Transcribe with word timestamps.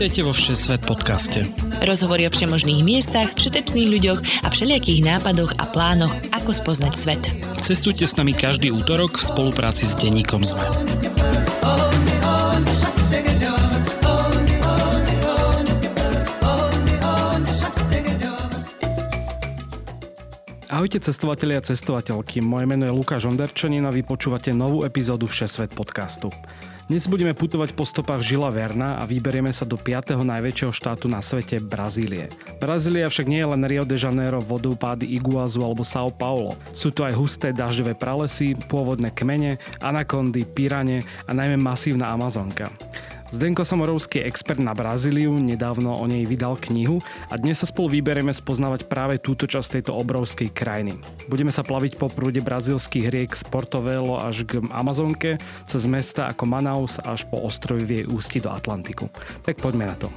Vítajte 0.00 0.24
vo 0.24 0.32
Všesvet 0.32 0.80
podcaste. 0.88 1.44
Rozhovory 1.84 2.24
o 2.24 2.32
všemožných 2.32 2.80
miestach, 2.80 3.36
všetečných 3.36 3.84
ľuďoch 3.84 4.20
a 4.40 4.48
všelijakých 4.48 5.04
nápadoch 5.04 5.52
a 5.60 5.68
plánoch, 5.68 6.08
ako 6.32 6.56
spoznať 6.56 6.94
svet. 6.96 7.20
Cestujte 7.60 8.08
s 8.08 8.16
nami 8.16 8.32
každý 8.32 8.72
útorok 8.72 9.20
v 9.20 9.28
spolupráci 9.28 9.84
s 9.84 9.92
denníkom 10.00 10.40
ZME. 10.48 10.64
Ahojte 20.72 20.96
cestovatelia 21.04 21.60
a 21.60 21.66
cestovateľky, 21.68 22.40
moje 22.40 22.64
meno 22.64 22.88
je 22.88 22.92
Lukáš 22.96 23.28
Onderčanin 23.28 23.84
a 23.84 23.92
vy 23.92 24.00
počúvate 24.00 24.48
novú 24.56 24.80
epizódu 24.80 25.28
Všesvet 25.28 25.76
podcastu. 25.76 26.32
Dnes 26.90 27.06
budeme 27.06 27.38
putovať 27.38 27.70
po 27.78 27.86
stopách 27.86 28.18
Žila 28.18 28.50
Verna 28.50 28.98
a 28.98 29.06
vyberieme 29.06 29.54
sa 29.54 29.62
do 29.62 29.78
5. 29.78 30.10
najväčšieho 30.26 30.74
štátu 30.74 31.06
na 31.06 31.22
svete 31.22 31.62
Brazílie. 31.62 32.26
Brazília 32.58 33.06
však 33.06 33.30
nie 33.30 33.38
je 33.38 33.46
len 33.46 33.62
Rio 33.62 33.86
de 33.86 33.94
Janeiro, 33.94 34.42
vodopády 34.42 35.06
Iguazu 35.06 35.62
alebo 35.62 35.86
São 35.86 36.10
Paulo. 36.10 36.58
Sú 36.74 36.90
to 36.90 37.06
aj 37.06 37.14
husté 37.14 37.54
dažďové 37.54 37.94
pralesy, 37.94 38.58
pôvodné 38.66 39.14
kmene, 39.14 39.62
anakondy, 39.78 40.42
pirane 40.42 41.06
a 41.06 41.30
najmä 41.30 41.62
masívna 41.62 42.10
Amazonka. 42.10 42.66
Zdenko 43.30 43.62
Somorovský 43.62 44.18
je 44.18 44.26
expert 44.26 44.58
na 44.58 44.74
Brazíliu, 44.74 45.30
nedávno 45.38 45.94
o 45.94 46.02
nej 46.10 46.26
vydal 46.26 46.58
knihu 46.58 46.98
a 47.30 47.38
dnes 47.38 47.62
sa 47.62 47.66
spolu 47.70 47.94
vyberieme 47.94 48.34
spoznávať 48.34 48.90
práve 48.90 49.22
túto 49.22 49.46
časť 49.46 49.78
tejto 49.78 49.94
obrovskej 49.94 50.50
krajiny. 50.50 50.98
Budeme 51.30 51.54
sa 51.54 51.62
plaviť 51.62 51.94
po 51.94 52.10
prúde 52.10 52.42
brazílskych 52.42 53.06
riek 53.06 53.30
z 53.38 53.46
Portovelo 53.46 54.18
až 54.18 54.42
k 54.50 54.58
Amazonke, 54.74 55.38
cez 55.70 55.86
mesta 55.86 56.26
ako 56.26 56.42
Manaus 56.42 56.98
až 56.98 57.22
po 57.30 57.38
ostrovy 57.38 57.86
v 57.86 57.90
jej 58.02 58.06
ústi 58.10 58.42
do 58.42 58.50
Atlantiku. 58.50 59.06
Tak 59.46 59.62
poďme 59.62 59.86
na 59.86 59.94
to. 59.94 60.10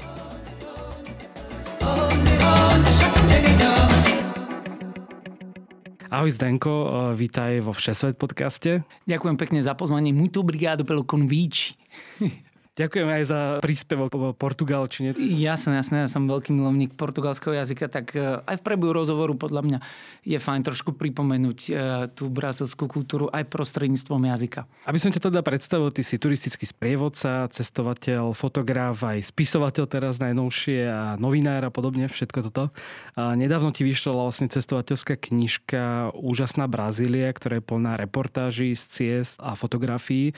Ahoj 6.09 6.33
Zdenko, 6.33 6.73
vítaj 7.13 7.61
vo 7.61 7.77
Všesvet 7.77 8.17
podcaste. 8.17 8.81
Ďakujem 9.05 9.37
pekne 9.37 9.61
za 9.61 9.77
pozvanie. 9.77 10.09
Muito 10.09 10.41
obrigado 10.41 10.81
pelo 10.81 11.05
convite. 11.05 11.77
Ďakujem 12.73 13.05
aj 13.05 13.23
za 13.29 13.39
príspevok 13.61 14.09
po 14.09 14.33
portugalčine. 14.33 15.13
Jasné, 15.13 15.77
jasné, 15.77 15.95
ja 16.01 16.09
som 16.09 16.25
veľký 16.25 16.49
milovník 16.57 16.97
portugalského 16.97 17.53
jazyka, 17.53 17.85
tak 17.85 18.17
e, 18.17 18.41
aj 18.41 18.57
v 18.57 18.65
prebehu 18.65 18.97
rozhovoru 18.97 19.37
podľa 19.37 19.61
mňa 19.61 19.79
je 20.25 20.41
fajn 20.41 20.65
trošku 20.65 20.97
pripomenúť 20.97 21.59
e, 21.69 21.71
tú 22.17 22.33
brazilskú 22.33 22.89
kultúru 22.89 23.29
aj 23.29 23.45
prostredníctvom 23.45 24.25
jazyka. 24.25 24.65
Aby 24.89 24.97
som 24.97 25.13
ťa 25.13 25.29
teda 25.29 25.45
predstavil, 25.45 25.93
ty 25.93 26.01
si 26.01 26.17
turistický 26.17 26.65
sprievodca, 26.65 27.45
cestovateľ, 27.53 28.33
fotograf, 28.33 29.05
aj 29.05 29.21
spisovateľ 29.29 29.85
teraz 29.85 30.17
najnovšie 30.17 30.89
a 30.89 31.13
novinár 31.21 31.61
a 31.61 31.69
podobne, 31.69 32.09
všetko 32.09 32.49
toto. 32.49 32.73
A 33.13 33.37
nedávno 33.37 33.69
ti 33.69 33.85
vyšla 33.85 34.17
vlastne 34.17 34.49
cestovateľská 34.49 35.21
knižka 35.21 36.09
Úžasná 36.17 36.65
Brazília, 36.65 37.29
ktorá 37.29 37.61
je 37.61 37.69
plná 37.69 38.01
reportáží 38.01 38.73
z 38.73 38.83
ciest 38.89 39.37
a 39.37 39.53
fotografií. 39.53 40.33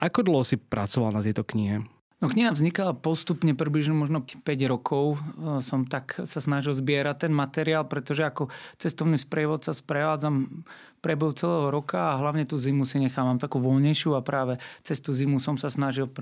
Ako 0.00 0.24
dlho 0.24 0.40
si 0.40 0.56
pracoval 0.56 1.12
na 1.12 1.20
tejto 1.20 1.44
knihe? 1.44 1.79
No 2.20 2.28
kniha 2.28 2.52
vznikala 2.52 2.92
postupne, 2.92 3.56
približne 3.56 3.96
možno 3.96 4.20
5 4.20 4.44
rokov. 4.68 5.16
E, 5.16 5.64
som 5.64 5.88
tak 5.88 6.20
sa 6.28 6.40
snažil 6.44 6.76
zbierať 6.76 7.26
ten 7.26 7.32
materiál, 7.32 7.88
pretože 7.88 8.20
ako 8.28 8.52
cestovný 8.76 9.16
sprievodca 9.16 9.72
sprevádzam 9.72 10.64
prebehu 11.00 11.32
celého 11.32 11.72
roka 11.72 12.12
a 12.12 12.20
hlavne 12.20 12.44
tú 12.44 12.60
zimu 12.60 12.84
si 12.84 13.00
nechávam 13.00 13.40
takú 13.40 13.56
voľnejšiu 13.56 14.12
a 14.12 14.20
práve 14.20 14.60
cez 14.84 15.00
tú 15.00 15.16
zimu 15.16 15.40
som 15.40 15.56
sa 15.56 15.72
snažil 15.72 16.12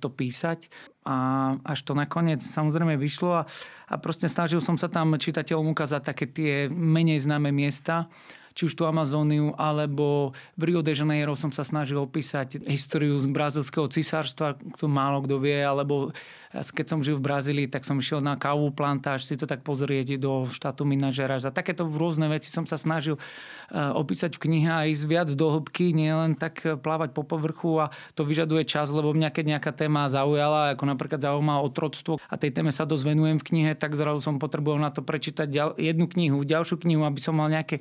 to 0.00 0.08
písať. 0.08 0.72
A 1.04 1.52
až 1.68 1.84
to 1.84 1.92
nakoniec 1.92 2.40
samozrejme 2.40 2.96
vyšlo 2.96 3.44
a, 3.44 3.46
a 3.92 3.94
proste 4.00 4.32
snažil 4.32 4.64
som 4.64 4.80
sa 4.80 4.88
tam 4.88 5.12
čitateľom 5.20 5.76
ukázať 5.76 6.00
také 6.00 6.24
tie 6.32 6.52
menej 6.72 7.28
známe 7.28 7.52
miesta, 7.52 8.08
či 8.52 8.68
už 8.68 8.76
tú 8.76 8.84
Amazóniu, 8.84 9.56
alebo 9.56 10.36
v 10.56 10.62
Rio 10.72 10.80
de 10.84 10.92
Janeiro 10.92 11.32
som 11.34 11.50
sa 11.50 11.64
snažil 11.64 11.98
opísať 11.98 12.62
históriu 12.68 13.16
z 13.18 13.28
brazilského 13.28 13.88
cisárstva, 13.88 14.56
to 14.76 14.86
málo 14.86 15.24
kto 15.24 15.40
vie, 15.40 15.60
alebo 15.60 16.12
keď 16.52 16.86
som 16.86 17.00
žil 17.00 17.16
v 17.16 17.24
Brazílii, 17.24 17.66
tak 17.66 17.88
som 17.88 17.96
išiel 17.96 18.20
na 18.20 18.36
kávu 18.36 18.68
plantáž 18.76 19.24
si 19.24 19.40
to 19.40 19.48
tak 19.48 19.64
pozrieť 19.64 20.20
do 20.20 20.44
štátu 20.52 20.84
Minas 20.84 21.16
Gerais. 21.16 21.48
Takéto 21.48 21.88
rôzne 21.88 22.28
veci 22.28 22.52
som 22.52 22.68
sa 22.68 22.76
snažil 22.76 23.16
eh, 23.16 23.80
opísať 23.80 24.36
v 24.36 24.42
knihe 24.48 24.68
a 24.68 24.84
ísť 24.84 25.04
viac 25.08 25.28
do 25.32 25.48
hĺbky, 25.48 25.96
nielen 25.96 26.36
tak 26.36 26.60
plávať 26.84 27.16
po 27.16 27.24
povrchu 27.24 27.80
a 27.80 27.86
to 28.12 28.28
vyžaduje 28.28 28.68
čas, 28.68 28.92
lebo 28.92 29.16
mňa 29.16 29.32
keď 29.32 29.44
nejaká 29.56 29.72
téma 29.72 30.06
zaujala, 30.12 30.76
ako 30.76 30.84
napríklad 30.84 31.24
zaujíma 31.24 31.64
otroctvo 31.64 32.20
a 32.20 32.34
tej 32.36 32.52
téme 32.52 32.68
sa 32.68 32.84
dosť 32.84 33.04
venujem 33.08 33.40
v 33.40 33.46
knihe, 33.48 33.70
tak 33.72 33.96
zrazu 33.96 34.20
som 34.20 34.36
potreboval 34.36 34.78
na 34.78 34.92
to 34.92 35.00
prečítať 35.00 35.48
jednu 35.80 36.06
knihu, 36.12 36.44
ďalšiu 36.44 36.76
knihu, 36.84 37.08
aby 37.08 37.20
som 37.20 37.32
mal 37.32 37.48
nejaké 37.48 37.80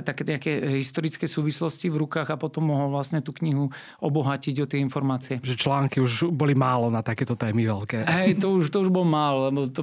také 0.00 0.24
nejaké 0.24 0.80
historické 0.80 1.28
súvislosti 1.28 1.92
v 1.92 2.00
rukách 2.00 2.32
a 2.32 2.40
potom 2.40 2.72
mohol 2.72 2.88
vlastne 2.88 3.20
tú 3.20 3.36
knihu 3.36 3.68
obohatiť 4.00 4.54
o 4.64 4.66
tie 4.66 4.80
informácie. 4.80 5.44
Že 5.44 5.60
články 5.60 6.00
už 6.00 6.32
boli 6.32 6.56
málo 6.56 6.88
na 6.88 7.04
takéto 7.04 7.36
témy 7.36 7.68
veľké. 7.68 8.01
Hej, 8.06 8.40
to 8.42 8.58
už, 8.58 8.70
to 8.70 8.82
už 8.82 8.90
bol 8.90 9.04
málo, 9.04 9.48
lebo 9.50 9.66
to, 9.70 9.82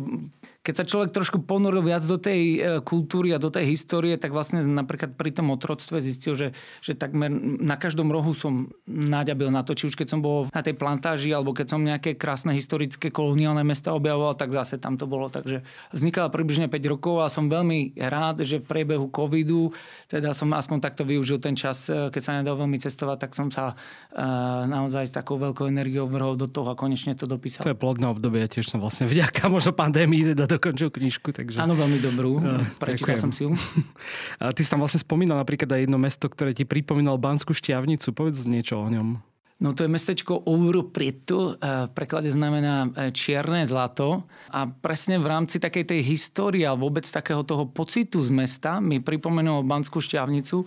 keď 0.59 0.73
sa 0.75 0.83
človek 0.83 1.15
trošku 1.15 1.47
ponoril 1.47 1.79
viac 1.79 2.03
do 2.03 2.19
tej 2.19 2.41
e, 2.41 2.57
kultúry 2.83 3.31
a 3.31 3.39
do 3.39 3.47
tej 3.47 3.79
histórie, 3.79 4.19
tak 4.19 4.35
vlastne 4.35 4.59
napríklad 4.67 5.15
pri 5.15 5.31
tom 5.31 5.55
otroctve 5.55 6.03
zistil, 6.03 6.35
že, 6.35 6.47
že 6.83 6.99
takmer 6.99 7.31
na 7.63 7.79
každom 7.79 8.11
rohu 8.11 8.35
som 8.35 8.67
náďabil 8.83 9.55
na 9.55 9.63
to, 9.63 9.71
či 9.71 9.87
už 9.87 9.95
keď 9.95 10.07
som 10.11 10.19
bol 10.19 10.51
na 10.51 10.59
tej 10.59 10.75
plantáži, 10.75 11.31
alebo 11.31 11.55
keď 11.55 11.67
som 11.71 11.79
nejaké 11.79 12.19
krásne 12.19 12.51
historické 12.51 13.07
koloniálne 13.07 13.63
mesta 13.63 13.95
objavoval, 13.95 14.35
tak 14.35 14.51
zase 14.51 14.75
tam 14.83 14.99
to 14.99 15.07
bolo. 15.07 15.31
Takže 15.31 15.63
vznikala 15.95 16.27
približne 16.27 16.67
5 16.67 16.91
rokov 16.91 17.23
a 17.23 17.31
som 17.31 17.47
veľmi 17.47 17.95
rád, 17.95 18.43
že 18.43 18.59
v 18.59 18.67
priebehu 18.67 19.07
covidu, 19.15 19.71
teda 20.11 20.35
som 20.35 20.51
aspoň 20.51 20.83
takto 20.83 21.07
využil 21.07 21.39
ten 21.39 21.55
čas, 21.55 21.87
e, 21.87 22.11
keď 22.11 22.21
sa 22.21 22.35
nedal 22.35 22.59
veľmi 22.59 22.75
cestovať, 22.83 23.17
tak 23.19 23.31
som 23.31 23.47
sa 23.47 23.73
uh, 23.73 24.67
naozaj 24.67 25.07
s 25.07 25.13
takou 25.13 25.39
veľkou 25.39 25.71
energiou 25.71 26.09
vrhol 26.09 26.35
do 26.35 26.51
toho 26.51 26.73
a 26.73 26.75
konečne 26.75 27.15
to 27.15 27.23
dopísal. 27.29 27.63
To 27.63 27.71
je 27.71 27.79
plodné 27.79 28.11
obdobie, 28.11 28.43
tiež 28.51 28.67
som 28.67 28.83
vlastne 28.83 29.07
vďaka 29.07 29.47
možno 29.47 29.71
pandémii 29.71 30.35
teda 30.35 30.48
dokončil 30.49 30.89
knižku. 30.89 31.29
Takže... 31.29 31.61
Áno, 31.61 31.77
veľmi 31.77 32.01
dobrú. 32.01 32.41
Prečítal 32.81 33.21
som 33.21 33.29
si 33.29 33.45
ju. 33.45 33.53
A 34.41 34.49
ty 34.49 34.65
si 34.65 34.69
tam 34.73 34.81
vlastne 34.81 34.97
spomínal 34.97 35.37
napríklad 35.37 35.69
aj 35.69 35.81
jedno 35.85 36.01
mesto, 36.01 36.25
ktoré 36.25 36.57
ti 36.57 36.65
pripomínal 36.65 37.21
Banskú 37.21 37.53
šťavnicu. 37.53 38.09
Povedz 38.11 38.49
niečo 38.49 38.81
o 38.81 38.89
ňom. 38.89 39.21
No 39.59 39.75
to 39.75 39.83
je 39.83 39.91
mestečko 39.91 40.39
Ouro 40.47 40.87
Prieto, 40.87 41.59
v 41.59 41.91
preklade 41.91 42.31
znamená 42.31 42.87
e, 42.95 43.11
čierne 43.11 43.67
zlato 43.67 44.23
a 44.47 44.63
presne 44.63 45.19
v 45.19 45.27
rámci 45.27 45.59
takej 45.59 45.83
tej 45.83 45.99
histórie 46.07 46.63
a 46.63 46.79
vôbec 46.79 47.03
takého 47.03 47.43
toho 47.43 47.67
pocitu 47.67 48.23
z 48.23 48.31
mesta 48.31 48.79
mi 48.79 49.03
pripomenulo 49.03 49.67
Banskú 49.67 49.99
šťavnicu, 49.99 50.63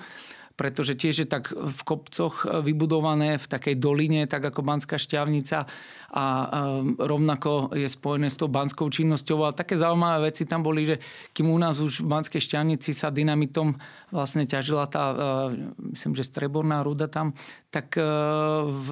pretože 0.56 0.94
tiež 0.94 1.24
je 1.24 1.28
tak 1.28 1.52
v 1.52 1.80
kopcoch 1.84 2.46
vybudované 2.62 3.40
v 3.40 3.46
takej 3.46 3.76
doline, 3.80 4.28
tak 4.28 4.44
ako 4.52 4.60
Banská 4.60 5.00
šťavnica 5.00 5.66
a 6.12 6.24
rovnako 7.00 7.72
je 7.72 7.88
spojené 7.88 8.28
s 8.28 8.36
tou 8.36 8.44
banskou 8.52 8.84
činnosťou. 8.92 9.48
A 9.48 9.56
také 9.56 9.80
zaujímavé 9.80 10.28
veci 10.28 10.44
tam 10.44 10.60
boli, 10.60 10.84
že 10.84 11.00
kým 11.32 11.48
u 11.48 11.56
nás 11.56 11.80
už 11.80 12.04
v 12.04 12.10
Banskej 12.12 12.36
šťavnici 12.36 12.92
sa 12.92 13.08
dynamitom 13.08 13.80
vlastne 14.12 14.44
ťažila 14.44 14.92
tá, 14.92 15.04
myslím, 15.80 16.12
že 16.12 16.28
streborná 16.28 16.84
ruda 16.84 17.08
tam, 17.08 17.32
tak 17.72 17.96
v 17.96 18.88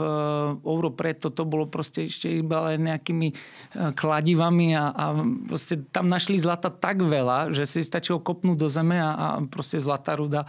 Europre 0.65 1.13
toto 1.13 1.45
bolo 1.45 1.69
proste 1.69 2.09
ešte 2.09 2.41
iba 2.41 2.73
len 2.73 2.89
nejakými 2.89 3.37
kladivami 4.01 4.73
a, 4.73 4.89
a 4.89 5.05
proste 5.45 5.85
tam 5.93 6.09
našli 6.09 6.41
zlata 6.41 6.73
tak 6.73 7.05
veľa, 7.05 7.53
že 7.53 7.69
si 7.69 7.85
stačilo 7.85 8.25
kopnúť 8.25 8.57
do 8.57 8.73
zeme 8.73 8.97
a, 8.97 9.13
a 9.13 9.27
proste 9.45 9.77
zlatá 9.77 10.17
ruda 10.17 10.49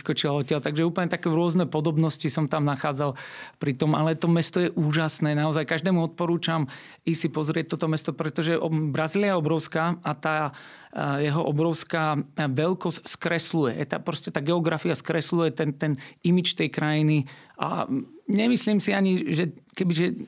vyskočila 0.00 0.40
odtiaľ. 0.40 0.64
Takže 0.64 0.88
úplne 0.88 1.12
také 1.12 1.28
rôzne 1.28 1.68
podobnosti 1.68 2.24
som 2.32 2.48
tam 2.48 2.64
nachádzal 2.64 3.20
pri 3.60 3.76
tom, 3.76 3.92
ale 3.92 4.16
to 4.16 4.32
mesto 4.32 4.64
je 4.64 4.72
úžasné, 4.72 5.36
naozaj 5.36 5.68
každému 5.68 6.00
odporúčam 6.00 6.72
ísť 7.04 7.20
si 7.20 7.28
pozrieť 7.28 7.76
toto 7.76 7.84
mesto, 7.84 8.16
pretože 8.16 8.56
Brazília 8.88 9.36
je 9.36 9.40
obrovská 9.44 10.00
a 10.00 10.16
tá 10.16 10.56
jeho 11.20 11.46
obrovská 11.46 12.18
veľkosť 12.34 13.06
skresluje. 13.06 13.78
Tá, 13.86 14.02
proste 14.02 14.34
tá 14.34 14.42
geografia 14.42 14.96
skresluje 14.96 15.54
ten, 15.54 15.70
ten 15.76 15.94
imič 16.26 16.58
tej 16.58 16.72
krajiny 16.72 17.30
a 17.60 17.86
nemyslím 18.26 18.82
si 18.82 18.90
ani, 18.90 19.30
že 19.30 19.54
kebyže 19.76 20.26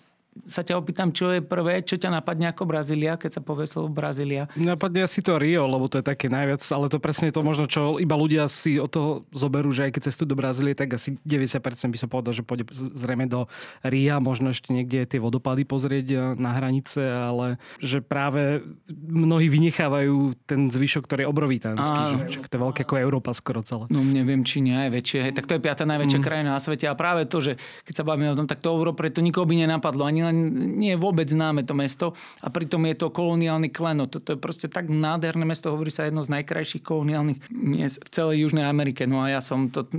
sa 0.48 0.64
ťa 0.64 0.80
opýtam, 0.80 1.12
čo 1.12 1.28
je 1.28 1.44
prvé, 1.44 1.84
čo 1.84 2.00
ťa 2.00 2.08
napadne 2.08 2.48
ako 2.48 2.64
Brazília, 2.64 3.20
keď 3.20 3.36
sa 3.36 3.42
povie 3.44 3.68
slovo 3.68 3.92
Brazília? 3.92 4.48
Napadne 4.56 5.04
asi 5.04 5.20
to 5.20 5.36
Rio, 5.36 5.68
lebo 5.68 5.92
to 5.92 6.00
je 6.00 6.06
také 6.08 6.32
najviac, 6.32 6.64
ale 6.72 6.88
to 6.88 6.96
presne 6.96 7.28
je 7.28 7.36
to 7.36 7.44
možno, 7.44 7.68
čo 7.68 8.00
iba 8.00 8.16
ľudia 8.16 8.48
si 8.48 8.80
o 8.80 8.88
toho 8.88 9.28
zoberú, 9.28 9.68
že 9.76 9.88
aj 9.88 9.92
keď 9.92 10.02
cestujú 10.08 10.32
do 10.32 10.40
Brazílie, 10.40 10.72
tak 10.72 10.96
asi 10.96 11.20
90% 11.28 11.92
by 11.92 11.98
som 12.00 12.08
povedal, 12.08 12.32
že 12.32 12.40
pôjde 12.40 12.64
zrejme 12.72 13.28
do 13.28 13.44
Ria, 13.84 14.24
možno 14.24 14.56
ešte 14.56 14.72
niekde 14.72 15.04
tie 15.04 15.20
vodopady 15.20 15.68
pozrieť 15.68 16.06
eh, 16.08 16.20
na 16.40 16.56
hranice, 16.56 17.04
ale 17.04 17.60
že 17.76 18.00
práve 18.00 18.64
mnohí 18.88 19.52
vynechávajú 19.52 20.48
ten 20.48 20.72
zvyšok, 20.72 21.04
ktorý 21.04 21.20
je 21.24 21.28
obrovitánsky, 21.28 22.00
že, 22.08 22.16
že 22.32 22.38
to 22.48 22.56
je 22.56 22.62
veľké 22.62 22.80
ako 22.88 22.94
Európa 22.96 23.36
skoro 23.36 23.60
celé. 23.60 23.84
No 23.92 24.00
neviem, 24.00 24.42
či 24.48 24.64
nie 24.64 24.74
aj 24.74 24.90
väčšie. 24.96 25.18
Hej, 25.28 25.32
tak 25.36 25.44
to 25.44 25.54
je 25.56 25.60
piata 25.60 25.84
najväčšia 25.84 26.20
mm. 26.20 26.24
krajina 26.24 26.50
na 26.56 26.60
svete 26.60 26.88
a 26.88 26.96
práve 26.96 27.28
to, 27.28 27.38
že 27.44 27.60
keď 27.84 27.94
sa 28.00 28.04
bavíme 28.08 28.32
o 28.32 28.38
tom, 28.38 28.48
tak 28.48 28.64
to 28.64 28.72
Európe 28.72 29.04
to 29.12 29.20
nikoho 29.20 29.44
by 29.44 29.54
nenapadlo 29.60 30.08
ani 30.08 30.21
Milan 30.22 30.38
nie 30.78 30.94
je 30.94 31.02
vôbec 31.02 31.26
známe 31.26 31.66
to 31.66 31.74
mesto 31.74 32.14
a 32.38 32.46
pritom 32.46 32.86
je 32.86 32.94
to 32.94 33.10
koloniálny 33.10 33.74
klenot. 33.74 34.14
Toto 34.14 34.32
je 34.32 34.38
proste 34.38 34.70
tak 34.70 34.86
nádherné 34.86 35.42
mesto, 35.42 35.74
hovorí 35.74 35.90
sa 35.90 36.06
jedno 36.06 36.22
z 36.22 36.30
najkrajších 36.30 36.86
koloniálnych 36.86 37.50
miest 37.50 37.98
v 38.06 38.08
celej 38.14 38.46
Južnej 38.46 38.62
Amerike. 38.62 39.10
No 39.10 39.26
a 39.26 39.34
ja 39.34 39.42
som 39.42 39.66
to 39.66 39.90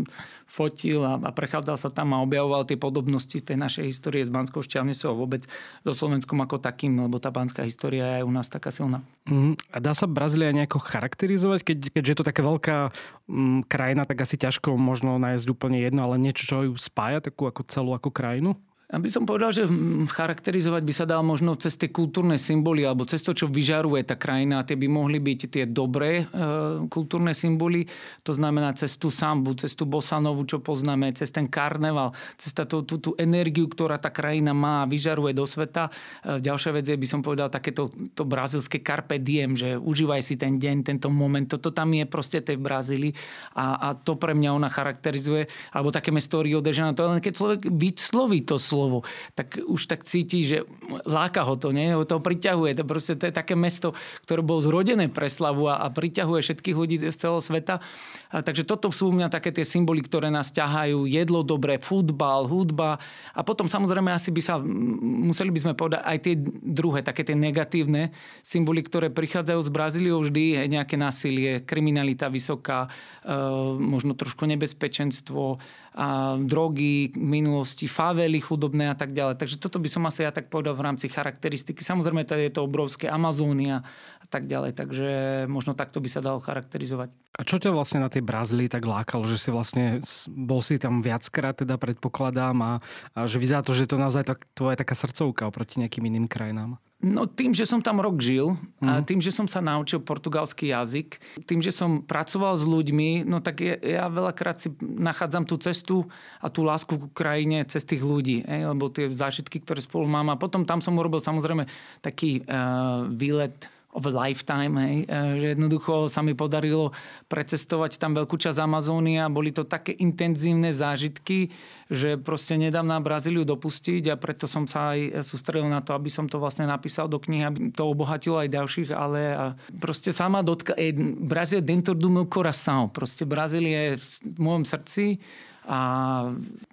fotil 0.53 1.01
a, 1.01 1.17
a 1.17 1.29
prechádzal 1.33 1.81
sa 1.81 1.89
tam 1.89 2.13
a 2.13 2.21
objavoval 2.21 2.63
tie 2.69 2.77
podobnosti 2.77 3.33
tej 3.33 3.57
našej 3.57 3.89
histórie 3.89 4.21
s 4.21 4.29
Banskou 4.29 4.61
Šťavnicou 4.61 5.11
a 5.11 5.17
vôbec 5.17 5.43
so 5.81 5.91
Slovenskom 5.97 6.37
ako 6.45 6.61
takým, 6.61 6.93
lebo 6.93 7.17
tá 7.17 7.33
banská 7.33 7.65
história 7.65 8.21
je 8.21 8.23
u 8.23 8.29
nás 8.29 8.47
taká 8.53 8.69
silná. 8.69 9.01
Mm, 9.25 9.57
a 9.73 9.77
dá 9.81 9.97
sa 9.97 10.05
Brazília 10.05 10.53
nejako 10.53 10.77
charakterizovať? 10.77 11.59
Keď, 11.65 11.77
keďže 11.97 12.11
je 12.13 12.17
to 12.21 12.29
taká 12.29 12.41
veľká 12.45 12.77
mm, 13.25 13.59
krajina, 13.65 14.05
tak 14.05 14.21
asi 14.21 14.37
ťažko 14.37 14.77
možno 14.77 15.17
nájsť 15.17 15.45
úplne 15.49 15.81
jedno, 15.81 16.05
ale 16.05 16.21
niečo, 16.21 16.45
čo 16.45 16.57
ju 16.69 16.73
spája, 16.77 17.19
takú 17.19 17.49
ako 17.49 17.65
celú 17.65 17.97
ako 17.97 18.13
krajinu? 18.13 18.53
By 18.93 19.09
som 19.09 19.25
povedal, 19.25 19.49
že 19.49 19.65
charakterizovať 20.05 20.81
by 20.85 20.93
sa 20.93 21.09
dal 21.09 21.25
možno 21.25 21.57
cez 21.57 21.73
tie 21.81 21.89
kultúrne 21.89 22.37
symboly 22.37 22.85
alebo 22.85 23.09
cez 23.09 23.25
to, 23.25 23.33
čo 23.33 23.49
vyžaruje 23.49 24.05
tá 24.05 24.13
krajina. 24.13 24.61
Tie 24.61 24.77
by 24.77 24.85
mohli 24.85 25.17
byť 25.17 25.39
tie 25.49 25.65
dobré 25.65 26.29
e, 26.29 26.85
kultúrne 26.93 27.33
symboly. 27.33 27.89
To 28.21 28.37
znamená 28.37 28.69
cez 28.77 28.93
tú 29.01 29.09
sambu, 29.09 29.57
cez 29.57 29.73
tú 29.73 29.89
bosanovu, 29.89 30.45
čo 30.45 30.61
poznáme, 30.61 31.09
cez 31.17 31.33
ten 31.33 31.49
karneval, 31.49 32.13
cez 32.37 32.53
tú, 32.53 32.85
tú, 32.85 33.01
tú 33.01 33.11
energiu, 33.17 33.65
ktorá 33.65 33.97
tá 33.97 34.13
krajina 34.13 34.53
má 34.53 34.85
a 34.85 34.89
vyžaruje 34.89 35.33
do 35.33 35.49
sveta. 35.49 35.89
E, 36.21 36.37
ďalšia 36.37 36.77
vec 36.77 36.85
je, 36.85 36.93
by 36.93 37.07
som 37.09 37.25
povedal, 37.25 37.49
takéto 37.49 37.89
to 38.13 38.29
brazilské 38.29 38.85
carpe 38.85 39.17
diem, 39.17 39.57
že 39.57 39.73
užívaj 39.73 40.21
si 40.21 40.37
ten 40.37 40.61
deň, 40.61 40.85
tento 40.85 41.09
moment. 41.09 41.49
Toto 41.49 41.73
tam 41.73 41.97
je 41.97 42.05
proste 42.05 42.45
tej 42.45 42.61
Brazílii 42.61 43.17
a, 43.57 43.89
a 43.89 43.97
to 43.97 44.21
pre 44.21 44.37
mňa 44.37 44.53
ona 44.53 44.69
charakterizuje. 44.69 45.49
Alebo 45.73 45.89
také 45.89 46.13
mesto 46.13 46.45
Rio 46.45 46.61
de 46.61 46.69
Janeiro. 46.69 46.93
To 46.93 47.09
len 47.09 47.17
keď 47.17 47.33
človek 47.33 47.61
vysloví 47.73 48.45
to 48.45 48.61
slovo, 48.61 48.82
slovo, 48.83 49.07
tak 49.39 49.63
už 49.63 49.87
tak 49.87 50.03
cíti, 50.03 50.43
že 50.43 50.67
láka 51.07 51.47
ho 51.47 51.55
to, 51.55 51.71
nie? 51.71 51.95
Ho 51.95 52.03
to 52.03 52.19
priťahuje. 52.19 52.75
To, 52.75 52.83
proste, 52.83 53.15
to 53.15 53.31
je 53.31 53.33
také 53.33 53.55
mesto, 53.55 53.95
ktoré 54.27 54.43
bolo 54.43 54.59
zrodené 54.59 55.07
pre 55.07 55.31
slavu 55.31 55.71
a, 55.71 55.79
a 55.79 55.87
priťahuje 55.87 56.43
všetkých 56.43 56.75
ľudí 56.75 56.99
z 56.99 57.15
celého 57.15 57.39
sveta. 57.39 57.79
A, 58.27 58.43
takže 58.43 58.67
toto 58.67 58.91
sú 58.91 59.07
u 59.07 59.15
mňa 59.15 59.31
také 59.31 59.55
tie 59.55 59.63
symboly, 59.63 60.03
ktoré 60.03 60.27
nás 60.27 60.51
ťahajú. 60.51 61.07
Jedlo 61.07 61.47
dobré, 61.47 61.79
futbal, 61.79 62.43
hudba. 62.51 62.99
A 63.31 63.41
potom 63.47 63.71
samozrejme 63.71 64.11
asi 64.11 64.35
by 64.35 64.41
sa, 64.43 64.59
museli 64.59 65.47
by 65.55 65.59
sme 65.63 65.73
povedať 65.79 66.03
aj 66.03 66.17
tie 66.19 66.35
druhé, 66.59 66.99
také 66.99 67.23
tie 67.23 67.39
negatívne 67.39 68.11
symboly, 68.43 68.83
ktoré 68.83 69.07
prichádzajú 69.07 69.59
z 69.63 69.71
Brazíliou 69.71 70.19
vždy, 70.19 70.67
nejaké 70.67 70.99
násilie, 70.99 71.63
kriminalita 71.63 72.27
vysoká, 72.27 72.91
e, 73.23 73.31
možno 73.79 74.17
trošku 74.17 74.43
nebezpečenstvo, 74.43 75.61
a 75.93 76.41
drogy, 76.41 77.13
minulosti, 77.13 77.85
favely 77.85 78.41
chudobné 78.41 78.89
a 78.89 78.97
tak 78.97 79.13
ďalej. 79.13 79.37
Takže 79.37 79.61
toto 79.61 79.77
by 79.77 79.89
som 79.89 80.03
asi 80.09 80.25
ja 80.25 80.33
tak 80.33 80.49
povedal 80.49 80.73
v 80.73 80.89
rámci 80.89 81.05
charakteristiky. 81.05 81.85
Samozrejme, 81.85 82.25
tady 82.25 82.49
je 82.49 82.53
to 82.57 82.65
obrovské 82.65 83.05
Amazónia 83.05 83.85
a 84.17 84.25
tak 84.25 84.49
ďalej. 84.49 84.73
Takže 84.73 85.09
možno 85.45 85.77
takto 85.77 86.01
by 86.01 86.09
sa 86.09 86.25
dalo 86.25 86.41
charakterizovať. 86.41 87.13
A 87.37 87.41
čo 87.45 87.61
ťa 87.61 87.69
vlastne 87.69 88.01
na 88.01 88.09
tej 88.09 88.25
Brazílii 88.25 88.69
tak 88.69 88.85
lákalo? 88.89 89.29
Že 89.29 89.37
si 89.37 89.49
vlastne 89.53 89.85
bol 90.33 90.65
si 90.65 90.81
tam 90.81 91.05
viackrát, 91.05 91.61
teda 91.61 91.77
predpokladám, 91.77 92.57
a, 92.61 92.73
a 93.13 93.29
že 93.29 93.37
vyzerá 93.37 93.61
to, 93.61 93.77
že 93.77 93.85
to 93.85 94.01
naozaj 94.01 94.25
tak, 94.25 94.49
tvoja 94.57 94.77
taká 94.77 94.97
srdcovka 94.97 95.45
oproti 95.45 95.77
nejakým 95.77 96.09
iným 96.09 96.25
krajinám? 96.25 96.81
No 97.03 97.27
tým, 97.27 97.51
že 97.51 97.67
som 97.67 97.83
tam 97.83 97.99
rok 97.99 98.23
žil 98.23 98.55
a 98.79 99.03
mhm. 99.03 99.03
tým, 99.03 99.19
že 99.19 99.35
som 99.35 99.43
sa 99.43 99.59
naučil 99.59 99.99
portugalský 99.99 100.71
jazyk, 100.71 101.19
tým, 101.43 101.59
že 101.59 101.75
som 101.75 101.99
pracoval 101.99 102.55
s 102.55 102.63
ľuďmi, 102.63 103.27
no 103.27 103.43
tak 103.43 103.59
ja, 103.59 103.75
ja 103.83 104.05
veľakrát 104.07 104.63
si 104.63 104.71
nachádzam 104.79 105.43
tú 105.43 105.59
cestu 105.59 106.07
a 106.39 106.47
tú 106.47 106.63
lásku 106.63 106.95
k 106.95 107.11
krajine 107.11 107.67
cez 107.67 107.83
tých 107.83 107.99
ľudí, 107.99 108.47
ej, 108.47 108.71
lebo 108.71 108.87
tie 108.87 109.11
zážitky, 109.11 109.59
ktoré 109.59 109.83
spolu 109.83 110.07
mám 110.07 110.31
a 110.31 110.39
potom 110.39 110.63
tam 110.63 110.79
som 110.79 110.95
urobil 110.95 111.19
samozrejme 111.19 111.67
taký 111.99 112.47
uh, 112.47 113.03
výlet 113.11 113.72
of 113.93 114.03
a 114.09 114.11
lifetime, 114.11 114.75
hej, 114.81 114.95
e, 115.05 115.17
že 115.39 115.47
jednoducho 115.55 116.09
sa 116.09 116.25
mi 116.25 116.33
podarilo 116.33 116.91
precestovať 117.29 118.01
tam 118.01 118.17
veľkú 118.17 118.35
časť 118.35 118.57
Amazónie 118.59 119.21
a 119.21 119.29
boli 119.29 119.53
to 119.53 119.63
také 119.63 119.93
intenzívne 119.93 120.73
zážitky, 120.73 121.53
že 121.93 122.17
proste 122.17 122.57
nedám 122.57 122.89
na 122.89 122.97
Brazíliu 122.97 123.45
dopustiť 123.45 124.09
a 124.09 124.15
preto 124.17 124.49
som 124.49 124.65
sa 124.65 124.97
aj 124.97 125.21
sústredil 125.21 125.69
na 125.69 125.85
to, 125.85 125.93
aby 125.93 126.09
som 126.09 126.25
to 126.25 126.41
vlastne 126.41 126.65
napísal 126.65 127.05
do 127.05 127.21
knihy, 127.21 127.45
aby 127.45 127.59
to 127.69 127.85
obohatilo 127.85 128.41
aj 128.41 128.49
ďalších, 128.49 128.89
ale 128.89 129.19
a 129.33 129.45
proste 129.77 130.09
sama 130.09 130.41
dotka, 130.41 130.73
eh, 130.73 130.91
Brazília 131.21 131.61
dentro 131.61 131.93
do 131.93 132.09
meu 132.09 132.25
coração, 132.25 132.89
proste 132.89 133.29
Brazília 133.29 133.93
je 133.93 134.01
v 134.01 134.41
môjom 134.41 134.65
srdci 134.65 135.21
a 135.63 135.79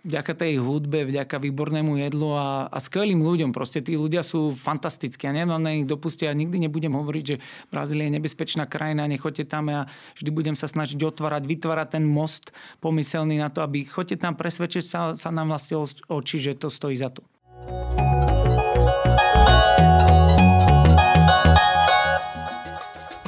vďaka 0.03 0.33
tej 0.35 0.59
hudbe, 0.59 1.07
vďaka 1.07 1.39
výbornému 1.39 1.99
jedlu 2.03 2.35
a, 2.35 2.67
a 2.67 2.79
skvelým 2.83 3.23
ľuďom. 3.23 3.55
Proste 3.55 3.79
tí 3.81 3.95
ľudia 3.95 4.27
sú 4.27 4.55
fantastickí 4.55 5.31
a 5.31 5.35
neviem 5.35 5.63
na 5.63 5.71
nich 5.71 5.87
dopustiť. 5.87 6.27
Ja 6.27 6.35
nikdy 6.35 6.67
nebudem 6.67 6.99
hovoriť, 6.99 7.25
že 7.25 7.37
Brazília 7.71 8.11
je 8.11 8.17
nebezpečná 8.19 8.67
krajina, 8.67 9.07
nechoďte 9.07 9.47
tam 9.47 9.71
a 9.71 9.87
vždy 10.19 10.31
budem 10.35 10.57
sa 10.59 10.67
snažiť 10.67 10.99
otvárať, 10.99 11.47
vytvárať 11.47 11.89
ten 11.99 12.05
most 12.05 12.51
pomyselný 12.83 13.39
na 13.39 13.49
to, 13.49 13.63
aby 13.63 13.87
choďte 13.87 14.27
tam 14.27 14.35
presvedčiť 14.35 14.85
sa, 14.85 15.01
sa 15.15 15.31
nám 15.31 15.55
vlastne 15.55 15.79
oči, 16.11 16.37
že 16.43 16.59
to 16.59 16.69
stojí 16.69 16.99
za 16.99 17.15
to. 17.15 17.23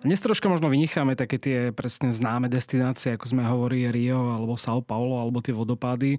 dnes 0.00 0.20
troška 0.20 0.48
možno 0.48 0.72
vynicháme 0.72 1.12
také 1.12 1.36
tie 1.36 1.58
presne 1.76 2.08
známe 2.08 2.48
destinácie, 2.48 3.12
ako 3.14 3.26
sme 3.28 3.42
hovorili 3.44 3.92
Rio 3.92 4.32
alebo 4.32 4.56
São 4.56 4.80
Paulo 4.80 5.20
alebo 5.20 5.44
tie 5.44 5.52
vodopády. 5.52 6.16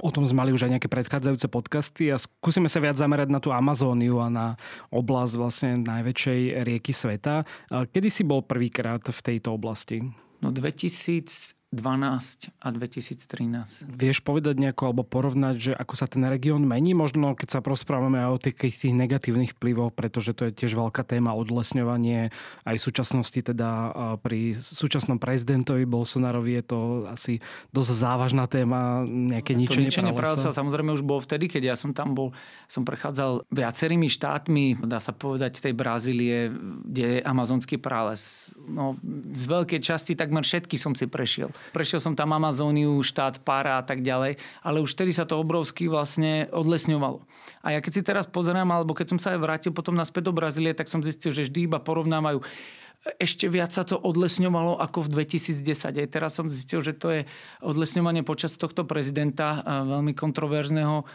O 0.00 0.10
tom 0.12 0.24
sme 0.24 0.44
mali 0.44 0.50
už 0.56 0.64
aj 0.64 0.78
nejaké 0.78 0.88
predchádzajúce 0.88 1.46
podcasty 1.52 2.08
a 2.08 2.16
skúsime 2.16 2.72
sa 2.72 2.80
viac 2.80 2.96
zamerať 2.96 3.28
na 3.28 3.40
tú 3.40 3.52
Amazóniu 3.52 4.24
a 4.24 4.32
na 4.32 4.46
oblasť 4.88 5.34
vlastne 5.36 5.70
najväčšej 5.84 6.64
rieky 6.64 6.92
sveta. 6.96 7.44
Kedy 7.68 8.08
si 8.08 8.24
bol 8.24 8.40
prvýkrát 8.40 9.04
v 9.04 9.20
tejto 9.20 9.52
oblasti? 9.52 10.00
No 10.40 10.48
2000 10.52 11.56
2012 11.65 11.65
a 11.74 12.68
2013. 12.70 13.90
Vieš 13.90 14.22
povedať 14.22 14.54
nejako 14.56 14.82
alebo 14.86 15.02
porovnať, 15.02 15.54
že 15.58 15.72
ako 15.74 15.94
sa 15.98 16.06
ten 16.06 16.22
región 16.24 16.62
mení? 16.62 16.94
Možno 16.94 17.34
keď 17.34 17.58
sa 17.58 17.60
prosprávame 17.60 18.22
aj 18.22 18.30
o 18.30 18.38
tých, 18.38 18.56
tých 18.86 18.94
negatívnych 18.94 19.58
vplyvoch, 19.58 19.90
pretože 19.90 20.30
to 20.30 20.46
je 20.46 20.52
tiež 20.54 20.78
veľká 20.78 21.02
téma 21.02 21.34
odlesňovanie 21.34 22.30
aj 22.62 22.76
v 22.78 22.82
súčasnosti 22.82 23.40
teda 23.42 23.92
pri 24.22 24.54
súčasnom 24.56 25.18
prezidentovi 25.18 25.82
Bolsonarovi 25.90 26.62
je 26.62 26.64
to 26.64 26.80
asi 27.10 27.42
dosť 27.74 27.90
závažná 27.92 28.46
téma, 28.46 29.02
nejaké 29.06 29.58
ničenie, 29.58 29.90
ničenie 29.90 30.14
pralesa. 30.14 30.54
Samozrejme 30.54 30.94
už 30.94 31.02
bolo 31.02 31.18
vtedy, 31.18 31.50
keď 31.50 31.74
ja 31.74 31.76
som 31.76 31.90
tam 31.90 32.14
bol, 32.14 32.30
som 32.70 32.86
prechádzal 32.86 33.42
viacerými 33.50 34.06
štátmi, 34.06 34.86
dá 34.86 35.02
sa 35.02 35.10
povedať 35.10 35.58
tej 35.58 35.74
Brazílie, 35.74 36.50
kde 36.86 37.18
je 37.18 37.24
amazonský 37.26 37.76
prales. 37.82 38.54
No, 38.70 38.94
z 39.34 39.44
veľkej 39.50 39.80
časti 39.82 40.14
takmer 40.14 40.46
všetky 40.46 40.78
som 40.78 40.94
si 40.94 41.10
prešiel. 41.10 41.50
Prešiel 41.72 42.00
som 42.00 42.16
tam 42.16 42.32
Amazóniu, 42.32 43.00
štát 43.02 43.42
Para 43.42 43.80
a 43.80 43.84
tak 43.84 44.00
ďalej, 44.00 44.40
ale 44.62 44.78
už 44.80 44.96
vtedy 44.96 45.12
sa 45.12 45.28
to 45.28 45.40
obrovsky 45.40 45.90
vlastne 45.90 46.48
odlesňovalo. 46.50 47.22
A 47.62 47.76
ja 47.76 47.80
keď 47.84 47.92
si 47.92 48.02
teraz 48.02 48.24
pozerám, 48.26 48.68
alebo 48.70 48.96
keď 48.96 49.16
som 49.16 49.18
sa 49.18 49.34
aj 49.34 49.40
vrátil 49.42 49.72
potom 49.74 49.94
naspäť 49.94 50.30
do 50.30 50.36
Brazílie, 50.36 50.72
tak 50.72 50.90
som 50.90 51.04
zistil, 51.04 51.34
že 51.34 51.46
vždy 51.46 51.70
iba 51.70 51.78
porovnávajú 51.82 52.42
ešte 53.22 53.46
viac 53.46 53.70
sa 53.70 53.86
to 53.86 53.94
odlesňovalo 53.94 54.82
ako 54.82 55.06
v 55.06 55.22
2010. 55.22 56.02
Aj 56.02 56.08
teraz 56.10 56.34
som 56.34 56.50
zistil, 56.50 56.82
že 56.82 56.92
to 56.92 57.08
je 57.14 57.20
odlesňovanie 57.62 58.26
počas 58.26 58.58
tohto 58.58 58.82
prezidenta 58.82 59.62
veľmi 59.62 60.10
kontroverzného, 60.12 61.06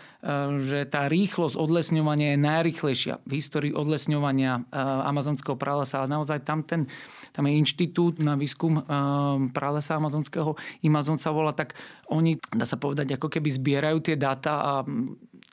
že 0.64 0.88
tá 0.88 1.12
rýchlosť 1.12 1.60
odlesňovania 1.60 2.36
je 2.36 2.40
najrychlejšia 2.40 3.14
v 3.28 3.32
histórii 3.36 3.74
odlesňovania 3.76 4.72
amazonského 5.08 5.60
pralesa. 5.60 6.04
A 6.04 6.08
naozaj 6.08 6.48
tam 6.48 6.64
ten 6.64 6.88
tam 7.32 7.48
je 7.48 7.56
inštitút 7.56 8.20
na 8.20 8.36
výskum 8.36 8.84
pralesa 9.56 9.96
amazonského, 9.96 10.56
Amazon 10.84 11.16
sa 11.16 11.32
volá, 11.32 11.56
tak 11.56 11.80
oni, 12.12 12.36
dá 12.52 12.68
sa 12.68 12.76
povedať, 12.76 13.16
ako 13.16 13.32
keby 13.32 13.48
zbierajú 13.56 14.04
tie 14.04 14.20
dáta 14.20 14.54
a 14.60 14.74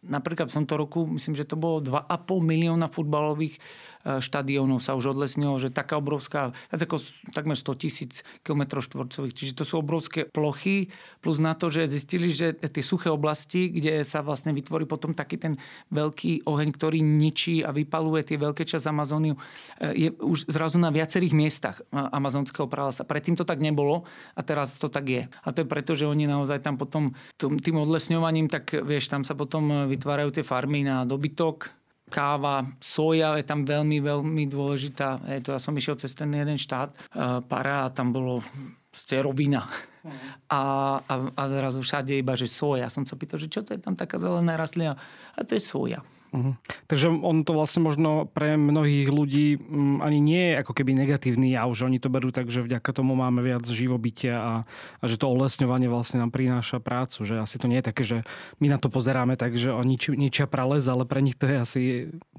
napríklad 0.03 0.51
v 0.51 0.57
tomto 0.63 0.75
roku, 0.75 1.07
myslím, 1.07 1.39
že 1.39 1.47
to 1.47 1.55
bolo 1.55 1.79
2,5 1.79 2.43
milióna 2.43 2.91
futbalových 2.91 3.63
štadiónov 4.09 4.81
sa 4.81 4.97
už 4.97 5.13
odlesnilo, 5.13 5.61
že 5.61 5.69
taká 5.69 6.01
obrovská, 6.01 6.57
viac 6.73 6.81
ako 6.81 6.97
takmer 7.37 7.61
100 7.61 7.83
tisíc 7.83 8.13
km 8.41 8.81
štvorcových. 8.81 9.37
Čiže 9.37 9.53
to 9.61 9.65
sú 9.69 9.85
obrovské 9.85 10.25
plochy, 10.25 10.89
plus 11.21 11.37
na 11.37 11.53
to, 11.53 11.69
že 11.69 11.93
zistili, 11.93 12.33
že 12.33 12.57
tie 12.57 12.81
suché 12.81 13.13
oblasti, 13.13 13.69
kde 13.69 14.01
sa 14.09 14.25
vlastne 14.25 14.57
vytvorí 14.57 14.89
potom 14.89 15.13
taký 15.13 15.37
ten 15.37 15.53
veľký 15.93 16.49
oheň, 16.49 16.69
ktorý 16.73 17.05
ničí 17.05 17.61
a 17.61 17.75
vypaluje 17.75 18.33
tie 18.33 18.39
veľké 18.41 18.65
časť 18.65 18.89
Amazóniu, 18.89 19.37
je 19.81 20.09
už 20.17 20.49
zrazu 20.49 20.81
na 20.81 20.89
viacerých 20.89 21.37
miestach 21.37 21.85
amazonského 21.93 22.65
pralesa. 22.71 23.05
Predtým 23.05 23.37
to 23.37 23.45
tak 23.45 23.61
nebolo 23.61 24.09
a 24.33 24.41
teraz 24.41 24.81
to 24.81 24.89
tak 24.89 25.05
je. 25.05 25.23
A 25.45 25.49
to 25.53 25.63
je 25.63 25.69
preto, 25.69 25.93
že 25.93 26.09
oni 26.09 26.25
naozaj 26.25 26.65
tam 26.65 26.81
potom 26.81 27.13
tým 27.37 27.77
odlesňovaním, 27.77 28.49
tak 28.49 28.73
vieš, 28.73 29.13
tam 29.13 29.27
sa 29.27 29.37
potom 29.37 29.91
vytvárajú 29.91 30.41
tie 30.41 30.45
farmy 30.47 30.87
na 30.87 31.05
dobytok, 31.05 31.78
káva, 32.09 32.67
soja 32.81 33.37
je 33.39 33.45
tam 33.47 33.63
veľmi, 33.63 34.03
veľmi 34.03 34.45
dôležitá. 34.49 35.23
Je 35.39 35.45
to, 35.45 35.55
ja 35.55 35.61
som 35.61 35.77
išiel 35.77 36.01
cez 36.01 36.17
ten 36.17 36.33
jeden 36.33 36.59
štát, 36.59 36.91
para 37.47 37.87
a 37.87 37.93
tam 37.93 38.11
bolo 38.11 38.43
ste 38.91 39.23
rovina. 39.23 39.69
A, 40.49 40.61
a, 41.05 41.15
a 41.37 41.43
zrazu 41.47 41.85
všade 41.85 42.17
iba, 42.17 42.33
že 42.33 42.49
soja. 42.49 42.89
Ja 42.89 42.91
som 42.91 43.05
sa 43.05 43.15
pýtal, 43.15 43.39
že 43.39 43.53
čo 43.53 43.61
to 43.61 43.77
je 43.77 43.81
tam 43.83 43.95
taká 43.95 44.17
zelená 44.17 44.57
rastlina? 44.57 44.97
A 45.37 45.45
to 45.45 45.55
je 45.55 45.63
soja. 45.63 46.01
Uh-huh. 46.33 46.57
Takže 46.89 47.13
on 47.13 47.45
to 47.45 47.53
vlastne 47.53 47.85
možno 47.85 48.25
pre 48.31 48.57
mnohých 48.57 49.09
ľudí 49.13 49.61
um, 49.61 50.01
ani 50.01 50.19
nie 50.23 50.45
je 50.53 50.61
ako 50.65 50.73
keby 50.73 50.97
negatívny 50.97 51.53
jav, 51.53 51.69
že 51.77 51.85
oni 51.85 52.01
to 52.01 52.09
berú 52.09 52.33
tak, 52.33 52.49
že 52.49 52.65
vďaka 52.65 52.91
tomu 52.97 53.13
máme 53.13 53.45
viac 53.45 53.65
živobytia 53.69 54.41
a, 54.41 54.55
a 55.01 55.05
že 55.05 55.21
to 55.21 55.29
olesňovanie 55.29 55.93
vlastne 55.93 56.23
nám 56.23 56.33
prináša 56.33 56.81
prácu. 56.81 57.29
Že 57.29 57.45
asi 57.45 57.57
to 57.61 57.69
nie 57.69 57.81
je 57.81 57.89
také, 57.89 58.03
že 58.05 58.17
my 58.63 58.73
na 58.73 58.79
to 58.81 58.89
pozeráme 58.89 59.37
tak, 59.37 59.57
že 59.59 59.69
oni 59.75 59.99
nič, 59.99 60.15
ničia 60.15 60.47
prales, 60.47 60.87
ale 60.87 61.03
pre 61.09 61.19
nich 61.19 61.35
to 61.35 61.51
je 61.51 61.57
asi 61.59 61.83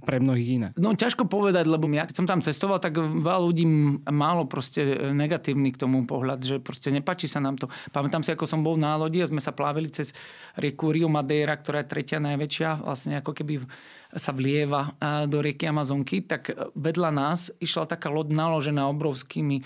pre 0.03 0.24
mnohých 0.24 0.50
iné. 0.50 0.68
No 0.79 0.96
ťažko 0.96 1.27
povedať, 1.27 1.68
lebo 1.68 1.86
ja 1.91 2.08
keď 2.08 2.15
som 2.15 2.27
tam 2.27 2.39
cestoval, 2.39 2.79
tak 2.79 2.96
veľa 2.98 3.41
ľudí 3.44 3.65
málo 4.08 4.48
proste 4.48 5.12
negatívny 5.12 5.75
k 5.75 5.82
tomu 5.84 6.08
pohľad, 6.08 6.39
že 6.39 6.56
proste 6.63 6.89
nepáči 6.89 7.27
sa 7.27 7.44
nám 7.44 7.60
to. 7.60 7.68
Pamätám 7.91 8.24
si, 8.24 8.32
ako 8.32 8.48
som 8.48 8.63
bol 8.63 8.79
na 8.79 8.96
lodi 8.96 9.20
a 9.20 9.29
sme 9.29 9.44
sa 9.44 9.51
plávili 9.51 9.91
cez 9.91 10.15
rieku 10.56 10.96
Rio 10.96 11.12
Madeira, 11.12 11.60
ktorá 11.60 11.84
je 11.84 11.91
tretia 11.91 12.24
najväčšia, 12.24 12.84
vlastne 12.84 13.20
ako 13.20 13.32
keby 13.36 13.68
sa 14.10 14.34
vlieva 14.34 14.98
do 15.29 15.38
rieky 15.38 15.70
Amazonky, 15.70 16.25
tak 16.25 16.50
vedľa 16.74 17.13
nás 17.13 17.53
išla 17.62 17.86
taká 17.86 18.10
loď 18.10 18.34
naložená 18.34 18.89
obrovskými 18.89 19.62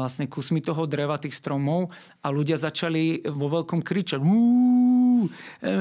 vlastne 0.00 0.32
kusmi 0.32 0.64
toho 0.64 0.88
dreva, 0.88 1.20
tých 1.20 1.36
stromov 1.36 1.92
a 2.24 2.32
ľudia 2.32 2.56
začali 2.56 3.20
vo 3.28 3.52
veľkom 3.52 3.84
kričať 3.84 4.16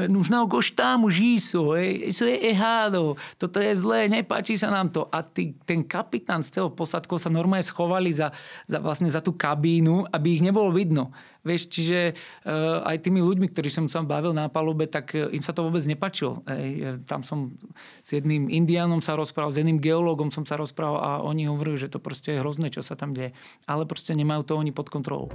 už 0.09 0.27
não 0.27 0.49
gostamos 0.49 1.15
disso, 1.15 1.77
isso 1.77 2.25
je 2.25 2.49
errado, 2.49 3.15
toto 3.37 3.61
je 3.61 3.71
zlé, 3.77 4.09
nepáči 4.09 4.57
sa 4.57 4.73
nám 4.73 4.89
to. 4.89 5.05
A 5.13 5.21
tý, 5.21 5.55
ten 5.63 5.85
kapitán 5.85 6.41
z 6.41 6.59
toho 6.59 6.73
posadkou 6.73 7.21
sa 7.21 7.29
normálne 7.29 7.63
schovali 7.63 8.09
za, 8.11 8.33
za, 8.65 8.81
vlastne 8.81 9.07
za 9.07 9.21
tú 9.21 9.37
kabínu, 9.37 10.09
aby 10.09 10.39
ich 10.39 10.43
nebolo 10.43 10.73
vidno. 10.73 11.13
Vieš, 11.39 11.71
čiže 11.71 11.99
uh, 12.11 12.83
aj 12.83 12.99
tými 12.99 13.23
ľuďmi, 13.23 13.47
ktorí 13.55 13.71
som 13.71 13.87
sa 13.87 14.03
bavil 14.03 14.35
na 14.35 14.51
palube, 14.51 14.91
tak 14.91 15.15
im 15.15 15.39
sa 15.39 15.55
to 15.55 15.63
vôbec 15.63 15.79
nepačilo. 15.87 16.43
Ej, 16.43 16.99
tam 17.07 17.23
som 17.23 17.55
s 18.03 18.11
jedným 18.11 18.51
indiánom 18.51 18.99
sa 18.99 19.15
rozprával, 19.15 19.55
s 19.55 19.59
jedným 19.63 19.79
geológom 19.79 20.35
som 20.35 20.43
sa 20.43 20.59
rozprával 20.59 20.99
a 20.99 21.11
oni 21.23 21.47
hovorili, 21.47 21.79
že 21.79 21.87
to 21.87 22.03
proste 22.03 22.35
je 22.35 22.41
hrozné, 22.43 22.67
čo 22.67 22.83
sa 22.83 22.99
tam 22.99 23.15
deje. 23.15 23.31
Ale 23.71 23.87
proste 23.87 24.11
nemajú 24.19 24.43
to 24.43 24.59
oni 24.59 24.75
pod 24.75 24.91
kontrolou. 24.91 25.31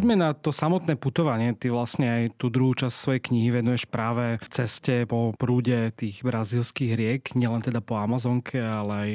Poďme 0.00 0.16
na 0.16 0.32
to 0.32 0.48
samotné 0.48 0.96
putovanie. 0.96 1.52
Ty 1.52 1.76
vlastne 1.76 2.08
aj 2.08 2.40
tú 2.40 2.48
druhú 2.48 2.72
časť 2.72 2.96
svojej 2.96 3.20
knihy 3.20 3.60
venuješ 3.60 3.84
práve 3.84 4.40
ceste 4.48 5.04
po 5.04 5.36
prúde 5.36 5.92
tých 5.92 6.24
brazílskych 6.24 6.96
riek, 6.96 7.36
nielen 7.36 7.60
teda 7.60 7.84
po 7.84 8.00
Amazonke, 8.00 8.64
ale 8.64 8.92
aj 8.96 9.10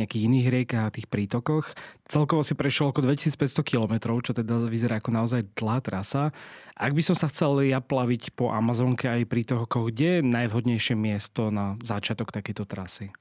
nejakých 0.00 0.24
iných 0.32 0.48
riekach 0.48 0.84
a 0.88 0.94
tých 0.96 1.12
prítokoch. 1.12 1.76
Celkovo 2.08 2.40
si 2.40 2.56
prešiel 2.56 2.88
okolo 2.88 3.12
2500 3.12 3.60
km, 3.60 4.16
čo 4.24 4.32
teda 4.32 4.64
vyzerá 4.64 5.04
ako 5.04 5.12
naozaj 5.12 5.44
dlhá 5.60 5.84
trasa. 5.84 6.32
Ak 6.72 6.96
by 6.96 7.04
som 7.04 7.12
sa 7.12 7.28
chcel 7.28 7.68
ja 7.68 7.84
plaviť 7.84 8.32
po 8.32 8.48
Amazonke 8.48 9.12
aj 9.12 9.28
pri 9.28 9.44
toho, 9.44 9.68
kde 9.68 10.24
je 10.24 10.24
najvhodnejšie 10.24 10.96
miesto 10.96 11.52
na 11.52 11.76
začiatok 11.84 12.32
takéto 12.32 12.64
trasy? 12.64 13.12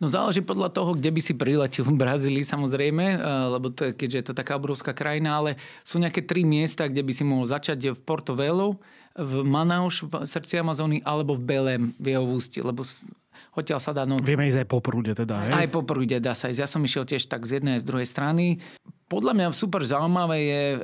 No 0.00 0.08
záleží 0.08 0.40
podľa 0.40 0.72
toho, 0.72 0.96
kde 0.96 1.12
by 1.12 1.20
si 1.20 1.36
priletil 1.36 1.84
v 1.84 1.92
Brazílii 1.92 2.40
samozrejme, 2.40 3.04
eh, 3.04 3.18
lebo 3.52 3.68
to 3.68 3.88
je, 3.88 3.92
keďže 3.92 4.16
je 4.16 4.26
to 4.32 4.34
taká 4.34 4.56
obrovská 4.56 4.96
krajina, 4.96 5.36
ale 5.36 5.60
sú 5.84 6.00
nejaké 6.00 6.24
tri 6.24 6.42
miesta, 6.42 6.88
kde 6.88 7.04
by 7.04 7.12
si 7.12 7.22
mohol 7.22 7.44
začať 7.44 7.92
v 7.92 8.00
Porto 8.00 8.32
Velo, 8.32 8.80
v 9.12 9.44
Manaus, 9.44 10.00
v 10.00 10.24
srdci 10.24 10.56
Amazóny, 10.56 11.04
alebo 11.04 11.36
v 11.36 11.42
Belém, 11.44 11.82
v 12.00 12.16
jeho 12.16 12.24
ústi, 12.24 12.64
lebo 12.64 12.80
odtiaľ 13.52 13.80
sa 13.82 13.92
dá... 13.92 14.08
No, 14.08 14.16
Vieme 14.24 14.48
ísť 14.48 14.64
aj 14.64 14.68
po 14.72 14.80
prúde 14.80 15.12
teda, 15.12 15.44
hej? 15.44 15.52
Aj 15.52 15.68
po 15.68 15.84
prúde 15.84 16.16
dá 16.16 16.32
sa 16.32 16.48
ísť. 16.48 16.60
Ja 16.64 16.68
som 16.70 16.80
išiel 16.80 17.04
tiež 17.04 17.28
tak 17.28 17.44
z 17.44 17.60
jednej 17.60 17.76
a 17.76 17.82
z 17.82 17.84
druhej 17.84 18.08
strany. 18.08 18.64
Podľa 19.10 19.36
mňa 19.36 19.46
super 19.52 19.84
zaujímavé 19.84 20.38
je 20.40 20.62
eh, 20.78 20.80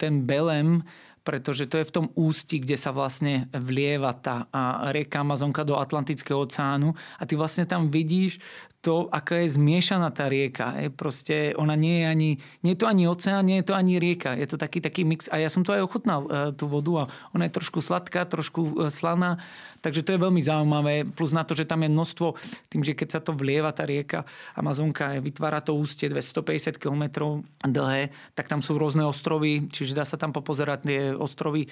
ten 0.00 0.24
Belém, 0.24 0.80
pretože 1.26 1.66
to 1.66 1.82
je 1.82 1.88
v 1.90 1.94
tom 1.98 2.06
ústi, 2.14 2.62
kde 2.62 2.78
sa 2.78 2.94
vlastne 2.94 3.50
vlieva 3.50 4.14
tá 4.14 4.46
rieka 4.94 5.26
Amazonka 5.26 5.66
do 5.66 5.74
Atlantického 5.74 6.46
oceánu. 6.46 6.94
A 7.18 7.22
ty 7.26 7.34
vlastne 7.34 7.66
tam 7.66 7.90
vidíš 7.90 8.38
to, 8.86 9.10
aká 9.10 9.42
je 9.42 9.58
zmiešaná 9.58 10.14
tá 10.14 10.30
rieka. 10.30 10.78
Je 10.78 10.94
proste, 10.94 11.50
ona 11.58 11.74
nie 11.74 12.00
je 12.00 12.06
ani, 12.06 12.30
nie 12.62 12.78
je 12.78 12.80
to 12.80 12.86
ani 12.86 13.10
oceán, 13.10 13.42
nie 13.42 13.58
je 13.58 13.66
to 13.66 13.74
ani 13.74 13.98
rieka. 13.98 14.38
Je 14.38 14.46
to 14.46 14.54
taký, 14.54 14.78
taký 14.78 15.02
mix. 15.02 15.26
A 15.26 15.42
ja 15.42 15.50
som 15.50 15.66
to 15.66 15.74
aj 15.74 15.82
ochutnal, 15.82 16.30
e, 16.30 16.54
tú 16.54 16.70
vodu. 16.70 17.02
A 17.02 17.04
ona 17.34 17.50
je 17.50 17.56
trošku 17.58 17.82
sladká, 17.82 18.22
trošku 18.30 18.86
e, 18.86 18.94
slaná. 18.94 19.42
Takže 19.82 20.06
to 20.06 20.14
je 20.14 20.22
veľmi 20.22 20.38
zaujímavé. 20.38 21.02
Plus 21.02 21.34
na 21.34 21.42
to, 21.42 21.58
že 21.58 21.66
tam 21.66 21.82
je 21.82 21.90
množstvo, 21.90 22.38
tým, 22.70 22.86
že 22.86 22.94
keď 22.94 23.08
sa 23.10 23.20
to 23.26 23.34
vlieva, 23.34 23.74
tá 23.74 23.82
rieka 23.82 24.22
Amazonka 24.54 25.18
vytvára 25.18 25.58
to 25.66 25.74
ústie 25.74 26.06
250 26.06 26.78
km 26.78 27.42
dlhé, 27.66 28.14
tak 28.38 28.46
tam 28.46 28.62
sú 28.62 28.78
rôzne 28.78 29.02
ostrovy, 29.02 29.66
čiže 29.66 29.98
dá 29.98 30.06
sa 30.06 30.14
tam 30.14 30.30
popozerať 30.30 30.78
tie 30.86 31.02
ostrovy, 31.10 31.66
e, 31.66 31.68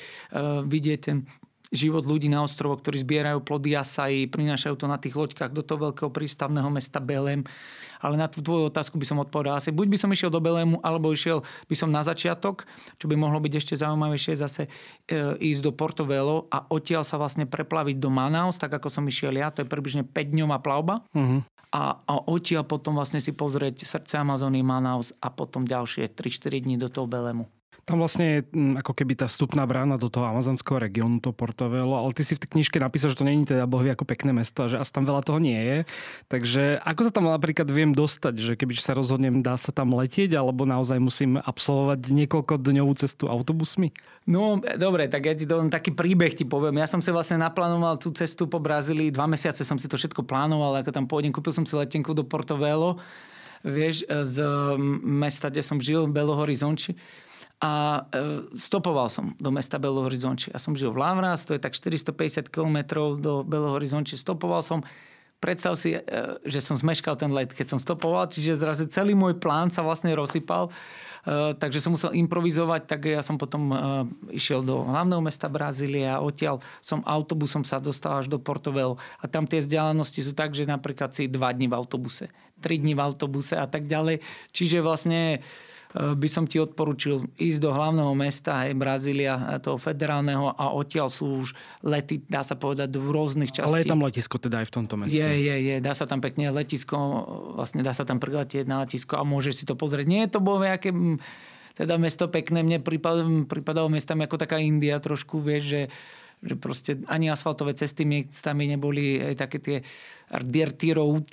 vidieť 0.67 0.99
ten 0.99 1.31
život 1.75 2.07
ľudí 2.07 2.31
na 2.31 2.47
ostrovoch, 2.47 2.81
ktorí 2.81 3.03
zbierajú 3.03 3.43
plody 3.43 3.75
asaj, 3.75 4.31
prinášajú 4.31 4.75
to 4.79 4.87
na 4.87 4.97
tých 4.97 5.19
loďkách 5.19 5.53
do 5.53 5.67
toho 5.67 5.91
veľkého 5.91 6.11
prístavného 6.11 6.71
mesta 6.71 7.03
Belém. 7.03 7.43
Ale 8.05 8.21
na 8.21 8.29
tú 8.29 8.45
tvoju 8.45 8.69
otázku 8.69 9.01
by 9.01 9.07
som 9.09 9.19
odpovedal 9.19 9.57
asi, 9.57 9.73
buď 9.73 9.87
by 9.89 9.99
som 9.99 10.13
išiel 10.13 10.29
do 10.29 10.37
Belému, 10.37 10.77
alebo 10.85 11.09
išiel 11.09 11.41
by 11.73 11.75
som 11.75 11.89
na 11.89 12.05
začiatok, 12.05 12.69
čo 13.01 13.09
by 13.09 13.17
mohlo 13.17 13.41
byť 13.41 13.53
ešte 13.57 13.75
zaujímavejšie 13.81 14.35
zase 14.37 14.69
e, 14.69 14.71
ísť 15.41 15.61
do 15.65 15.73
Porto 15.73 16.05
Velo 16.05 16.45
a 16.53 16.69
odtiaľ 16.69 17.01
sa 17.01 17.17
vlastne 17.17 17.49
preplaviť 17.49 17.97
do 17.97 18.13
Manaus, 18.13 18.61
tak 18.61 18.77
ako 18.77 18.93
som 18.93 19.09
išiel 19.09 19.33
ja, 19.41 19.49
to 19.49 19.65
je 19.65 19.73
približne 19.73 20.05
5-dňová 20.05 20.61
plavba. 20.61 21.01
Uh-huh. 21.17 21.41
A, 21.73 21.97
a 22.05 22.15
odtiaľ 22.29 22.69
potom 22.69 22.95
vlastne 22.95 23.25
si 23.25 23.33
pozrieť 23.33 23.89
srdce 23.89 24.21
Amazóny, 24.21 24.61
Manaus 24.61 25.17
a 25.25 25.33
potom 25.33 25.65
ďalšie 25.65 26.13
3-4 26.13 26.61
dní 26.61 26.77
do 26.77 26.93
toho 26.93 27.09
Belému. 27.09 27.49
Tam 27.85 28.01
vlastne 28.01 28.25
je 28.25 28.39
mm, 28.49 28.81
ako 28.81 28.93
keby 28.97 29.13
tá 29.13 29.29
vstupná 29.29 29.69
brána 29.69 30.01
do 30.01 30.09
toho 30.09 30.25
amazonského 30.25 30.81
regiónu, 30.81 31.21
to 31.21 31.37
Portovelo, 31.37 32.01
ale 32.01 32.17
ty 32.17 32.25
si 32.25 32.33
v 32.33 32.41
tej 32.41 32.57
knižke 32.57 32.81
napísal, 32.81 33.13
že 33.13 33.21
to 33.21 33.29
není 33.29 33.45
teda 33.45 33.69
bohvie 33.69 33.93
ako 33.93 34.09
pekné 34.09 34.33
mesto 34.33 34.65
a 34.65 34.71
že 34.73 34.81
asi 34.81 34.89
tam 34.89 35.05
veľa 35.05 35.21
toho 35.21 35.37
nie 35.37 35.61
je. 35.61 35.79
Takže 36.33 36.81
ako 36.81 37.01
sa 37.05 37.13
tam 37.13 37.29
napríklad 37.29 37.69
viem 37.69 37.93
dostať, 37.93 38.35
že 38.41 38.53
keby 38.57 38.73
sa 38.81 38.97
rozhodnem, 38.97 39.45
dá 39.45 39.61
sa 39.61 39.69
tam 39.69 39.93
letieť, 39.93 40.33
alebo 40.33 40.65
naozaj 40.65 40.97
musím 40.97 41.37
absolvovať 41.37 42.09
niekoľko 42.09 42.57
dňovú 42.57 42.93
cestu 42.97 43.29
autobusmi? 43.29 43.93
No, 44.25 44.57
dobre, 44.81 45.13
tak 45.13 45.29
ja 45.29 45.37
ti 45.37 45.45
to 45.45 45.61
taký 45.69 45.93
príbeh 45.93 46.33
ti 46.33 46.49
poviem. 46.49 46.81
Ja 46.81 46.89
som 46.89 47.05
si 47.05 47.13
vlastne 47.13 47.37
naplánoval 47.37 48.01
tú 48.01 48.09
cestu 48.17 48.49
po 48.49 48.57
Brazílii, 48.57 49.13
dva 49.13 49.29
mesiace 49.29 49.61
som 49.61 49.77
si 49.77 49.85
to 49.85 50.01
všetko 50.01 50.25
plánoval, 50.25 50.81
ako 50.81 50.89
tam 50.89 51.05
pôjdem, 51.05 51.37
kúpil 51.37 51.53
som 51.53 51.69
si 51.69 51.77
letenku 51.77 52.17
do 52.17 52.25
Portovelo 52.25 52.97
vieš, 53.65 54.05
z 54.05 54.45
mesta, 55.03 55.49
kde 55.49 55.65
som 55.65 55.81
žil, 55.81 56.05
Belo 56.05 56.37
Horizonte 56.37 56.93
a 57.65 58.05
e, 58.13 58.61
stopoval 58.61 59.09
som 59.09 59.33
do 59.41 59.49
mesta 59.49 59.81
Belo 59.81 60.05
Horizonte. 60.05 60.53
Ja 60.53 60.61
som 60.61 60.77
žil 60.77 60.93
v 60.93 61.01
Lavras, 61.01 61.49
to 61.49 61.57
je 61.57 61.61
tak 61.65 61.73
450 61.73 62.53
km 62.53 63.09
do 63.17 63.41
Belo 63.41 63.73
Horizonte. 63.73 64.21
Stopoval 64.21 64.61
som, 64.61 64.85
predstav 65.41 65.81
si, 65.81 65.97
e, 65.97 66.01
že 66.45 66.61
som 66.61 66.77
zmeškal 66.77 67.17
ten 67.17 67.33
let, 67.33 67.57
keď 67.57 67.73
som 67.73 67.81
stopoval, 67.81 68.29
čiže 68.29 68.61
zrazu 68.61 68.85
celý 68.93 69.17
môj 69.17 69.41
plán 69.41 69.73
sa 69.73 69.81
vlastne 69.81 70.13
rozsypal. 70.13 70.69
Uh, 71.25 71.57
takže 71.57 71.81
som 71.81 71.97
musel 71.97 72.13
improvizovať, 72.13 72.85
tak 72.85 73.09
ja 73.09 73.25
som 73.25 73.41
potom 73.41 73.73
išiel 74.29 74.61
do 74.61 74.85
hlavného 74.85 75.25
mesta 75.25 75.49
Brazília 75.49 76.21
a 76.21 76.21
odtiaľ 76.21 76.61
som 76.85 77.01
autobusom 77.01 77.65
sa 77.65 77.81
dostal 77.81 78.21
až 78.21 78.29
do 78.29 78.37
Portovel 78.37 79.01
a 79.17 79.25
tam 79.25 79.49
tie 79.49 79.65
vzdialenosti 79.65 80.21
sú 80.21 80.37
tak, 80.37 80.53
že 80.53 80.69
napríklad 80.69 81.17
si 81.17 81.25
dva 81.25 81.49
dní 81.57 81.65
v 81.65 81.81
autobuse, 81.81 82.29
tri 82.61 82.77
dní 82.77 82.93
v 82.93 83.01
autobuse 83.01 83.57
a 83.57 83.65
tak 83.65 83.89
ďalej. 83.89 84.21
Čiže 84.53 84.85
vlastne 84.85 85.41
by 85.95 86.27
som 86.27 86.43
ti 86.51 86.59
odporučil 86.59 87.39
ísť 87.39 87.61
do 87.63 87.71
hlavného 87.71 88.11
mesta, 88.19 88.67
aj 88.67 88.75
Brazília, 88.75 89.39
eh, 89.39 89.63
toho 89.63 89.79
federálneho 89.79 90.51
a 90.51 90.75
odtiaľ 90.75 91.07
sú 91.07 91.47
už 91.47 91.55
lety, 91.87 92.19
dá 92.27 92.43
sa 92.43 92.59
povedať, 92.59 92.91
v 92.91 93.09
rôznych 93.15 93.55
častiach. 93.55 93.71
Ale 93.71 93.87
je 93.87 93.93
tam 93.95 94.03
letisko 94.03 94.43
teda 94.43 94.67
aj 94.67 94.67
v 94.67 94.75
tomto 94.75 94.95
meste. 94.99 95.23
Je, 95.23 95.31
je, 95.31 95.57
je. 95.63 95.77
Dá 95.79 95.95
sa 95.95 96.11
tam 96.11 96.19
pekne 96.19 96.51
letisko, 96.51 96.99
vlastne 97.55 97.87
dá 97.87 97.95
sa 97.95 98.03
tam 98.03 98.19
priletieť 98.19 98.67
na 98.67 98.83
letisko 98.83 99.15
a 99.15 99.23
môžeš 99.23 99.63
si 99.63 99.65
to 99.71 99.79
pozrieť. 99.79 100.07
Nie 100.11 100.27
je 100.27 100.35
to 100.35 100.41
bolo 100.43 100.67
aké 100.67 100.91
teda 101.75 101.99
mesto 101.99 102.31
pekné, 102.31 102.63
mne 102.63 102.79
pripadalo, 102.83 103.47
pripadalo 103.47 103.91
mestami 103.91 104.27
ako 104.27 104.39
taká 104.39 104.59
India 104.63 104.99
trošku, 104.99 105.43
vieš, 105.43 105.65
že 105.71 105.83
že 106.45 106.61
proste 106.61 107.01
ani 107.09 107.33
asfaltové 107.33 107.73
cesty 107.73 108.05
miestami 108.05 108.69
neboli 108.69 109.17
aj 109.17 109.49
také 109.49 109.59
tie 109.65 109.77
dirty 110.29 110.93
road, 110.93 111.25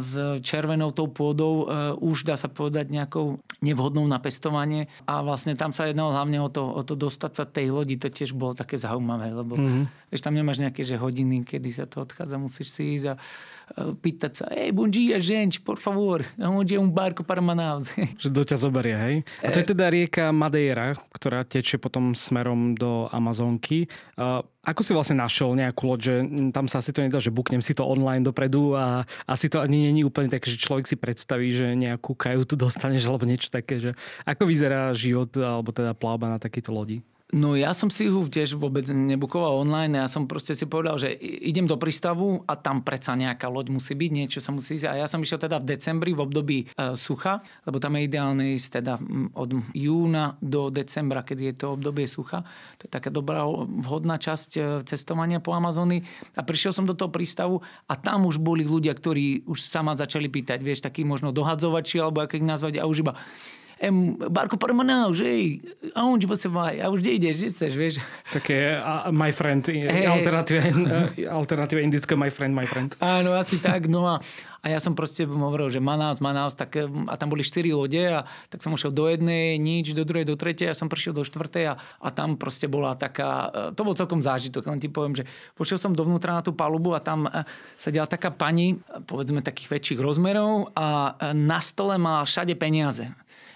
s 0.00 0.12
červenou 0.40 0.90
tou 0.90 1.06
pôdou 1.06 1.68
už 2.00 2.24
dá 2.24 2.34
sa 2.34 2.48
povedať 2.48 2.88
nejakou 2.90 3.38
nevhodnou 3.60 4.04
na 4.08 4.18
pestovanie 4.18 4.88
a 5.04 5.20
vlastne 5.20 5.52
tam 5.54 5.70
sa 5.70 5.88
jednalo 5.88 6.16
hlavne 6.16 6.40
o 6.40 6.48
to, 6.48 6.64
o 6.64 6.82
to 6.82 6.96
dostať 6.96 7.32
sa 7.32 7.44
tej 7.44 7.70
lodi, 7.70 8.00
to 8.00 8.08
tiež 8.08 8.32
bolo 8.32 8.56
také 8.56 8.80
zaujímavé, 8.80 9.36
lebo 9.36 9.54
mm-hmm. 9.56 10.03
Vieš, 10.14 10.22
tam 10.22 10.38
nemáš 10.38 10.62
nejaké 10.62 10.86
že 10.86 10.94
hodiny, 10.94 11.42
kedy 11.42 11.74
sa 11.74 11.90
to 11.90 12.06
odchádza, 12.06 12.38
musíš 12.38 12.70
si 12.70 12.94
ísť 12.94 13.06
a 13.10 13.14
pýtať 13.74 14.32
sa, 14.38 14.44
hey, 14.52 14.70
bom 14.70 14.86
dia, 14.86 15.18
gente, 15.18 15.58
por 15.58 15.80
favor, 15.80 16.22
onde 16.38 16.76
je 16.76 16.78
um 16.78 16.86
barco 16.86 17.24
para 17.26 17.42
Manaus? 17.42 17.90
Že 18.22 18.28
do 18.30 18.42
ťa 18.44 18.56
zoberie, 18.60 18.94
hej? 18.94 19.16
A 19.40 19.50
to 19.50 19.58
je 19.64 19.72
teda 19.72 19.88
rieka 19.88 20.30
Madeira, 20.30 20.94
ktorá 21.16 21.42
tečie 21.42 21.80
potom 21.80 22.12
smerom 22.12 22.76
do 22.76 23.08
Amazonky. 23.08 23.88
Ako 24.64 24.80
si 24.84 24.92
vlastne 24.92 25.16
našiel 25.16 25.56
nejakú 25.56 25.88
loď, 25.88 26.00
že 26.00 26.14
tam 26.52 26.68
sa 26.68 26.84
asi 26.84 26.92
to 26.92 27.04
nedá, 27.04 27.18
že 27.20 27.32
buknem 27.32 27.64
si 27.64 27.72
to 27.72 27.88
online 27.88 28.24
dopredu 28.24 28.76
a 28.76 29.08
asi 29.24 29.48
to 29.48 29.60
ani 29.60 29.88
není 29.92 30.04
úplne 30.04 30.28
také, 30.28 30.52
že 30.52 30.60
človek 30.60 30.84
si 30.84 30.96
predstaví, 31.00 31.48
že 31.48 31.72
nejakú 31.72 32.12
kajutu 32.12 32.54
dostaneš 32.68 33.08
alebo 33.08 33.24
niečo 33.24 33.48
také, 33.48 33.80
že 33.80 33.90
ako 34.28 34.44
vyzerá 34.44 34.92
život 34.92 35.32
alebo 35.40 35.72
teda 35.72 35.96
plavba 35.96 36.36
na 36.36 36.38
takejto 36.38 36.68
lodi? 36.68 37.00
No 37.34 37.58
ja 37.58 37.74
som 37.74 37.90
si 37.90 38.06
ho 38.06 38.22
tiež 38.30 38.54
vôbec 38.54 38.86
nebukoval 38.86 39.66
online. 39.66 39.98
Ja 39.98 40.06
som 40.06 40.30
proste 40.30 40.54
si 40.54 40.70
povedal, 40.70 41.02
že 41.02 41.10
idem 41.18 41.66
do 41.66 41.74
prístavu 41.74 42.46
a 42.46 42.54
tam 42.54 42.86
predsa 42.86 43.18
nejaká 43.18 43.50
loď 43.50 43.74
musí 43.74 43.98
byť, 43.98 44.10
niečo 44.14 44.38
sa 44.38 44.54
musí 44.54 44.78
ísť. 44.78 44.86
A 44.86 45.02
ja 45.02 45.10
som 45.10 45.18
išiel 45.18 45.42
teda 45.42 45.58
v 45.58 45.74
decembri 45.74 46.14
v 46.14 46.22
období 46.22 46.58
e, 46.62 46.94
sucha, 46.94 47.42
lebo 47.66 47.82
tam 47.82 47.98
je 47.98 48.06
ideálne 48.06 48.54
ísť 48.54 48.68
teda 48.78 49.02
od 49.34 49.50
júna 49.74 50.38
do 50.38 50.70
decembra, 50.70 51.26
keď 51.26 51.38
je 51.42 51.54
to 51.58 51.66
obdobie 51.74 52.06
sucha. 52.06 52.46
To 52.78 52.86
je 52.86 52.90
taká 52.94 53.10
dobrá, 53.10 53.42
vhodná 53.82 54.14
časť 54.14 54.50
e, 54.54 54.60
cestovania 54.86 55.42
po 55.42 55.58
Amazónii. 55.58 56.06
A 56.38 56.46
prišiel 56.46 56.70
som 56.70 56.86
do 56.86 56.94
toho 56.94 57.10
prístavu 57.10 57.58
a 57.90 57.98
tam 57.98 58.30
už 58.30 58.38
boli 58.38 58.62
ľudia, 58.62 58.94
ktorí 58.94 59.42
už 59.50 59.58
sama 59.58 59.98
začali 59.98 60.30
pýtať, 60.30 60.62
vieš, 60.62 60.86
takí 60.86 61.02
možno 61.02 61.34
dohadzovači, 61.34 61.98
alebo 61.98 62.22
ako 62.22 62.38
ich 62.38 62.46
nazvať, 62.46 62.78
a 62.78 62.86
už 62.86 63.02
iba 63.02 63.18
em, 63.88 64.16
barco 64.30 64.56
para 64.56 64.72
Manaus, 64.72 65.20
ei, 65.20 65.60
aonde 65.94 66.26
você 66.26 66.48
vai? 66.48 66.80
A 66.80 66.88
už 66.88 67.00
kde 67.00 67.10
ideš, 67.12 67.36
kde 67.36 67.48
chceš, 67.50 67.72
vieš? 67.76 67.94
Také 68.32 68.80
uh, 68.80 69.12
my 69.12 69.32
friend, 69.32 69.68
hey. 69.68 70.06
alternatíva, 70.06 70.62
alternatíva 71.40 71.80
indické 71.80 72.16
my 72.16 72.30
friend, 72.30 72.52
my 72.56 72.66
friend. 72.66 72.96
Áno, 73.00 73.36
asi 73.36 73.60
tak, 73.60 73.86
no 73.86 74.08
a, 74.08 74.20
a 74.64 74.66
ja 74.72 74.80
som 74.80 74.96
proste 74.96 75.28
hovoril, 75.28 75.68
že 75.68 75.82
Manaus, 75.82 76.24
Manaus, 76.24 76.56
tak, 76.56 76.80
a 76.80 77.14
tam 77.20 77.28
boli 77.28 77.44
štyri 77.44 77.76
lode 77.76 78.00
a 78.00 78.24
tak 78.48 78.64
som 78.64 78.72
ušiel 78.72 78.94
do 78.94 79.04
jednej, 79.10 79.60
nič, 79.60 79.92
do 79.92 80.08
druhej, 80.08 80.24
do 80.24 80.40
tretej, 80.40 80.72
ja 80.72 80.76
som 80.76 80.88
prišiel 80.88 81.12
do 81.12 81.20
štvrtej 81.20 81.64
a, 81.68 81.74
a 81.76 82.08
tam 82.08 82.40
proste 82.40 82.64
bola 82.64 82.96
taká, 82.96 83.52
to 83.76 83.84
bol 83.84 83.92
celkom 83.92 84.24
zážitok, 84.24 84.64
len 84.70 84.80
ti 84.80 84.88
poviem, 84.88 85.20
že 85.20 85.28
pošiel 85.52 85.76
som 85.76 85.92
dovnútra 85.92 86.32
na 86.32 86.40
tú 86.40 86.56
palubu 86.56 86.96
a 86.96 87.04
tam 87.04 87.28
sedela 87.76 88.08
taká 88.08 88.32
pani, 88.32 88.80
povedzme 89.04 89.44
takých 89.44 89.68
väčších 89.68 90.00
rozmerov 90.00 90.72
a 90.72 91.18
na 91.36 91.60
stole 91.60 92.00
mala 92.00 92.24
všade 92.24 92.56
peniaze. 92.56 93.12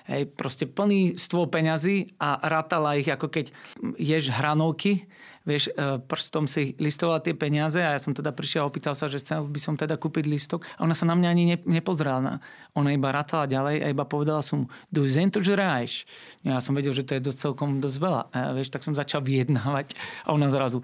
Hej, 0.09 0.33
proste 0.33 0.65
plný 0.65 1.21
stôl 1.21 1.53
peňazí 1.53 2.17
a 2.17 2.41
rátala 2.41 2.97
ich 2.97 3.13
ako 3.13 3.29
keď 3.29 3.53
ješ 4.01 4.33
hranolky, 4.33 5.05
vieš, 5.45 5.69
e, 5.69 6.01
prstom 6.01 6.49
si 6.49 6.73
listovala 6.81 7.21
tie 7.21 7.37
peniaze 7.37 7.77
a 7.77 7.93
ja 7.93 8.01
som 8.01 8.17
teda 8.17 8.33
prišiel 8.33 8.65
a 8.65 8.71
opýtal 8.73 8.97
sa, 8.97 9.05
že 9.05 9.21
chcel 9.21 9.45
by 9.45 9.61
som 9.61 9.77
teda 9.77 10.01
kúpiť 10.01 10.25
listok 10.25 10.65
a 10.81 10.89
ona 10.89 10.97
sa 10.97 11.05
na 11.05 11.13
mňa 11.13 11.29
ani 11.29 11.45
nepozrela. 11.69 12.41
Ona 12.73 12.97
iba 12.97 13.13
rátala 13.13 13.45
ďalej 13.45 13.85
a 13.85 13.87
iba 13.93 14.09
povedala 14.09 14.41
som 14.41 14.65
200 14.97 15.45
reais. 15.53 16.09
Ja 16.41 16.65
som 16.65 16.73
vedel, 16.73 16.97
že 16.97 17.05
to 17.05 17.13
je 17.13 17.29
dosť 17.29 17.39
celkom 17.45 17.85
dosť 17.85 17.97
veľa. 18.01 18.23
A 18.33 18.57
vieš, 18.57 18.73
tak 18.73 18.89
som 18.89 18.97
začal 18.97 19.21
vyjednávať 19.21 19.93
a 20.25 20.33
ona 20.33 20.49
zrazu 20.49 20.81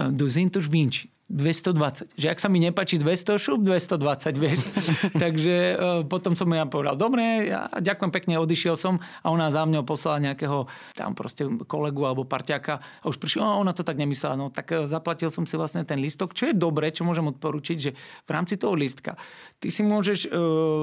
220 0.00 1.19
220. 1.30 2.18
Že 2.18 2.26
ak 2.26 2.38
sa 2.42 2.50
mi 2.50 2.58
nepačí 2.58 2.98
200, 2.98 3.38
šup 3.38 3.62
220, 3.62 4.34
vieš. 4.34 4.60
Takže 5.22 5.56
e, 5.56 5.74
potom 6.10 6.34
som 6.34 6.50
ja 6.50 6.66
povedal, 6.66 6.98
dobre, 6.98 7.46
ja 7.46 7.70
ďakujem 7.78 8.10
pekne, 8.10 8.42
odišiel 8.42 8.74
som 8.74 8.98
a 9.22 9.26
ona 9.30 9.54
za 9.54 9.62
mňou 9.62 9.86
poslala 9.86 10.18
nejakého 10.18 10.66
tam 10.98 11.14
proste 11.14 11.46
kolegu 11.70 12.02
alebo 12.02 12.26
parťaka 12.26 12.82
a 12.82 13.04
už 13.06 13.22
prišiel, 13.22 13.46
a 13.46 13.62
ona 13.62 13.70
to 13.70 13.86
tak 13.86 13.94
nemyslela. 13.94 14.34
No 14.34 14.50
tak 14.50 14.74
e, 14.74 14.90
zaplatil 14.90 15.30
som 15.30 15.46
si 15.46 15.54
vlastne 15.54 15.86
ten 15.86 16.02
listok, 16.02 16.34
čo 16.34 16.50
je 16.50 16.54
dobré, 16.58 16.90
čo 16.90 17.06
môžem 17.06 17.30
odporučiť, 17.30 17.76
že 17.78 17.94
v 18.26 18.30
rámci 18.34 18.58
toho 18.58 18.74
listka 18.74 19.14
ty 19.62 19.70
si 19.70 19.86
môžeš 19.86 20.26
e, 20.26 20.28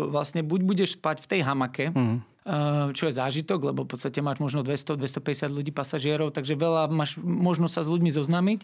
vlastne 0.07 0.45
buď 0.47 0.59
budeš 0.63 0.89
spať 0.95 1.25
v 1.25 1.27
tej 1.27 1.41
hamake, 1.43 1.91
mm 1.91 2.36
čo 2.95 3.03
je 3.11 3.13
zážitok, 3.13 3.59
lebo 3.73 3.83
v 3.83 3.91
podstate 3.91 4.23
máš 4.23 4.39
možno 4.39 4.63
200-250 4.63 5.51
ľudí 5.51 5.75
pasažierov, 5.75 6.31
takže 6.31 6.55
veľa 6.55 6.87
máš 6.87 7.19
možnosť 7.19 7.73
sa 7.75 7.81
s 7.83 7.91
ľuďmi 7.91 8.11
zoznámiť, 8.15 8.59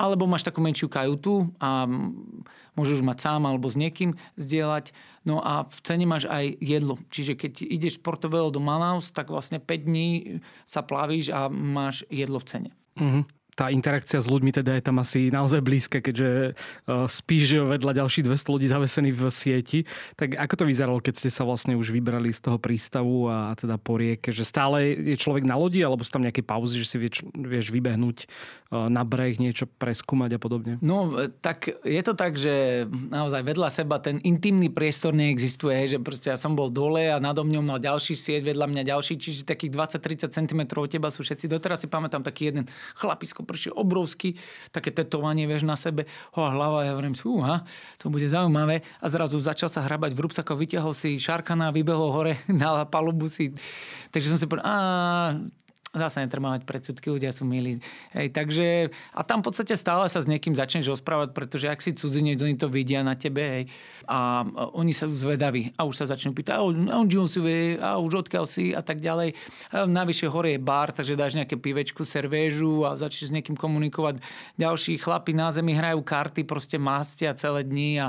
alebo 0.00 0.24
máš 0.24 0.48
takú 0.48 0.64
menšiu 0.64 0.88
kajutu 0.88 1.52
a 1.60 1.84
môžeš 2.72 3.04
mať 3.04 3.18
sám 3.20 3.44
alebo 3.44 3.68
s 3.68 3.76
niekým 3.76 4.16
zdieľať. 4.40 4.96
No 5.28 5.44
a 5.44 5.68
v 5.68 5.78
cene 5.84 6.08
máš 6.08 6.24
aj 6.24 6.56
jedlo. 6.62 6.96
Čiže 7.12 7.36
keď 7.36 7.52
ideš 7.68 8.00
z 8.00 8.04
Portobello 8.04 8.48
do 8.48 8.64
Manaus, 8.64 9.12
tak 9.12 9.28
vlastne 9.28 9.60
5 9.60 9.68
dní 9.84 10.40
sa 10.64 10.80
plavíš 10.80 11.28
a 11.28 11.52
máš 11.52 12.08
jedlo 12.08 12.40
v 12.40 12.48
cene. 12.48 12.70
Mm-hmm 12.96 13.37
tá 13.58 13.74
interakcia 13.74 14.22
s 14.22 14.30
ľuďmi 14.30 14.54
teda 14.54 14.78
je 14.78 14.86
tam 14.86 15.02
asi 15.02 15.34
naozaj 15.34 15.58
blízka, 15.66 15.98
keďže 15.98 16.54
uh, 16.54 17.10
spíš 17.10 17.58
vedľa 17.66 18.06
ďalších 18.06 18.30
200 18.30 18.54
ľudí 18.54 18.70
zavesených 18.70 19.16
v 19.18 19.22
sieti. 19.34 19.80
Tak 20.14 20.38
ako 20.38 20.54
to 20.62 20.64
vyzeralo, 20.70 21.02
keď 21.02 21.14
ste 21.18 21.30
sa 21.34 21.42
vlastne 21.42 21.74
už 21.74 21.90
vybrali 21.90 22.30
z 22.30 22.38
toho 22.38 22.62
prístavu 22.62 23.26
a 23.26 23.58
teda 23.58 23.74
po 23.74 23.98
rieke? 23.98 24.30
Že 24.30 24.44
stále 24.46 24.78
je 24.94 25.18
človek 25.18 25.42
na 25.42 25.58
lodi, 25.58 25.82
alebo 25.82 26.06
sú 26.06 26.14
tam 26.14 26.22
nejaké 26.22 26.46
pauzy, 26.46 26.78
že 26.78 26.86
si 26.86 26.96
vieš, 27.02 27.26
vieš 27.34 27.74
vybehnúť 27.74 28.30
uh, 28.70 28.86
na 28.86 29.02
breh, 29.02 29.34
niečo 29.42 29.66
preskúmať 29.66 30.38
a 30.38 30.40
podobne? 30.40 30.78
No, 30.78 31.18
tak 31.42 31.66
je 31.82 32.02
to 32.06 32.14
tak, 32.14 32.38
že 32.38 32.86
naozaj 33.10 33.42
vedľa 33.42 33.74
seba 33.74 33.98
ten 33.98 34.22
intimný 34.22 34.70
priestor 34.70 35.10
neexistuje, 35.18 35.90
že 35.90 35.98
proste 35.98 36.30
ja 36.30 36.38
som 36.38 36.54
bol 36.54 36.70
dole 36.70 37.10
a 37.10 37.18
nado 37.18 37.42
mňou 37.42 37.74
mal 37.74 37.82
ďalší 37.82 38.14
sieť, 38.14 38.54
vedľa 38.54 38.70
mňa 38.70 38.82
ďalší, 38.86 39.18
čiže 39.18 39.42
takých 39.42 39.74
20-30 39.98 40.30
cm 40.30 40.60
od 40.78 40.86
teba 40.86 41.10
sú 41.10 41.26
všetci. 41.26 41.50
Doteraz 41.50 41.82
si 41.82 41.90
pamätám 41.90 42.22
taký 42.22 42.54
jeden 42.54 42.70
chlapisko 42.94 43.47
prišiel 43.48 43.72
obrovský, 43.72 44.36
také 44.68 44.92
tetovanie, 44.92 45.48
vieš, 45.48 45.64
na 45.64 45.80
sebe, 45.80 46.04
ho 46.36 46.44
a 46.44 46.52
hlava, 46.52 46.84
ja 46.84 46.92
hovorím, 46.92 47.16
fúha, 47.16 47.64
to 47.96 48.12
bude 48.12 48.28
zaujímavé. 48.28 48.84
A 49.00 49.08
zrazu 49.08 49.40
začal 49.40 49.72
sa 49.72 49.80
hrabať 49.88 50.12
v 50.12 50.28
rúbsako, 50.28 50.60
vytiahol 50.60 50.92
si 50.92 51.16
šarkana, 51.16 51.72
vybehol 51.72 52.12
hore 52.12 52.44
na 52.52 52.84
palubu 52.84 53.24
si. 53.32 53.56
Takže 54.12 54.36
som 54.36 54.38
si 54.38 54.44
povedal, 54.44 55.48
zase 55.96 56.20
netreba 56.20 56.52
mať 56.52 56.68
predsudky, 56.68 57.08
ľudia 57.08 57.32
sú 57.32 57.48
milí. 57.48 57.80
Hej, 58.12 58.34
takže, 58.36 58.92
a 59.16 59.20
tam 59.24 59.40
v 59.40 59.48
podstate 59.48 59.72
stále 59.72 60.04
sa 60.12 60.20
s 60.20 60.28
niekým 60.28 60.52
začneš 60.52 60.92
rozprávať, 60.92 61.32
pretože 61.32 61.66
ak 61.68 61.80
si 61.80 61.96
cudzinec, 61.96 62.36
oni 62.40 62.60
to 62.60 62.68
vidia 62.68 63.00
na 63.00 63.16
tebe 63.16 63.40
hej, 63.40 63.64
a 64.04 64.44
oni 64.76 64.92
sa 64.92 65.08
zvedaví 65.08 65.72
a 65.80 65.88
už 65.88 66.04
sa 66.04 66.04
začnú 66.08 66.36
pýtať, 66.36 66.60
a 66.60 66.64
on 66.64 67.08
si 67.28 67.40
vie, 67.40 67.80
a 67.80 67.96
už 67.96 68.28
odkiaľ 68.28 68.44
si 68.44 68.76
a 68.76 68.84
tak 68.84 69.00
ďalej. 69.00 69.32
A 69.72 69.88
navyše 69.88 70.28
hore 70.28 70.56
je 70.56 70.60
bar, 70.60 70.92
takže 70.92 71.16
dáš 71.16 71.36
nejaké 71.36 71.56
pivečku, 71.56 72.04
servéžu 72.04 72.84
a 72.84 72.96
začneš 72.96 73.32
s 73.32 73.34
niekým 73.34 73.56
komunikovať. 73.56 74.20
Ďalší 74.60 75.00
chlapi 75.00 75.32
na 75.32 75.52
zemi 75.52 75.72
hrajú 75.72 76.04
karty, 76.04 76.44
proste 76.44 76.76
mastia 76.76 77.32
celé 77.36 77.64
dni 77.64 78.08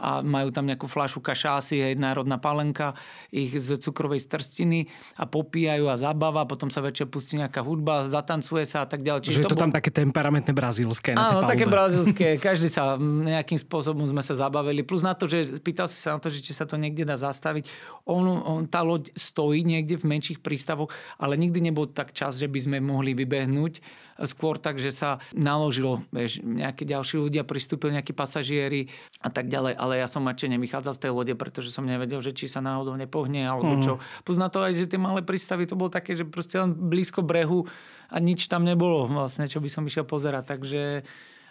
a 0.00 0.24
majú 0.24 0.48
tam 0.48 0.64
nejakú 0.64 0.88
fľašu 0.88 1.20
kašásy, 1.20 1.76
hej, 1.84 1.94
národná 2.00 2.40
palenka, 2.40 2.96
ich 3.28 3.52
z 3.52 3.76
cukrovej 3.76 4.24
strstiny 4.24 4.88
a 5.20 5.28
popíjajú 5.28 5.92
a 5.92 6.00
zabava, 6.00 6.48
potom 6.48 6.72
sa 6.72 6.80
večer 6.80 7.06
pustí 7.06 7.36
nejaká 7.36 7.60
hudba, 7.60 8.08
zatancuje 8.08 8.64
sa 8.64 8.82
a 8.82 8.88
tak 8.88 9.04
ďalej. 9.04 9.28
Čiže 9.28 9.40
je 9.40 9.44
to, 9.44 9.52
to 9.52 9.58
bol... 9.60 9.64
tam 9.68 9.72
také 9.76 9.92
temperamentné 9.92 10.56
brazílske. 10.56 11.12
Áno, 11.12 11.44
také 11.44 11.68
brazílske. 11.68 12.26
Každý 12.48 12.72
sa 12.72 12.96
nejakým 12.98 13.60
spôsobom 13.60 14.08
sme 14.08 14.24
sa 14.24 14.32
zabavili. 14.32 14.80
Plus 14.80 15.04
na 15.04 15.12
to, 15.12 15.28
že 15.28 15.60
pýtal 15.60 15.86
si 15.86 16.00
sa 16.00 16.16
na 16.16 16.20
to, 16.24 16.32
že 16.32 16.40
či 16.40 16.56
sa 16.56 16.64
to 16.64 16.80
niekde 16.80 17.04
dá 17.04 17.20
zastaviť. 17.20 17.68
On, 18.08 18.24
on, 18.24 18.64
tá 18.64 18.80
loď 18.80 19.12
stojí 19.12 19.62
niekde 19.62 20.00
v 20.00 20.08
menších 20.08 20.40
prístavoch, 20.40 20.88
ale 21.20 21.36
nikdy 21.36 21.60
nebol 21.60 21.84
tak 21.84 22.16
čas, 22.16 22.40
že 22.40 22.48
by 22.48 22.58
sme 22.64 22.78
mohli 22.80 23.12
vybehnúť 23.12 24.00
skôr 24.28 24.60
tak, 24.60 24.76
že 24.76 24.92
sa 24.92 25.22
naložilo, 25.32 26.04
vieš, 26.12 26.44
nejakí 26.44 26.84
ďalší 26.84 27.16
ľudia 27.20 27.42
pristúpili, 27.46 27.96
nejakí 27.96 28.12
pasažieri 28.12 28.90
a 29.20 29.28
tak 29.32 29.48
ďalej, 29.48 29.76
ale 29.76 30.00
ja 30.00 30.08
som 30.08 30.24
mačene 30.24 30.60
vychádzal 30.60 30.96
z 30.96 31.02
tej 31.08 31.12
lode, 31.12 31.34
pretože 31.36 31.72
som 31.72 31.84
nevedel, 31.86 32.20
že 32.20 32.36
či 32.36 32.50
sa 32.50 32.60
náhodou 32.60 32.96
nepohne 32.96 33.44
alebo 33.46 33.80
čo. 33.80 33.96
Mm. 33.96 34.02
Plus 34.26 34.38
na 34.40 34.48
to 34.52 34.60
aj, 34.60 34.76
že 34.76 34.90
tie 34.90 35.00
malé 35.00 35.24
prístavy, 35.24 35.64
to 35.64 35.78
bolo 35.78 35.92
také, 35.92 36.12
že 36.16 36.28
proste 36.28 36.60
len 36.60 36.72
blízko 36.72 37.24
brehu 37.24 37.64
a 38.10 38.16
nič 38.18 38.50
tam 38.50 38.66
nebolo 38.66 39.06
vlastne, 39.06 39.46
čo 39.46 39.62
by 39.62 39.68
som 39.70 39.86
išiel 39.86 40.04
pozerať. 40.04 40.58
Takže 40.58 40.80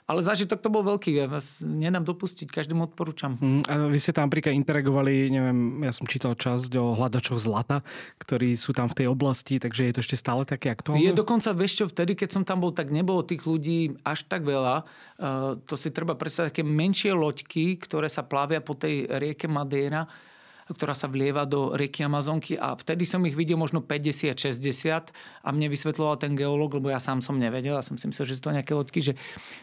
ale 0.10 0.26
zážitok 0.26 0.58
to 0.58 0.74
bol 0.74 0.82
veľký, 0.82 1.22
ja 1.22 1.30
vás 1.30 1.62
nedám 1.62 2.02
dopustiť, 2.02 2.50
každému 2.50 2.90
odporúčam. 2.90 3.38
Mm, 3.38 3.62
a 3.70 3.74
vy 3.94 4.02
ste 4.02 4.10
tam 4.10 4.26
napríklad 4.26 4.58
interagovali, 4.58 5.30
neviem, 5.30 5.86
ja 5.86 5.94
som 5.94 6.10
čítal 6.10 6.34
časť 6.34 6.74
o 6.82 6.98
hľadačoch 6.98 7.38
zlata, 7.38 7.86
ktorí 8.18 8.58
sú 8.58 8.74
tam 8.74 8.90
v 8.90 9.06
tej 9.06 9.08
oblasti, 9.14 9.62
takže 9.62 9.86
je 9.86 9.94
to 9.94 10.02
ešte 10.02 10.18
stále 10.18 10.50
také 10.50 10.74
aktuálne? 10.74 11.06
Je 11.06 11.14
dokonca, 11.14 11.54
vieš 11.54 11.78
čo, 11.78 11.86
vtedy, 11.86 12.18
keď 12.18 12.42
som 12.42 12.42
tam 12.42 12.58
bol, 12.58 12.74
tak 12.74 12.90
nebolo 12.90 13.22
tých 13.22 13.46
ľudí 13.46 14.02
až 14.02 14.26
tak 14.26 14.42
veľa. 14.42 14.90
Uh, 15.22 15.62
to 15.70 15.78
si 15.78 15.94
treba 15.94 16.18
predstaviť, 16.18 16.58
také 16.58 16.66
menšie 16.66 17.14
loďky, 17.14 17.78
ktoré 17.78 18.10
sa 18.10 18.26
plavia 18.26 18.66
po 18.66 18.74
tej 18.74 19.06
rieke 19.06 19.46
Madeira 19.46 20.10
ktorá 20.70 20.94
sa 20.94 21.10
vlieva 21.10 21.50
do 21.50 21.74
rieky 21.74 22.06
Amazonky 22.06 22.54
a 22.54 22.78
vtedy 22.78 23.06
som 23.10 23.26
ich 23.26 23.34
videl 23.34 23.58
možno 23.58 23.82
50-60 23.82 25.10
a 25.42 25.48
mne 25.50 25.68
vysvetloval 25.74 26.22
ten 26.22 26.38
geológ, 26.38 26.78
lebo 26.78 26.94
ja 26.94 27.02
sám 27.02 27.26
som 27.26 27.42
nevedel, 27.42 27.74
ja 27.74 27.82
som 27.82 27.98
si 27.98 28.06
myslel, 28.06 28.30
že 28.30 28.38
sú 28.38 28.50
to 28.50 28.56
nejaké 28.56 28.78
loďky, 28.78 29.00
že, 29.02 29.14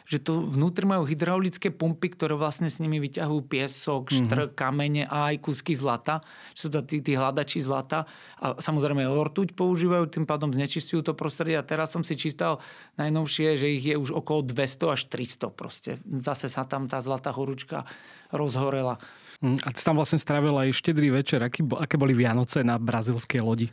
že 0.02 0.18
to 0.18 0.42
vnútri 0.42 0.82
majú 0.82 1.06
hydraulické 1.06 1.70
pumpy, 1.70 2.10
ktoré 2.18 2.34
vlastne 2.34 2.66
s 2.66 2.82
nimi 2.82 2.98
vyťahujú 2.98 3.42
piesok, 3.46 4.10
mm-hmm. 4.10 4.26
štr, 4.26 4.40
kamene 4.58 5.06
a 5.06 5.30
aj 5.30 5.36
kúsky 5.38 5.78
zlata, 5.78 6.18
že 6.58 6.66
sú 6.66 6.68
to 6.74 6.82
tí, 6.82 6.98
tí 6.98 7.14
hľadači 7.14 7.62
zlata 7.62 8.08
a 8.42 8.58
samozrejme 8.58 9.06
ortuť 9.06 9.54
používajú, 9.54 10.10
tým 10.10 10.26
pádom 10.26 10.50
znečistujú 10.50 11.06
to 11.06 11.14
prostredie 11.14 11.54
a 11.54 11.62
teraz 11.62 11.94
som 11.94 12.02
si 12.02 12.18
čítal 12.18 12.58
najnovšie, 12.98 13.54
že 13.54 13.70
ich 13.70 13.84
je 13.86 13.94
už 13.94 14.10
okolo 14.10 14.42
200 14.42 14.94
až 14.94 15.00
300 15.08 15.54
proste. 15.54 15.90
Zase 16.10 16.50
sa 16.50 16.66
tam 16.66 16.90
tá 16.90 16.98
zlatá 16.98 17.30
horúčka 17.30 17.86
rozhorela. 18.34 18.98
Hm, 19.44 19.60
a 19.64 19.68
ty 19.72 19.80
tam 19.84 19.96
vlastne 20.00 20.16
strávil 20.16 20.56
aj 20.56 20.76
štedrý 20.76 21.12
večer. 21.12 21.44
Aký, 21.44 21.60
aké 21.64 22.00
boli 22.00 22.16
Vianoce 22.16 22.64
na 22.64 22.80
brazilskej 22.80 23.40
lodi? 23.44 23.68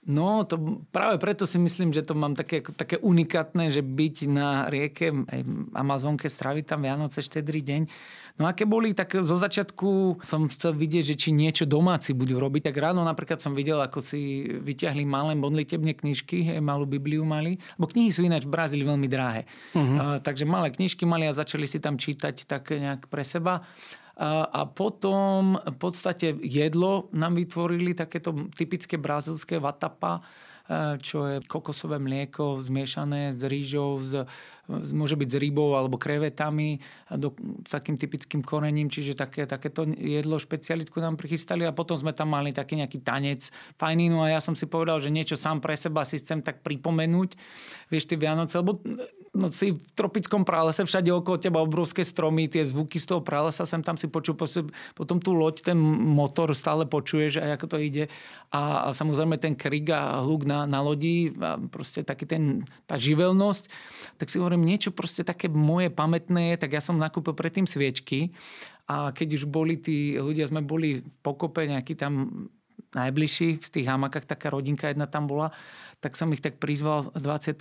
No, 0.00 0.48
to 0.48 0.80
práve 0.96 1.20
preto 1.20 1.44
si 1.44 1.60
myslím, 1.60 1.92
že 1.92 2.00
to 2.00 2.16
mám 2.16 2.32
také, 2.32 2.64
také 2.64 2.96
unikátne, 2.96 3.68
že 3.68 3.84
byť 3.84 4.16
na 4.32 4.64
rieke 4.72 5.12
aj 5.12 5.40
Amazonke, 5.76 6.24
stráviť 6.24 6.72
tam 6.72 6.88
Vianoce, 6.88 7.20
štedrý 7.20 7.60
deň. 7.60 7.82
No 8.40 8.48
aké 8.48 8.64
boli, 8.64 8.96
tak 8.96 9.12
zo 9.20 9.36
začiatku 9.36 10.24
som 10.24 10.48
chcel 10.48 10.72
vidieť, 10.72 11.12
že 11.12 11.20
či 11.20 11.36
niečo 11.36 11.68
domáci 11.68 12.16
budú 12.16 12.40
robiť. 12.40 12.72
Tak 12.72 12.80
ráno 12.80 13.04
napríklad 13.04 13.44
som 13.44 13.52
videl, 13.52 13.76
ako 13.76 14.00
si 14.00 14.48
vyťahli 14.48 15.04
malé 15.04 15.36
modlitebné 15.36 15.92
knižky, 15.92 16.48
malú 16.64 16.88
Bibliu 16.88 17.20
mali, 17.20 17.60
lebo 17.76 17.92
knihy 17.92 18.08
sú 18.08 18.24
ináč 18.24 18.48
v 18.48 18.56
Brazílii 18.56 18.88
veľmi 18.88 19.04
drahé. 19.04 19.44
Uh-huh. 19.76 19.84
Uh, 19.84 20.18
takže 20.24 20.48
malé 20.48 20.72
knižky 20.72 21.04
mali 21.04 21.28
a 21.28 21.36
začali 21.36 21.68
si 21.68 21.76
tam 21.76 22.00
čítať 22.00 22.48
tak 22.48 22.72
nejak 22.72 23.12
pre 23.12 23.20
seba. 23.20 23.68
A 24.52 24.68
potom 24.68 25.56
v 25.56 25.76
podstate 25.80 26.36
jedlo 26.44 27.08
nám 27.16 27.40
vytvorili 27.40 27.96
takéto 27.96 28.52
typické 28.52 29.00
brazilské 29.00 29.56
vatapa, 29.56 30.20
e, 30.20 30.22
čo 31.00 31.24
je 31.24 31.36
kokosové 31.48 31.96
mlieko 31.96 32.60
zmiešané 32.60 33.32
s 33.32 33.40
rýžou, 33.40 33.96
s 34.04 34.20
môže 34.70 35.18
byť 35.18 35.28
s 35.28 35.36
rybou 35.36 35.74
alebo 35.74 35.98
krevetami 35.98 36.78
do, 37.18 37.34
s 37.66 37.70
takým 37.74 37.98
typickým 37.98 38.40
korením, 38.40 38.86
čiže 38.86 39.18
také, 39.18 39.44
takéto 39.44 39.84
jedlo 39.98 40.38
špecialitku 40.38 40.96
nám 41.02 41.18
prichystali 41.18 41.66
a 41.66 41.74
potom 41.74 41.98
sme 41.98 42.14
tam 42.14 42.30
mali 42.30 42.54
taký 42.54 42.78
nejaký 42.78 43.02
tanec. 43.02 43.50
Fajninu 43.76 44.22
a 44.22 44.38
ja 44.38 44.40
som 44.40 44.54
si 44.54 44.70
povedal, 44.70 45.02
že 45.02 45.10
niečo 45.10 45.34
sám 45.34 45.58
pre 45.58 45.74
seba 45.74 46.06
si 46.06 46.22
chcem 46.22 46.40
tak 46.40 46.62
pripomenúť, 46.62 47.34
vieš, 47.90 48.06
tie 48.06 48.16
Vianoce, 48.20 48.54
lebo 48.62 48.78
no, 49.34 49.46
si 49.50 49.74
v 49.74 49.82
tropickom 49.94 50.42
pralese, 50.42 50.82
všade 50.82 51.10
okolo 51.10 51.36
teba 51.38 51.62
obrovské 51.62 52.02
stromy, 52.02 52.50
tie 52.50 52.66
zvuky 52.66 52.98
z 52.98 53.06
toho 53.14 53.20
pralesa 53.22 53.66
sem 53.66 53.82
tam 53.82 53.94
si 53.94 54.06
počul, 54.10 54.34
potom 54.94 55.16
tú 55.18 55.34
loď, 55.34 55.72
ten 55.72 55.78
motor 55.80 56.50
stále 56.54 56.86
počuješ 56.86 57.38
a 57.42 57.54
ako 57.54 57.66
to 57.74 57.78
ide. 57.78 58.04
A, 58.50 58.90
a 58.90 58.96
samozrejme 58.96 59.38
ten 59.38 59.54
krik 59.54 59.94
a 59.94 60.22
hluk 60.26 60.42
na, 60.42 60.66
na 60.66 60.82
lodi 60.82 61.30
a 61.38 61.56
proste 61.58 62.02
taký 62.02 62.26
ten, 62.26 62.66
tá 62.90 62.98
živelnosť, 62.98 63.64
tak 64.18 64.26
si 64.26 64.42
hovorím, 64.42 64.59
niečo 64.60 64.92
proste 64.92 65.24
také 65.24 65.48
moje 65.48 65.88
pamätné, 65.88 66.60
tak 66.60 66.76
ja 66.76 66.84
som 66.84 67.00
nakúpil 67.00 67.32
predtým 67.32 67.64
sviečky 67.64 68.36
a 68.84 69.10
keď 69.16 69.40
už 69.40 69.44
boli 69.48 69.80
tí 69.80 70.20
ľudia, 70.20 70.46
sme 70.46 70.60
boli 70.60 71.00
v 71.00 71.14
pokope 71.24 71.64
nejaký 71.64 71.96
tam 71.96 72.46
najbližší 72.90 73.62
v 73.62 73.68
tých 73.70 73.86
hamakách, 73.86 74.26
taká 74.26 74.50
rodinka 74.50 74.90
jedna 74.90 75.06
tam 75.06 75.30
bola, 75.30 75.54
tak 76.00 76.16
som 76.16 76.32
ich 76.32 76.40
tak 76.40 76.56
prizval 76.56 77.12
24. 77.12 77.60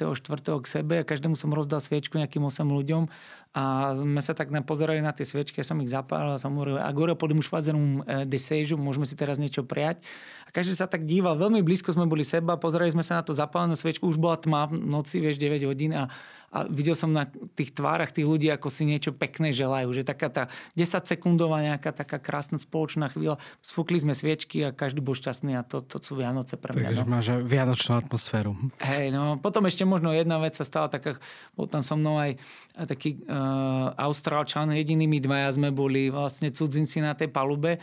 k 0.63 0.65
sebe 0.65 1.03
a 1.03 1.03
každému 1.03 1.35
som 1.35 1.51
rozdal 1.51 1.83
sviečku 1.83 2.15
nejakým 2.15 2.39
8 2.39 2.63
ľuďom 2.65 3.03
a 3.51 3.93
sme 3.99 4.21
sa 4.23 4.31
tak 4.31 4.47
pozerali 4.63 5.03
na 5.03 5.11
tie 5.11 5.27
sviečky, 5.27 5.59
ja 5.59 5.67
som 5.67 5.77
ich 5.83 5.91
zapálil 5.91 6.33
a 6.33 6.41
som 6.41 6.55
hovoril, 6.55 6.79
agora 6.79 7.19
podemos 7.19 7.45
fazer 7.45 7.75
um 7.75 7.99
desejo, 8.25 8.79
môžeme 8.79 9.03
si 9.03 9.19
teraz 9.19 9.37
niečo 9.37 9.67
prijať. 9.67 10.01
A 10.47 10.55
každý 10.55 10.73
sa 10.73 10.87
tak 10.87 11.03
díval, 11.05 11.37
veľmi 11.37 11.61
blízko 11.61 11.93
sme 11.93 12.09
boli 12.09 12.23
seba, 12.23 12.57
pozerali 12.57 12.89
sme 12.89 13.03
sa 13.03 13.19
na 13.19 13.23
to 13.27 13.35
zapálenú 13.35 13.75
sviečku, 13.75 14.07
už 14.07 14.17
bola 14.17 14.39
tma 14.39 14.71
v 14.71 14.81
noci, 14.81 15.19
vieš, 15.19 15.37
9 15.37 15.69
hodín 15.69 15.91
a 15.93 16.09
a 16.49 16.65
videl 16.65 16.97
som 16.97 17.13
na 17.13 17.29
tých 17.53 17.77
tvárach 17.77 18.09
tých 18.09 18.25
ľudí, 18.25 18.49
ako 18.49 18.73
si 18.73 18.85
niečo 18.85 19.13
pekné 19.13 19.53
želajú. 19.53 19.93
Že 19.93 20.03
taká 20.05 20.27
tá 20.33 20.43
10 20.73 21.05
sekundová 21.05 21.61
nejaká 21.61 21.93
taká 21.93 22.17
krásna 22.17 22.57
spoločná 22.57 23.09
chvíľa. 23.13 23.37
Sfúkli 23.61 24.01
sme 24.01 24.17
sviečky 24.17 24.65
a 24.65 24.73
každý 24.73 25.01
bol 25.01 25.13
šťastný 25.13 25.53
a 25.53 25.61
to, 25.61 25.85
to 25.85 26.01
sú 26.01 26.17
Vianoce 26.17 26.57
pre 26.57 26.73
mňa. 26.73 26.89
Takže 26.89 27.05
no. 27.05 27.11
máš 27.13 27.27
vianočnú 27.45 27.93
atmosféru. 28.01 28.51
Hej, 28.81 29.13
no 29.13 29.37
potom 29.37 29.69
ešte 29.69 29.85
možno 29.85 30.09
jedna 30.09 30.41
vec 30.41 30.57
sa 30.57 30.65
stala 30.65 30.89
taká, 30.89 31.21
bol 31.53 31.69
tam 31.69 31.85
so 31.85 31.93
mnou 31.93 32.17
aj 32.17 32.41
taký 32.89 33.21
uh, 33.27 33.93
Austrálčan, 33.99 34.73
jedinými 34.73 35.21
dvaja 35.21 35.53
sme 35.53 35.69
boli 35.69 36.09
vlastne 36.09 36.49
cudzinci 36.49 37.03
na 37.03 37.13
tej 37.13 37.29
palube 37.29 37.77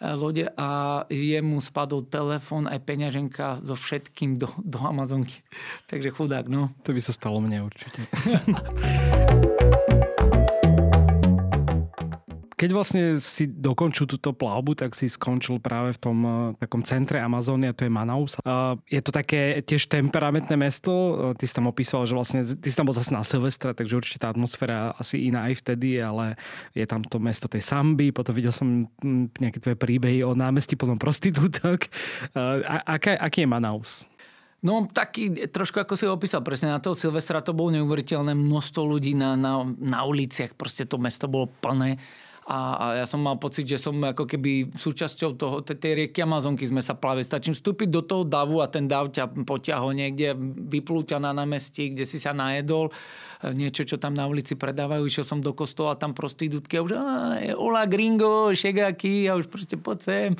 lode 0.00 0.48
a 0.56 1.02
jemu 1.12 1.60
spadol 1.60 2.08
telefón 2.08 2.66
aj 2.66 2.80
peňaženka 2.82 3.60
so 3.60 3.76
všetkým 3.76 4.40
do, 4.40 4.48
do 4.64 4.80
Amazonky. 4.80 5.44
Takže 5.90 6.10
chudák, 6.10 6.48
no. 6.48 6.72
To 6.88 6.96
by 6.96 7.00
sa 7.04 7.12
stalo 7.12 7.38
mne 7.38 7.68
určite. 7.68 8.00
Keď 12.60 12.70
vlastne 12.76 13.16
si 13.16 13.48
dokončil 13.48 14.04
túto 14.04 14.36
plavbu, 14.36 14.76
tak 14.76 14.92
si 14.92 15.08
skončil 15.08 15.64
práve 15.64 15.96
v 15.96 15.98
tom 16.04 16.16
uh, 16.20 16.32
takom 16.60 16.84
centre 16.84 17.16
Amazóny 17.16 17.72
a 17.72 17.76
to 17.76 17.88
je 17.88 17.92
Manaus. 17.92 18.36
Je 18.84 19.00
to 19.00 19.08
také 19.08 19.64
tiež 19.64 19.88
temperamentné 19.88 20.60
mesto. 20.60 20.92
Uh, 20.92 21.32
ty 21.32 21.48
si 21.48 21.56
tam 21.56 21.72
opísal, 21.72 22.04
že 22.04 22.12
vlastne 22.12 22.44
ty 22.44 22.68
si 22.68 22.76
tam 22.76 22.84
bol 22.84 22.92
zase 22.92 23.16
na 23.16 23.24
Silvestra, 23.24 23.72
takže 23.72 23.96
určite 23.96 24.20
tá 24.20 24.28
atmosféra 24.28 24.92
asi 25.00 25.32
iná 25.32 25.48
aj 25.48 25.64
vtedy, 25.64 26.04
ale 26.04 26.36
je 26.76 26.84
tam 26.84 27.00
to 27.00 27.16
mesto 27.16 27.48
tej 27.48 27.64
Samby, 27.64 28.12
potom 28.12 28.36
videl 28.36 28.52
som 28.52 28.84
hm, 28.84 29.40
nejaké 29.40 29.56
tvoje 29.56 29.80
príbehy 29.80 30.20
o 30.20 30.36
námestí 30.36 30.76
potom 30.76 31.00
prostitútok. 31.00 31.88
Uh, 32.36 32.60
aká, 32.84 33.16
aký 33.24 33.48
je 33.48 33.48
Manaus? 33.48 34.04
No 34.60 34.84
taký, 34.84 35.48
trošku 35.48 35.80
ako 35.80 35.96
si 35.96 36.04
opísal, 36.04 36.44
presne 36.44 36.76
na 36.76 36.84
toho 36.84 36.92
Silvestra 36.92 37.40
to 37.40 37.56
bolo 37.56 37.72
neuveriteľné 37.72 38.36
množstvo 38.36 38.84
ľudí 38.84 39.16
na, 39.16 39.32
na, 39.32 39.64
na 39.64 40.04
uliciach, 40.04 40.52
proste 40.52 40.84
to 40.84 41.00
mesto 41.00 41.24
bolo 41.24 41.48
plné 41.64 41.96
a, 42.50 42.58
a 42.74 42.86
ja 42.98 43.06
som 43.06 43.22
mal 43.22 43.38
pocit, 43.38 43.62
že 43.62 43.78
som 43.78 43.94
ako 43.94 44.26
keby 44.26 44.74
súčasťou 44.74 45.30
toho, 45.38 45.62
tej 45.62 46.02
rieky 46.02 46.26
Amazonky 46.26 46.66
sme 46.66 46.82
sa 46.82 46.98
plave. 46.98 47.22
Stačím 47.22 47.54
vstúpiť 47.54 47.86
do 47.86 48.02
toho 48.02 48.26
davu 48.26 48.58
a 48.58 48.66
ten 48.66 48.90
dav 48.90 49.14
ťa 49.14 49.46
potiahol 49.46 49.94
niekde, 49.94 50.34
vyplúťa 50.66 51.22
na 51.22 51.30
námestí, 51.30 51.94
kde 51.94 52.02
si 52.02 52.18
sa 52.18 52.34
najedol 52.34 52.90
niečo, 53.54 53.86
čo 53.86 54.02
tam 54.02 54.18
na 54.18 54.26
ulici 54.26 54.58
predávajú. 54.58 55.06
Išiel 55.06 55.26
som 55.30 55.38
do 55.38 55.54
kostola, 55.54 55.94
tam 55.94 56.10
prostitútky 56.10 56.82
a 56.82 56.82
už 56.82 56.92
hola 57.54 57.86
gringo, 57.86 58.50
šegáky 58.50 59.30
a 59.30 59.38
už 59.38 59.46
proste 59.46 59.78
poď 59.78 59.98
sem. 60.02 60.32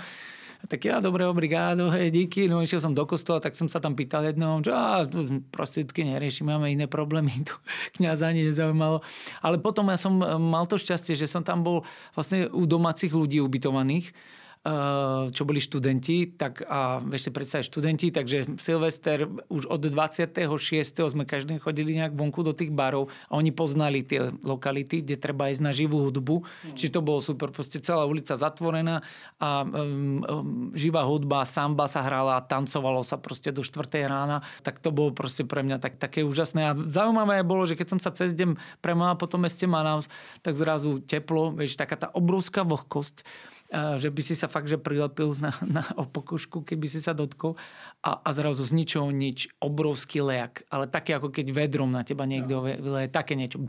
Tak 0.69 0.81
ja, 0.85 1.01
dobre, 1.01 1.25
obrigádo, 1.25 1.89
hej, 1.89 2.13
díky. 2.13 2.45
No 2.45 2.61
išiel 2.61 2.85
som 2.85 2.93
do 2.93 3.09
kostola, 3.09 3.41
tak 3.41 3.57
som 3.57 3.67
sa 3.67 3.81
tam 3.81 3.97
pýtal 3.97 4.29
jedného, 4.29 4.61
že 4.61 4.73
á, 4.75 5.09
prostitutky 5.49 6.05
nerieši, 6.05 6.45
máme 6.45 6.69
iné 6.69 6.85
problémy, 6.85 7.33
tu 7.49 7.57
kniaza 7.97 8.29
ani 8.29 8.45
nezaujímalo. 8.45 9.01
Ale 9.41 9.57
potom 9.57 9.89
ja 9.89 9.97
som 9.97 10.21
mal 10.21 10.69
to 10.69 10.77
šťastie, 10.77 11.17
že 11.17 11.31
som 11.31 11.41
tam 11.41 11.65
bol 11.65 11.89
vlastne 12.13 12.47
u 12.53 12.69
domácich 12.69 13.11
ľudí 13.11 13.41
ubytovaných 13.41 14.13
čo 15.33 15.49
boli 15.49 15.57
študenti, 15.57 16.37
tak 16.37 16.61
a 16.69 17.01
vieš 17.01 17.29
si 17.29 17.31
predstaviť 17.33 17.65
študenti, 17.65 18.07
takže 18.13 18.61
Silvester 18.61 19.25
už 19.49 19.65
od 19.65 19.81
26. 19.89 20.37
sme 21.17 21.25
každý 21.25 21.57
chodili 21.57 21.97
nejak 21.97 22.13
vonku 22.13 22.45
do 22.45 22.53
tých 22.53 22.69
barov 22.69 23.09
a 23.33 23.41
oni 23.41 23.57
poznali 23.57 24.05
tie 24.05 24.29
lokality, 24.45 25.01
kde 25.01 25.17
treba 25.17 25.49
ísť 25.49 25.65
na 25.65 25.73
živú 25.73 26.05
hudbu. 26.05 26.45
Mm. 26.45 26.77
Čiže 26.77 26.93
to 26.93 27.01
bolo 27.01 27.25
super, 27.25 27.49
proste 27.49 27.81
celá 27.81 28.05
ulica 28.05 28.37
zatvorená 28.37 29.01
a 29.41 29.65
um, 29.65 30.21
um, 30.29 30.77
živá 30.77 31.09
hudba, 31.09 31.49
samba 31.49 31.89
sa 31.89 32.05
hrala, 32.05 32.45
tancovalo 32.45 33.01
sa 33.01 33.17
proste 33.17 33.57
do 33.57 33.65
4. 33.65 33.81
rána, 34.05 34.45
tak 34.61 34.77
to 34.85 34.93
bolo 34.93 35.17
proste 35.17 35.49
pre 35.49 35.65
mňa 35.65 35.81
tak, 35.81 35.97
také 35.97 36.21
úžasné. 36.21 36.61
A 36.69 36.77
zaujímavé 36.85 37.41
bolo, 37.49 37.65
že 37.65 37.81
keď 37.81 37.97
som 37.97 38.01
sa 38.01 38.13
cez 38.13 38.37
deň 38.37 38.61
premal 38.85 39.17
po 39.17 39.25
tom 39.25 39.41
meste 39.41 39.65
Manaus, 39.65 40.13
tak 40.45 40.61
zrazu 40.61 41.01
teplo, 41.01 41.49
vieš, 41.57 41.81
taká 41.81 41.97
tá 41.97 42.13
obrovská 42.13 42.61
vlhkosť 42.61 43.25
že 43.71 44.11
by 44.11 44.23
si 44.23 44.35
sa 44.35 44.51
fakt, 44.51 44.67
že 44.67 44.77
prilepil 44.77 45.39
na, 45.39 45.55
na 45.63 45.83
opokušku, 45.95 46.67
keby 46.67 46.91
si 46.91 46.99
sa 46.99 47.15
dotkol 47.15 47.55
a, 48.01 48.17
a 48.25 48.31
zrazu 48.33 48.65
z 48.65 48.73
ničoho 48.73 49.13
nič, 49.13 49.53
obrovský 49.61 50.25
lejak, 50.25 50.65
ale 50.73 50.89
také 50.89 51.21
ako 51.21 51.29
keď 51.29 51.53
vedrom 51.53 51.93
na 51.93 52.01
teba 52.01 52.25
niekto 52.25 52.65
no. 52.65 52.65
vyleje, 52.65 53.13
také 53.13 53.37
niečo. 53.37 53.61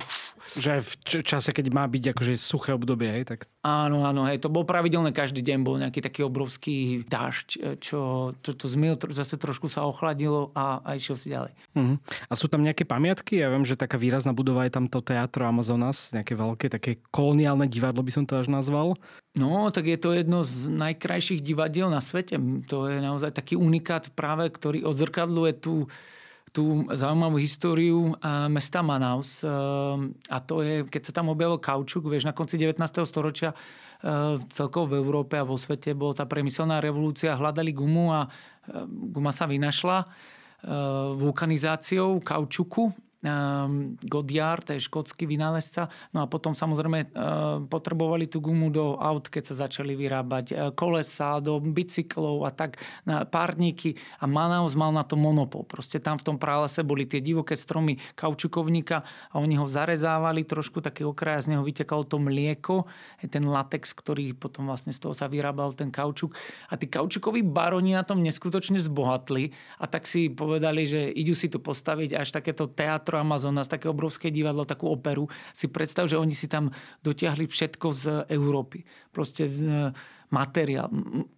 Že 0.56 0.80
v 0.80 0.92
čase, 1.28 1.52
keď 1.52 1.68
má 1.76 1.84
byť 1.84 2.16
akože 2.16 2.34
suché 2.40 2.72
obdobie, 2.72 3.12
hej, 3.12 3.24
tak... 3.28 3.52
Áno, 3.62 4.08
áno, 4.08 4.24
hej, 4.24 4.40
to 4.40 4.48
bol 4.48 4.64
pravidelné, 4.64 5.12
každý 5.12 5.44
deň 5.44 5.60
bol 5.68 5.76
nejaký 5.76 6.00
taký 6.00 6.24
obrovský 6.24 7.04
dážď, 7.12 7.78
čo 7.84 8.32
to, 8.40 8.56
to 8.56 8.72
zmil, 8.72 8.96
zase 9.12 9.36
trošku 9.36 9.68
sa 9.68 9.84
ochladilo 9.84 10.56
a, 10.56 10.80
a 10.80 10.96
išiel 10.96 11.20
si 11.20 11.28
ďalej. 11.28 11.52
Uh-huh. 11.76 12.00
A 12.32 12.34
sú 12.34 12.48
tam 12.48 12.64
nejaké 12.64 12.88
pamiatky? 12.88 13.44
Ja 13.44 13.52
viem, 13.52 13.68
že 13.68 13.76
taká 13.76 14.00
výrazná 14.00 14.32
budova 14.32 14.64
je 14.64 14.72
tam 14.72 14.88
to 14.88 15.04
Teatro 15.04 15.44
Amazonas, 15.44 16.08
nejaké 16.16 16.40
veľké, 16.40 16.72
také 16.72 16.92
koloniálne 17.12 17.68
divadlo 17.68 18.00
by 18.00 18.12
som 18.16 18.24
to 18.24 18.40
až 18.40 18.48
nazval. 18.48 18.96
No, 19.32 19.72
tak 19.72 19.88
je 19.88 19.96
to 19.96 20.12
jedno 20.12 20.44
z 20.44 20.68
najkrajších 20.68 21.40
divadiel 21.40 21.88
na 21.88 22.04
svete. 22.04 22.36
To 22.68 22.92
je 22.92 23.00
naozaj 23.00 23.32
taký 23.32 23.56
unikát 23.56 24.12
práve, 24.22 24.54
ktorý 24.54 24.86
odzrkadluje 24.86 25.58
tú, 25.58 25.90
tú 26.54 26.86
zaujímavú 26.94 27.42
históriu 27.42 28.14
mesta 28.54 28.86
Manaus. 28.86 29.42
A 30.30 30.38
to 30.46 30.62
je, 30.62 30.86
keď 30.86 31.02
sa 31.10 31.14
tam 31.18 31.34
objavil 31.34 31.58
kaučuk, 31.58 32.06
vieš, 32.06 32.30
na 32.30 32.38
konci 32.38 32.62
19. 32.62 32.78
storočia 33.10 33.58
celkovo 34.54 34.94
v 34.94 35.02
Európe 35.02 35.42
a 35.42 35.46
vo 35.46 35.58
svete 35.58 35.98
bola 35.98 36.14
tá 36.14 36.30
priemyselná 36.30 36.78
revolúcia, 36.78 37.34
hľadali 37.34 37.74
gumu 37.74 38.14
a 38.14 38.30
guma 38.86 39.34
sa 39.34 39.50
vynašla 39.50 40.06
vulkanizáciou 41.18 42.22
kaučuku 42.22 43.11
Ehm, 43.22 44.02
Godiard, 44.02 44.66
to 44.66 44.74
je 44.74 44.82
škótsky 44.82 45.30
vynálezca. 45.30 45.94
No 46.10 46.26
a 46.26 46.28
potom 46.28 46.58
samozrejme 46.58 47.00
ehm, 47.06 47.10
potrebovali 47.70 48.26
tú 48.26 48.42
gumu 48.42 48.74
do 48.74 48.98
aut, 48.98 49.30
keď 49.30 49.54
sa 49.54 49.70
začali 49.70 49.94
vyrábať 49.94 50.46
e, 50.50 50.54
kolesa, 50.74 51.38
do 51.38 51.62
bicyklov 51.62 52.50
a 52.50 52.52
tak, 52.52 52.82
na 53.06 53.22
párniky. 53.22 53.94
A 54.18 54.26
Manaus 54.26 54.74
mal 54.74 54.90
na 54.90 55.06
to 55.06 55.14
monopol. 55.14 55.62
Proste 55.70 56.02
tam 56.02 56.18
v 56.18 56.34
tom 56.34 56.38
prálese 56.42 56.82
boli 56.82 57.06
tie 57.06 57.22
divoké 57.22 57.54
stromy 57.54 58.02
kaučukovníka 58.18 59.06
a 59.30 59.36
oni 59.38 59.54
ho 59.54 59.70
zarezávali 59.70 60.42
trošku, 60.42 60.82
taký 60.82 61.06
okraj 61.06 61.46
z 61.46 61.54
neho 61.54 61.62
vytekalo 61.62 62.10
to 62.10 62.18
mlieko, 62.18 62.90
ten 63.30 63.46
latex, 63.46 63.94
ktorý 63.94 64.34
potom 64.34 64.66
vlastne 64.66 64.98
z 64.98 64.98
toho 64.98 65.14
sa 65.14 65.30
vyrábal 65.30 65.78
ten 65.78 65.94
kaučuk. 65.94 66.34
A 66.74 66.78
tí 66.78 66.90
kaučukoví 66.90 67.46
baroni 67.46 67.94
na 67.94 68.02
tom 68.02 68.26
neskutočne 68.26 68.82
zbohatli 68.82 69.54
a 69.78 69.86
tak 69.86 70.10
si 70.10 70.34
povedali, 70.34 70.90
že 70.90 71.14
idú 71.14 71.38
si 71.38 71.54
tu 71.54 71.62
postaviť 71.62 72.18
až 72.18 72.34
takéto 72.34 72.66
teatro 72.66 73.11
Teatro 73.12 73.28
Amazonas, 73.28 73.68
také 73.68 73.92
obrovské 73.92 74.32
divadlo, 74.32 74.64
takú 74.64 74.88
operu. 74.88 75.28
Si 75.52 75.68
predstav, 75.68 76.08
že 76.08 76.16
oni 76.16 76.32
si 76.32 76.48
tam 76.48 76.72
dotiahli 77.04 77.44
všetko 77.44 77.88
z 77.92 78.04
Európy. 78.32 78.88
Proste 79.12 79.52
e, 79.52 79.92
materiál. 80.32 80.88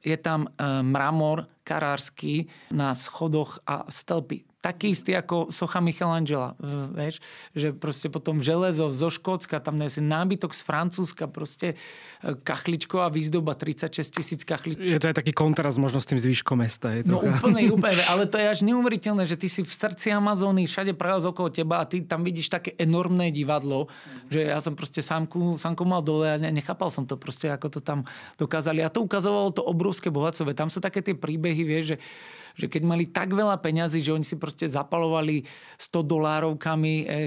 Je 0.05 0.13
tam 0.21 0.45
e, 0.45 0.49
mramor 0.85 1.49
karársky 1.65 2.45
na 2.69 2.93
schodoch 2.93 3.57
a 3.65 3.89
stĺpy 3.89 4.52
taký 4.63 4.95
istý 4.95 5.11
ako 5.19 5.51
socha 5.51 5.83
Michelangela. 5.83 6.55
Vieš, 6.95 7.19
že 7.51 7.75
proste 7.75 8.07
potom 8.07 8.39
železo 8.39 8.87
zo 8.95 9.11
Škótska, 9.11 9.59
tam 9.59 9.75
je 9.83 9.99
nábytok 9.99 10.55
z 10.55 10.61
Francúzska, 10.63 11.27
proste 11.27 11.75
e, 12.23 12.31
kachličková 12.31 13.11
výzdoba, 13.11 13.59
36 13.59 14.07
tisíc 14.07 14.41
kachličkov. 14.47 14.87
Je 14.87 15.03
to 15.03 15.11
aj 15.11 15.19
taký 15.19 15.35
kontrast 15.35 15.75
možno 15.75 15.99
s 15.99 16.07
tým 16.07 16.15
zvýškom 16.15 16.55
mesta. 16.63 16.95
Je 16.95 17.03
no 17.03 17.19
úplne, 17.19 17.67
úplne, 17.75 17.99
ale 18.07 18.23
to 18.23 18.39
je 18.39 18.47
až 18.47 18.63
neuveriteľné, 18.63 19.27
že 19.27 19.35
ty 19.35 19.51
si 19.51 19.67
v 19.67 19.73
srdci 19.73 20.15
Amazóny, 20.15 20.63
všade 20.63 20.95
práve 20.95 21.27
okolo 21.27 21.51
teba 21.51 21.83
a 21.83 21.85
ty 21.85 21.99
tam 21.99 22.23
vidíš 22.23 22.47
také 22.47 22.71
enormné 22.79 23.35
divadlo, 23.35 23.91
že 24.31 24.47
ja 24.47 24.63
som 24.63 24.79
proste 24.79 25.03
sámku, 25.03 25.59
sámku 25.59 25.83
mal 25.83 25.99
dole 25.99 26.31
a 26.31 26.39
nechápal 26.39 26.87
som 26.87 27.03
to 27.03 27.19
proste, 27.19 27.51
ako 27.51 27.67
to 27.67 27.79
tam 27.83 28.07
dokázali. 28.39 28.79
A 28.79 28.87
to 28.87 29.03
ukazovalo 29.03 29.51
to 29.51 29.59
obrovské 29.59 30.07
bohatstvo. 30.07 30.55
Tam 30.55 30.71
sú 30.71 30.79
také 30.79 31.03
tie 31.03 31.19
príbehy, 31.19 31.67
vieš, 31.67 31.85
že 31.95 31.97
že 32.53 32.69
keď 32.69 32.81
mali 32.85 33.09
tak 33.09 33.33
veľa 33.33 33.57
peňazí, 33.57 34.05
že 34.05 34.13
oni 34.13 34.25
si 34.25 34.37
proste 34.37 34.69
zapalovali 34.69 35.41
100 35.81 36.05
dolárovkami 36.05 36.93
e, 36.93 37.05
e, 37.05 37.17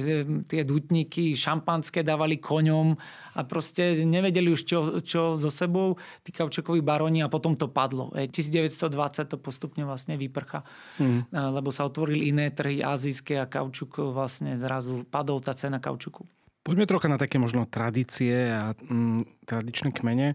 tie 0.47 0.63
dutníky, 0.63 1.35
šampanské 1.35 2.07
dávali 2.07 2.39
koňom 2.39 2.95
a 3.37 3.41
proste 3.43 4.07
nevedeli 4.07 4.55
už 4.55 4.61
čo, 4.63 4.79
čo 5.03 5.35
so 5.35 5.51
sebou, 5.51 5.99
tí 6.23 6.31
kaučukoví 6.31 6.81
baroni 6.81 7.21
a 7.27 7.33
potom 7.33 7.59
to 7.59 7.67
padlo. 7.67 8.15
E, 8.15 8.31
1920 8.31 9.27
to 9.27 9.37
postupne 9.41 9.83
vlastne 9.83 10.15
vyprcha, 10.15 10.63
mm. 11.03 11.33
lebo 11.33 11.75
sa 11.75 11.87
otvorili 11.87 12.31
iné 12.31 12.55
trhy 12.55 12.81
azijské 12.85 13.43
a 13.43 13.51
kaučuk 13.51 13.99
vlastne 14.15 14.55
zrazu 14.55 15.03
padol 15.09 15.43
tá 15.43 15.53
cena 15.57 15.83
kaučuku. 15.83 16.36
Poďme 16.67 16.91
trocha 16.91 17.07
na 17.07 17.15
také 17.15 17.39
možno 17.39 17.63
tradície 17.63 18.51
a 18.51 18.75
mm, 18.75 19.47
tradičné 19.47 19.95
kmene. 19.95 20.35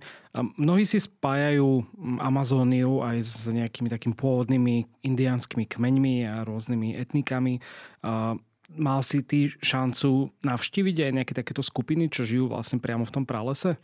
Mnohí 0.55 0.87
si 0.87 1.03
spájajú 1.03 1.83
mm, 1.83 2.23
Amazóniu 2.23 3.03
aj 3.03 3.17
s 3.19 3.35
nejakými 3.51 3.91
takými 3.91 4.15
pôvodnými 4.15 4.87
indiánskymi 5.03 5.67
kmeňmi 5.67 6.23
a 6.31 6.47
rôznymi 6.47 6.95
etnikami. 6.95 7.59
A 8.07 8.39
mal 8.71 9.03
si 9.03 9.19
ty 9.27 9.51
šancu 9.59 10.31
navštíviť 10.47 10.95
aj 11.03 11.11
nejaké 11.19 11.33
takéto 11.35 11.59
skupiny, 11.59 12.07
čo 12.07 12.23
žijú 12.23 12.47
vlastne 12.47 12.79
priamo 12.79 13.03
v 13.03 13.11
tom 13.11 13.27
pralese? 13.27 13.75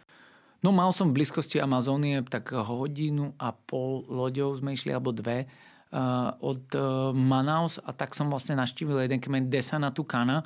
No 0.64 0.72
mal 0.72 0.96
som 0.96 1.12
v 1.12 1.20
blízkosti 1.20 1.60
Amazónie 1.60 2.24
tak 2.24 2.56
hodinu 2.56 3.36
a 3.44 3.52
pol 3.52 4.08
loďou 4.08 4.56
sme 4.56 4.72
išli, 4.72 4.96
alebo 4.96 5.12
dve 5.12 5.52
od 6.40 6.64
e, 6.76 6.80
Manaus 7.12 7.80
a 7.80 7.96
tak 7.96 8.12
som 8.12 8.28
vlastne 8.28 8.60
naštívil 8.60 9.04
jeden 9.04 9.24
kmeň 9.24 9.48
Desana 9.48 9.92
Tucana 9.92 10.44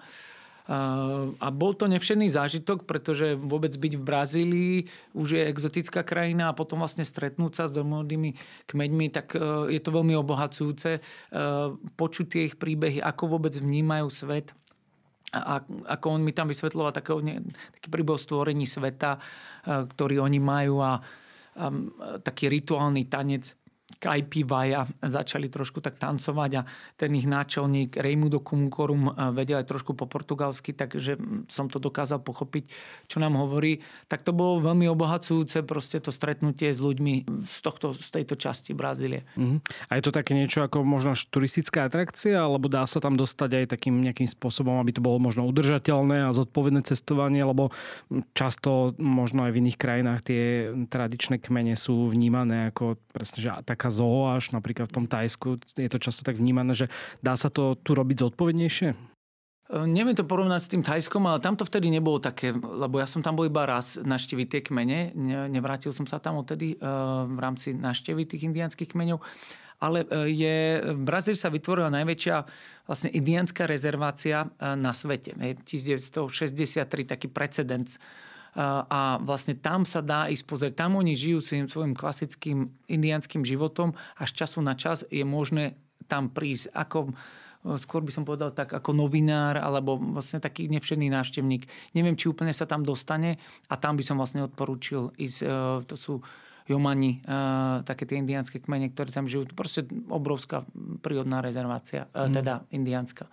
a 1.42 1.48
bol 1.50 1.74
to 1.74 1.90
nevšedný 1.90 2.30
zážitok, 2.30 2.86
pretože 2.86 3.34
vôbec 3.34 3.74
byť 3.74 3.94
v 3.98 4.04
Brazílii 4.04 4.76
už 5.18 5.36
je 5.36 5.44
exotická 5.50 6.06
krajina 6.06 6.54
a 6.54 6.58
potom 6.58 6.80
vlastne 6.80 7.02
stretnúť 7.02 7.52
sa 7.58 7.64
s 7.68 7.74
domovnými 7.74 8.38
kmeňmi, 8.70 9.08
tak 9.10 9.34
e, 9.34 9.74
je 9.74 9.82
to 9.82 9.90
veľmi 9.90 10.14
obohacujúce. 10.16 10.92
E, 10.98 11.02
počuť 11.98 12.26
tie 12.30 12.42
ich 12.48 12.56
príbehy, 12.62 13.02
ako 13.02 13.36
vôbec 13.38 13.58
vnímajú 13.58 14.08
svet 14.14 14.54
a 15.32 15.64
ako 15.88 16.20
on 16.20 16.22
mi 16.28 16.36
tam 16.36 16.52
vysvetloval 16.52 16.92
taký, 16.92 17.20
taký 17.80 17.88
príbeh 17.88 18.16
o 18.16 18.22
stvorení 18.22 18.70
sveta, 18.70 19.18
e, 19.18 19.20
ktorý 19.92 20.22
oni 20.22 20.40
majú 20.40 20.80
a, 20.80 20.94
a 20.94 21.66
taký 22.22 22.48
rituálny 22.48 23.10
tanec 23.10 23.61
Kajpivaja 24.02 24.90
začali 25.06 25.46
trošku 25.46 25.78
tak 25.78 26.02
tancovať 26.02 26.52
a 26.58 26.62
ten 26.98 27.14
ich 27.14 27.30
náčelník 27.30 28.02
Raimundo 28.02 28.42
Kumukorum 28.42 29.14
eh, 29.14 29.30
vedel 29.30 29.62
aj 29.62 29.70
trošku 29.70 29.94
po 29.94 30.10
portugalsky, 30.10 30.74
takže 30.74 31.22
som 31.46 31.70
to 31.70 31.78
dokázal 31.78 32.26
pochopiť, 32.26 32.66
čo 33.06 33.22
nám 33.22 33.38
hovorí. 33.38 33.86
Tak 34.10 34.26
to 34.26 34.34
bolo 34.34 34.58
veľmi 34.66 34.90
obohacujúce 34.90 35.62
proste 35.62 36.02
to 36.02 36.10
stretnutie 36.10 36.74
s 36.74 36.82
ľuďmi 36.82 37.46
z, 37.46 37.58
tohto, 37.62 37.94
z 37.94 38.10
tejto 38.10 38.34
časti 38.34 38.74
Brazílie. 38.74 39.22
Uh-huh. 39.38 39.62
A 39.94 40.02
je 40.02 40.04
to 40.10 40.10
také 40.10 40.34
niečo 40.34 40.66
ako 40.66 40.82
možno 40.82 41.14
turistická 41.14 41.86
atrakcia, 41.86 42.42
alebo 42.42 42.66
dá 42.66 42.82
sa 42.90 42.98
tam 42.98 43.14
dostať 43.14 43.62
aj 43.62 43.66
takým 43.78 44.02
nejakým 44.02 44.26
spôsobom, 44.26 44.82
aby 44.82 44.98
to 44.98 45.06
bolo 45.06 45.22
možno 45.22 45.46
udržateľné 45.46 46.26
a 46.26 46.34
zodpovedné 46.34 46.82
cestovanie, 46.88 47.46
lebo 47.46 47.70
často 48.34 48.96
možno 48.98 49.46
aj 49.46 49.52
v 49.54 49.60
iných 49.62 49.78
krajinách 49.78 50.20
tie 50.26 50.42
tradičné 50.90 51.38
kmene 51.38 51.78
sú 51.78 52.10
vnímané 52.10 52.72
ako 52.74 52.98
presne, 53.14 53.40
že 53.44 53.50
taká 53.68 53.91
zoo 53.92 54.32
až 54.32 54.56
napríklad 54.56 54.88
v 54.88 54.96
tom 54.96 55.06
Tajsku 55.06 55.60
je 55.76 55.90
to 55.92 56.00
často 56.00 56.24
tak 56.24 56.40
vnímané, 56.40 56.72
že 56.72 56.88
dá 57.20 57.36
sa 57.36 57.52
to 57.52 57.76
tu 57.76 57.92
robiť 57.92 58.24
zodpovednejšie? 58.24 59.12
E, 59.72 59.88
neviem 59.88 60.16
to 60.16 60.28
porovnať 60.28 60.62
s 60.64 60.72
tým 60.72 60.84
Tajskom, 60.84 61.24
ale 61.28 61.40
tam 61.40 61.56
to 61.56 61.64
vtedy 61.64 61.88
nebolo 61.88 62.20
také, 62.20 62.52
lebo 62.56 63.00
ja 63.00 63.08
som 63.08 63.24
tam 63.24 63.40
bol 63.40 63.48
iba 63.48 63.64
raz 63.64 63.96
naštíviť 63.96 64.48
tie 64.48 64.62
kmene. 64.68 65.16
Nevrátil 65.48 65.96
som 65.96 66.04
sa 66.04 66.20
tam 66.20 66.44
odtedy 66.44 66.76
e, 66.76 66.78
v 67.28 67.40
rámci 67.40 67.72
naštevy 67.72 68.28
tých 68.28 68.44
indianských 68.52 68.92
kmeňov. 68.92 69.24
Ale 69.82 70.04
e, 70.06 70.08
je, 70.36 70.58
v 70.92 71.02
Brazílii 71.08 71.40
sa 71.40 71.48
vytvorila 71.48 71.88
najväčšia 71.88 72.36
vlastne 72.86 73.10
indianská 73.16 73.64
rezervácia 73.64 74.52
na 74.60 74.92
svete. 74.92 75.32
1963, 75.40 76.84
taký 77.08 77.32
precedens 77.32 77.96
a 78.58 79.16
vlastne 79.24 79.56
tam 79.56 79.88
sa 79.88 80.04
dá 80.04 80.28
ísť 80.28 80.44
pozrieť. 80.44 80.74
Tam 80.76 81.00
oni 81.00 81.16
žijú 81.16 81.40
svojim, 81.40 81.96
klasickým 81.96 82.68
indianským 82.92 83.48
životom 83.48 83.96
a 84.20 84.28
z 84.28 84.44
času 84.44 84.60
na 84.60 84.76
čas 84.76 85.08
je 85.08 85.24
možné 85.24 85.80
tam 86.12 86.28
prísť 86.28 86.76
ako 86.76 87.16
skôr 87.78 88.02
by 88.02 88.10
som 88.10 88.26
povedal 88.26 88.50
tak 88.52 88.74
ako 88.74 88.90
novinár 88.90 89.62
alebo 89.62 89.98
vlastne 89.98 90.42
taký 90.42 90.66
nevšedný 90.66 91.14
návštevník. 91.14 91.70
Neviem, 91.94 92.18
či 92.18 92.34
úplne 92.34 92.54
sa 92.58 92.66
tam 92.66 92.82
dostane 92.82 93.38
a 93.70 93.78
tam 93.78 93.94
by 93.98 94.04
som 94.04 94.18
vlastne 94.18 94.42
odporúčil 94.42 95.14
ísť. 95.14 95.40
E, 95.46 95.48
to 95.86 95.94
sú 95.94 96.14
Jomani, 96.66 97.22
e, 97.22 97.30
také 97.86 98.10
tie 98.10 98.18
indiánske 98.18 98.66
kmene, 98.66 98.90
ktoré 98.90 99.14
tam 99.14 99.30
žijú. 99.30 99.46
Proste 99.54 99.86
obrovská 100.10 100.66
prírodná 101.06 101.46
rezervácia, 101.46 102.10
mm. 102.10 102.34
teda 102.34 102.54
indiánska. 102.74 103.30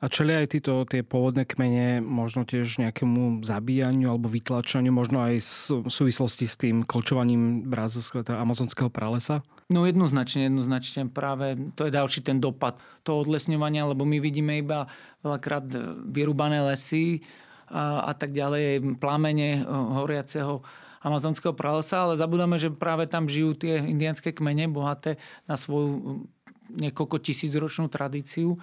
A 0.00 0.08
čelia 0.08 0.40
aj 0.40 0.56
títo 0.56 0.88
tie 0.88 1.04
pôvodné 1.04 1.44
kmene 1.44 2.00
možno 2.00 2.48
tiež 2.48 2.80
nejakému 2.80 3.44
zabíjaniu 3.44 4.16
alebo 4.16 4.32
vytlačaniu, 4.32 4.88
možno 4.88 5.20
aj 5.20 5.44
v 5.84 5.92
súvislosti 5.92 6.48
s 6.48 6.56
tým 6.56 6.88
kolčovaním 6.88 7.68
brazilského, 7.68 8.24
teda 8.24 8.40
amazonského 8.40 8.88
pralesa? 8.88 9.44
No 9.68 9.84
jednoznačne, 9.84 10.48
jednoznačne 10.48 11.12
práve 11.12 11.52
to 11.76 11.84
je 11.84 11.92
ďalší 11.92 12.24
ten 12.24 12.40
dopad 12.40 12.80
toho 13.04 13.28
odlesňovania, 13.28 13.92
lebo 13.92 14.08
my 14.08 14.24
vidíme 14.24 14.56
iba 14.64 14.88
veľakrát 15.20 15.68
vyrúbané 16.08 16.64
lesy 16.64 17.20
a, 17.68 18.08
a 18.08 18.12
tak 18.16 18.32
ďalej, 18.32 18.96
plamene 19.04 19.68
horiaceho 19.68 20.64
amazonského 21.04 21.52
pralesa, 21.52 22.08
ale 22.08 22.16
zabudáme, 22.16 22.56
že 22.56 22.72
práve 22.72 23.04
tam 23.04 23.28
žijú 23.28 23.52
tie 23.52 23.84
indianské 23.84 24.32
kmene 24.32 24.64
bohaté 24.72 25.20
na 25.44 25.60
svoju 25.60 26.24
niekoľko 26.72 27.20
tisícročnú 27.20 27.92
tradíciu 27.92 28.56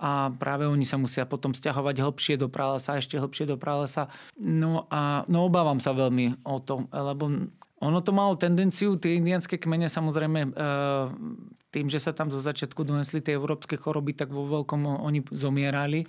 a 0.00 0.32
práve 0.32 0.64
oni 0.64 0.88
sa 0.88 0.96
musia 0.96 1.28
potom 1.28 1.52
stiahovať 1.52 2.00
hlbšie 2.00 2.34
do 2.40 2.48
pralesa, 2.48 2.96
ešte 2.96 3.20
hlbšie 3.20 3.44
do 3.44 3.60
pralesa. 3.60 4.08
No 4.40 4.88
a 4.88 5.28
no 5.28 5.44
obávam 5.44 5.76
sa 5.76 5.92
veľmi 5.92 6.40
o 6.40 6.56
to, 6.64 6.88
lebo 6.88 7.52
ono 7.80 7.98
to 8.00 8.12
malo 8.16 8.32
tendenciu, 8.40 8.96
tie 8.96 9.20
indianské 9.20 9.60
kmene 9.60 9.92
samozrejme 9.92 10.40
e, 10.40 10.50
tým, 11.68 11.92
že 11.92 12.00
sa 12.00 12.16
tam 12.16 12.32
zo 12.32 12.40
začiatku 12.40 12.80
donesli 12.80 13.20
tie 13.20 13.36
európske 13.36 13.76
choroby, 13.76 14.16
tak 14.16 14.32
vo 14.32 14.48
veľkom 14.48 15.04
oni 15.04 15.20
zomierali 15.32 16.08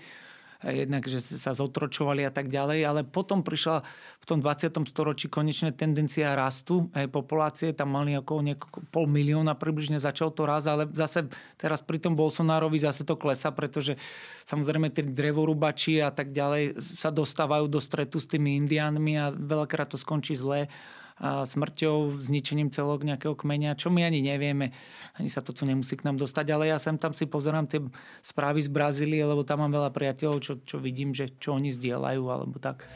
jednak, 0.62 1.10
že 1.10 1.18
sa 1.22 1.58
zotročovali 1.58 2.22
a 2.22 2.30
tak 2.30 2.54
ďalej, 2.54 2.80
ale 2.86 3.02
potom 3.02 3.42
prišla 3.42 3.82
v 4.22 4.26
tom 4.30 4.38
20. 4.38 4.70
storočí 4.86 5.26
konečne 5.26 5.74
tendencia 5.74 6.38
rastu 6.38 6.94
aj 6.94 7.10
populácie, 7.10 7.74
tam 7.74 7.98
mali 7.98 8.14
niekoľko, 8.14 8.94
pol 8.94 9.06
milióna 9.10 9.58
približne 9.58 9.98
začal 9.98 10.30
to 10.30 10.46
raz, 10.46 10.70
ale 10.70 10.86
zase 10.94 11.26
teraz 11.58 11.82
pri 11.82 11.98
tom 11.98 12.14
Bolsonárovi 12.14 12.78
zase 12.78 13.02
to 13.02 13.18
klesa, 13.18 13.50
pretože 13.50 13.98
samozrejme 14.46 14.94
tí 14.94 15.02
drevorubači 15.02 15.98
a 16.06 16.14
tak 16.14 16.30
ďalej 16.30 16.78
sa 16.78 17.10
dostávajú 17.10 17.66
do 17.66 17.82
stretu 17.82 18.22
s 18.22 18.30
tými 18.30 18.62
indiánmi 18.62 19.18
a 19.18 19.34
veľakrát 19.34 19.90
to 19.90 19.98
skončí 19.98 20.38
zle 20.38 20.70
smrťou, 21.22 22.18
zničením 22.18 22.74
celok 22.74 23.06
nejakého 23.06 23.38
kmeňa, 23.38 23.78
čo 23.78 23.94
my 23.94 24.02
ani 24.02 24.26
nevieme. 24.26 24.74
Ani 25.16 25.30
sa 25.30 25.46
to 25.46 25.54
tu 25.54 25.70
nemusí 25.70 25.94
k 25.94 26.06
nám 26.10 26.18
dostať, 26.18 26.46
ale 26.50 26.74
ja 26.74 26.82
sem 26.82 26.98
tam 26.98 27.14
si 27.14 27.30
pozerám 27.30 27.70
tie 27.70 27.80
správy 28.26 28.66
z 28.66 28.70
Brazílie, 28.74 29.22
lebo 29.22 29.46
tam 29.46 29.62
mám 29.62 29.72
veľa 29.72 29.94
priateľov, 29.94 30.42
čo, 30.42 30.54
čo 30.66 30.82
vidím, 30.82 31.14
že 31.14 31.38
čo 31.38 31.54
oni 31.54 31.70
zdieľajú 31.70 32.24
alebo 32.26 32.58
tak. 32.58 32.90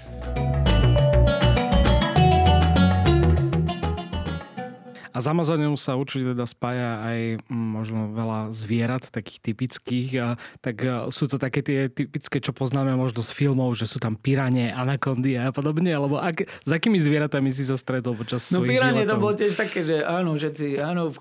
A 5.15 5.23
s 5.23 5.31
Amazoniou 5.31 5.79
sa 5.79 5.95
určite 5.95 6.35
teda 6.35 6.43
spája 6.43 6.99
aj 7.07 7.19
mm, 7.47 7.55
možno 7.55 8.11
veľa 8.11 8.51
zvierat, 8.51 9.07
takých 9.07 9.39
typických. 9.39 10.09
A, 10.19 10.27
tak 10.59 10.75
a, 10.83 11.07
sú 11.07 11.31
to 11.31 11.39
také 11.39 11.63
tie 11.63 11.87
typické, 11.87 12.43
čo 12.43 12.51
poznáme 12.51 12.91
možno 12.99 13.23
z 13.23 13.31
filmov, 13.31 13.79
že 13.79 13.87
sú 13.87 14.03
tam 14.03 14.19
piranie, 14.19 14.75
anakondy 14.75 15.39
a 15.39 15.55
podobne? 15.55 15.95
Alebo 15.95 16.19
ak, 16.19 16.43
s 16.43 16.71
akými 16.71 16.99
zvieratami 16.99 17.47
si 17.55 17.63
sa 17.63 17.79
stretol 17.79 18.19
počas 18.19 18.51
no, 18.51 18.67
piranie 18.67 19.07
to 19.07 19.15
bolo 19.15 19.39
tiež 19.39 19.55
také, 19.55 19.87
že 19.87 20.03
áno, 20.03 20.35
všetci, 20.35 20.83
áno, 20.83 21.15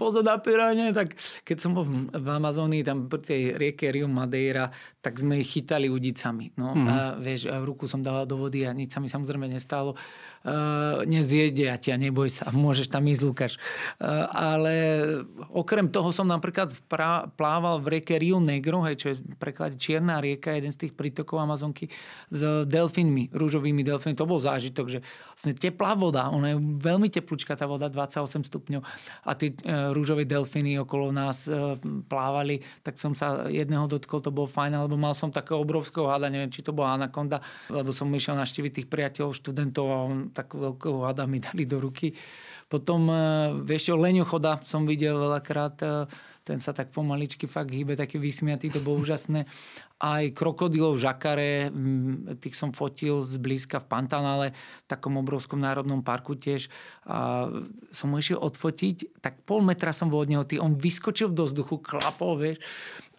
pozor 0.00 0.24
na 0.24 0.40
piranie, 0.40 0.96
tak 0.96 1.12
keď 1.44 1.56
som 1.60 1.76
bol 1.76 1.84
v 2.08 2.28
Amazónii, 2.32 2.80
tam 2.80 3.12
pri 3.12 3.20
tej 3.20 3.42
rieke 3.60 3.92
Rio 3.92 4.08
Madeira, 4.08 4.72
tak 5.04 5.20
sme 5.20 5.44
ich 5.44 5.52
chytali 5.52 5.92
udicami. 5.92 6.56
No, 6.56 6.72
mm. 6.72 6.86
a 6.88 6.96
vieš, 7.20 7.52
a 7.52 7.60
ruku 7.60 7.84
som 7.84 8.00
dával 8.00 8.24
do 8.24 8.40
vody 8.40 8.64
a 8.64 8.72
nič 8.72 8.96
sa 8.96 9.04
mi 9.04 9.12
samozrejme 9.12 9.52
nestalo 9.52 10.00
nezjedia 11.08 11.80
ťa, 11.80 11.96
neboj 11.96 12.28
sa, 12.28 12.52
môžeš 12.64 12.92
tam 12.92 13.08
ísť, 13.08 13.22
Lukáš. 13.24 13.52
Uh, 13.96 14.28
ale 14.28 14.74
okrem 15.48 15.88
toho 15.88 16.12
som 16.12 16.28
napríklad 16.28 16.76
plával 17.34 17.80
v 17.80 17.98
rieke 17.98 18.20
Rio 18.20 18.36
Negro, 18.38 18.84
hej, 18.84 18.96
čo 19.00 19.06
je 19.12 19.16
preklad 19.40 19.80
Čierna 19.80 20.20
rieka, 20.20 20.52
jeden 20.52 20.68
z 20.68 20.86
tých 20.88 20.92
prítokov 20.92 21.40
Amazonky, 21.40 21.88
s 22.28 22.40
delfínmi, 22.68 23.32
rúžovými 23.32 23.80
delfínmi. 23.80 24.16
To 24.20 24.28
bol 24.28 24.40
zážitok, 24.40 24.86
že 24.92 24.98
vlastne 25.32 25.56
teplá 25.56 25.96
voda, 25.96 26.28
ona 26.28 26.52
je 26.52 26.56
veľmi 26.60 27.08
teplúčka, 27.08 27.56
tá 27.56 27.64
voda 27.64 27.88
28 27.88 28.44
stupňov 28.44 28.82
a 29.24 29.30
tie 29.32 29.56
uh, 29.64 29.96
rúžové 29.96 30.28
delfíny 30.28 30.76
okolo 30.84 31.08
nás 31.14 31.46
plávali, 32.08 32.60
tak 32.82 32.98
som 33.00 33.16
sa 33.16 33.46
jedného 33.48 33.86
dotkol, 33.86 34.20
to 34.20 34.34
bolo 34.34 34.50
fajn, 34.50 34.76
alebo 34.76 34.98
mal 34.98 35.16
som 35.16 35.30
takého 35.30 35.60
obrovského 35.62 36.10
hada, 36.10 36.28
neviem, 36.28 36.50
či 36.50 36.60
to 36.60 36.74
bola 36.74 36.98
anakonda, 36.98 37.40
lebo 37.70 37.94
som 37.94 38.10
išiel 38.12 38.36
naštíviť 38.36 38.72
tých 38.82 38.88
priateľov, 38.90 39.36
študentov 39.38 39.86
a 39.88 39.96
on 40.04 40.16
takú 40.34 40.58
veľkého 40.58 41.06
hada 41.06 41.24
mi 41.30 41.38
dali 41.38 41.64
do 41.64 41.78
ruky. 41.78 42.10
Potom, 42.66 43.06
e, 43.06 43.16
vieš 43.62 43.92
čo, 43.92 43.94
leňochoda 43.94 44.66
som 44.66 44.82
videl 44.82 45.14
veľakrát, 45.14 45.76
e, 45.80 46.10
ten 46.44 46.60
sa 46.60 46.76
tak 46.76 46.92
pomaličky 46.92 47.48
fakt 47.48 47.72
hýbe, 47.72 47.96
taký 47.96 48.20
vysmiatý, 48.20 48.68
to 48.68 48.84
bolo 48.84 49.00
úžasné. 49.00 49.48
Aj 49.96 50.24
krokodilov, 50.36 51.00
žakare, 51.00 51.72
tých 52.36 52.52
som 52.52 52.76
fotil 52.76 53.24
zblízka 53.24 53.80
v 53.80 53.88
Pantanále, 53.88 54.46
v 54.84 54.86
takom 54.90 55.16
obrovskom 55.16 55.56
národnom 55.56 56.04
parku 56.04 56.36
tiež. 56.36 56.68
A 57.08 57.48
som 57.88 58.12
ho 58.12 58.20
išiel 58.20 58.36
odfotiť, 58.36 59.24
tak 59.24 59.40
pol 59.48 59.64
metra 59.64 59.96
som 59.96 60.12
bol 60.12 60.20
od 60.20 60.28
neho, 60.28 60.44
on 60.60 60.76
vyskočil 60.76 61.32
do 61.32 61.48
vzduchu, 61.48 61.80
klapol, 61.80 62.36
vieš 62.36 62.60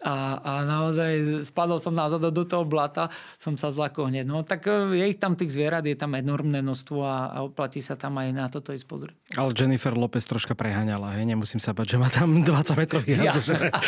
a, 0.04 0.38
a 0.40 0.52
naozaj 0.68 1.42
spadol 1.48 1.80
som 1.80 1.96
nazad 1.96 2.20
do 2.20 2.44
toho 2.44 2.68
blata, 2.68 3.08
som 3.40 3.56
sa 3.56 3.72
zlakol 3.72 4.12
hneď. 4.12 4.28
No 4.28 4.44
tak 4.44 4.68
e, 4.68 4.92
je 4.98 5.04
ich 5.08 5.18
tam 5.18 5.38
tých 5.38 5.52
zvierat, 5.52 5.88
je 5.88 5.96
tam 5.96 6.12
enormné 6.12 6.60
množstvo 6.60 6.98
a, 7.00 7.32
a 7.32 7.38
oplatí 7.46 7.80
sa 7.80 7.96
tam 7.96 8.20
aj 8.20 8.28
na 8.34 8.46
toto 8.52 8.76
ísť 8.76 8.86
pozrieť. 8.86 9.16
Ale 9.40 9.56
Jennifer 9.56 9.96
Lopez 9.96 10.28
troška 10.28 10.52
preháňala, 10.52 11.16
hej? 11.16 11.24
nemusím 11.24 11.58
sa 11.58 11.72
bať, 11.72 11.96
že 11.96 11.96
má 11.96 12.08
tam 12.12 12.44
20 12.44 12.76
metrov 12.76 13.02
ja. 13.08 13.32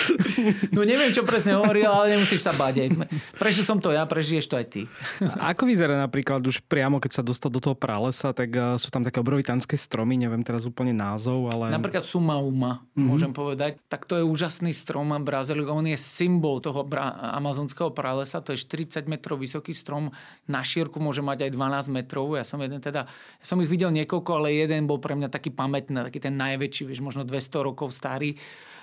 No 0.76 0.82
neviem, 0.86 1.12
čo 1.12 1.22
presne 1.28 1.60
hovoril, 1.60 1.84
ale 1.84 2.16
nemusíš 2.16 2.40
sa 2.40 2.56
bať. 2.56 2.94
Prešiel 3.36 3.64
som 3.68 3.78
to 3.78 3.92
ja, 3.92 4.08
prežiješ 4.08 4.48
to 4.48 4.56
aj 4.56 4.66
ty. 4.70 4.82
A 5.20 5.52
ako 5.52 5.68
vyzerá 5.68 5.98
napríklad 6.00 6.40
už 6.40 6.64
priamo, 6.64 7.02
keď 7.02 7.20
sa 7.20 7.22
dostal 7.22 7.52
do 7.52 7.60
toho 7.60 7.76
pralesa, 7.76 8.32
tak 8.32 8.48
e, 8.54 8.80
sú 8.80 8.88
tam 8.88 9.04
také 9.04 9.20
obrovitánske 9.20 9.76
stromy, 9.76 10.16
neviem 10.16 10.40
teraz 10.40 10.64
úplne 10.64 10.96
názov, 10.96 11.52
ale... 11.52 11.68
Napríklad 11.68 12.08
Sumauma, 12.08 12.80
mm-hmm. 12.80 13.04
môžem 13.04 13.32
povedať. 13.34 13.76
Tak 13.90 14.08
to 14.08 14.16
je 14.16 14.24
úžasný 14.24 14.72
strom 14.72 15.10
a 15.12 15.18
Brazílii. 15.20 15.66
On 15.68 15.84
je 15.84 15.97
symbol 15.98 16.62
toho 16.62 16.86
amazonského 17.34 17.90
pralesa, 17.90 18.38
to 18.40 18.54
je 18.54 18.62
40 18.62 19.10
metrov 19.10 19.42
vysoký 19.42 19.74
strom, 19.74 20.14
na 20.46 20.62
šírku 20.62 21.02
môže 21.02 21.20
mať 21.20 21.50
aj 21.50 21.50
12 21.58 21.98
metrov. 21.98 22.38
Ja 22.38 22.46
som 22.46 22.62
jeden 22.62 22.78
teda, 22.78 23.10
ja 23.10 23.44
som 23.44 23.58
ich 23.58 23.68
videl 23.68 23.90
niekoľko, 23.90 24.30
ale 24.38 24.54
jeden 24.54 24.86
bol 24.86 25.02
pre 25.02 25.18
mňa 25.18 25.28
taký 25.28 25.50
pamätný, 25.50 26.06
taký 26.06 26.22
ten 26.22 26.38
najväčší, 26.38 26.88
vieš, 26.88 27.02
možno 27.02 27.26
200 27.26 27.66
rokov 27.66 27.92
starý, 27.92 28.38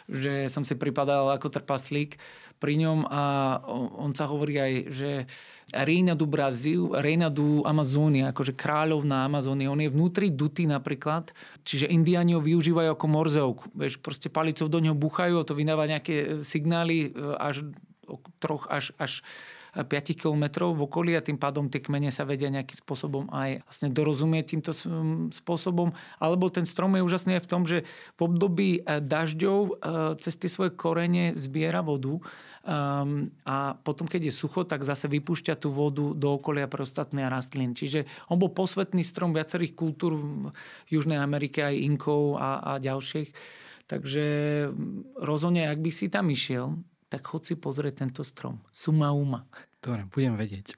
že 0.06 0.52
som 0.54 0.62
si 0.62 0.78
pripadal 0.78 1.34
ako 1.34 1.50
trpaslík 1.50 2.22
pri 2.60 2.82
ňom 2.82 3.06
a 3.08 3.24
on 4.00 4.16
sa 4.16 4.26
hovorí 4.32 4.58
aj, 4.58 4.74
že 4.90 5.12
Reina 5.74 6.14
do 6.14 6.30
Brasil, 6.30 6.94
Reina 6.94 7.28
do 7.28 7.66
Amazónia, 7.66 8.30
akože 8.32 8.54
kráľovná 8.54 9.26
Amazónie. 9.26 9.66
On 9.68 9.82
je 9.82 9.90
vnútri 9.90 10.30
duty 10.30 10.70
napríklad, 10.70 11.34
čiže 11.66 11.90
indiáni 11.90 12.38
ho 12.38 12.42
využívajú 12.42 12.96
ako 12.96 13.06
morzeovku. 13.10 13.66
Vieš, 13.74 14.00
proste 14.00 14.30
palicou 14.30 14.70
do 14.70 14.78
neho 14.78 14.96
buchajú, 14.96 15.42
to 15.44 15.58
vydáva 15.58 15.90
nejaké 15.90 16.46
signály 16.46 17.10
e, 17.10 17.34
až 17.42 17.66
troch 18.38 18.70
až, 18.70 18.94
až 19.02 19.26
5 19.76 20.16
kilometrov 20.16 20.72
v 20.80 20.88
okolí 20.88 21.12
a 21.20 21.26
tým 21.26 21.36
pádom 21.36 21.68
tie 21.68 21.84
kmene 21.84 22.08
sa 22.08 22.24
vedia 22.24 22.48
nejakým 22.48 22.80
spôsobom 22.80 23.28
aj 23.28 23.68
vlastne 23.68 23.90
dorozumieť 23.92 24.46
týmto 24.56 24.72
spôsobom. 25.36 25.92
Alebo 26.24 26.48
ten 26.48 26.64
strom 26.64 26.96
je 26.96 27.04
úžasný 27.04 27.42
aj 27.42 27.44
v 27.44 27.52
tom, 27.52 27.64
že 27.68 27.84
v 28.16 28.22
období 28.24 28.70
e, 28.80 29.04
dažďov 29.04 29.60
e, 29.60 29.72
cez 30.24 30.40
tie 30.40 30.48
svoje 30.48 30.72
korene 30.78 31.36
zbiera 31.36 31.84
vodu 31.84 32.24
Um, 32.66 33.30
a 33.46 33.78
potom, 33.78 34.10
keď 34.10 34.34
je 34.34 34.42
sucho, 34.42 34.66
tak 34.66 34.82
zase 34.82 35.06
vypúšťa 35.06 35.54
tú 35.62 35.70
vodu 35.70 36.18
do 36.18 36.34
okolia 36.34 36.66
pre 36.66 36.82
ostatné 36.82 37.30
rastlín. 37.30 37.78
Čiže 37.78 38.10
on 38.26 38.42
bol 38.42 38.50
posvetný 38.50 39.06
strom 39.06 39.38
viacerých 39.38 39.78
kultúr 39.78 40.18
v 40.18 40.50
Južnej 40.90 41.22
Amerike, 41.22 41.62
aj 41.62 41.78
Inkov 41.78 42.42
a, 42.42 42.58
a 42.66 42.72
ďalších. 42.82 43.30
Takže 43.86 44.26
rozhodne, 45.22 45.70
ak 45.70 45.78
by 45.78 45.92
si 45.94 46.10
tam 46.10 46.26
išiel, 46.34 46.74
tak 47.10 47.22
chod 47.26 47.46
si 47.46 47.54
pozrieť 47.56 48.06
tento 48.06 48.22
strom. 48.26 48.62
Suma 48.74 49.14
uma. 49.14 49.46
Dobre, 49.80 50.06
budem 50.10 50.34
vedieť. 50.34 50.74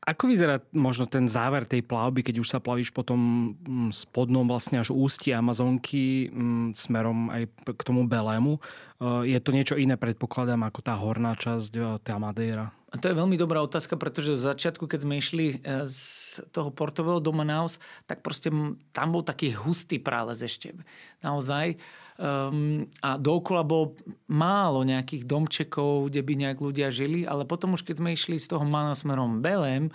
Ako 0.00 0.32
vyzerá 0.32 0.64
možno 0.72 1.04
ten 1.04 1.28
záver 1.28 1.68
tej 1.68 1.84
plavby, 1.84 2.24
keď 2.24 2.40
už 2.40 2.48
sa 2.48 2.56
plavíš 2.56 2.88
potom 2.88 3.52
mm, 3.60 3.92
spodnom 3.92 4.48
vlastne 4.48 4.80
až 4.80 4.96
ústi 4.96 5.28
Amazonky 5.36 6.32
mm, 6.32 6.72
smerom 6.72 7.28
aj 7.28 7.52
k 7.76 7.82
tomu 7.84 8.08
Belému? 8.08 8.56
E, 9.00 9.26
je 9.32 9.38
to 9.40 9.50
niečo 9.50 9.74
iné, 9.80 9.96
predpokladám, 9.96 10.60
ako 10.68 10.80
tá 10.84 10.94
horná 10.94 11.32
časť, 11.34 11.72
e, 11.74 11.80
tá 12.04 12.20
Madeira? 12.20 12.70
A 12.90 12.98
to 12.98 13.06
je 13.06 13.14
veľmi 13.14 13.38
dobrá 13.38 13.62
otázka, 13.62 13.94
pretože 13.94 14.34
v 14.34 14.44
začiatku, 14.50 14.84
keď 14.84 15.00
sme 15.08 15.18
išli 15.18 15.46
e, 15.64 15.86
z 15.88 16.44
toho 16.52 16.68
portového 16.68 17.18
do 17.18 17.32
Manaus, 17.32 17.80
tak 18.04 18.20
proste 18.20 18.52
tam 18.92 19.08
bol 19.10 19.24
taký 19.24 19.56
hustý 19.56 19.96
prález 19.98 20.44
ešte. 20.44 20.76
Naozaj 21.24 21.80
Um, 22.20 22.84
a 23.00 23.16
dookola 23.16 23.64
bolo 23.64 23.96
málo 24.28 24.84
nejakých 24.84 25.24
domčekov, 25.24 26.12
kde 26.12 26.20
by 26.20 26.32
nejak 26.36 26.58
ľudia 26.60 26.92
žili, 26.92 27.24
ale 27.24 27.48
potom 27.48 27.72
už 27.72 27.80
keď 27.80 27.96
sme 27.96 28.12
išli 28.12 28.36
z 28.36 28.44
toho 28.44 28.60
Mana 28.60 28.92
smerom 28.92 29.40
Belém, 29.40 29.88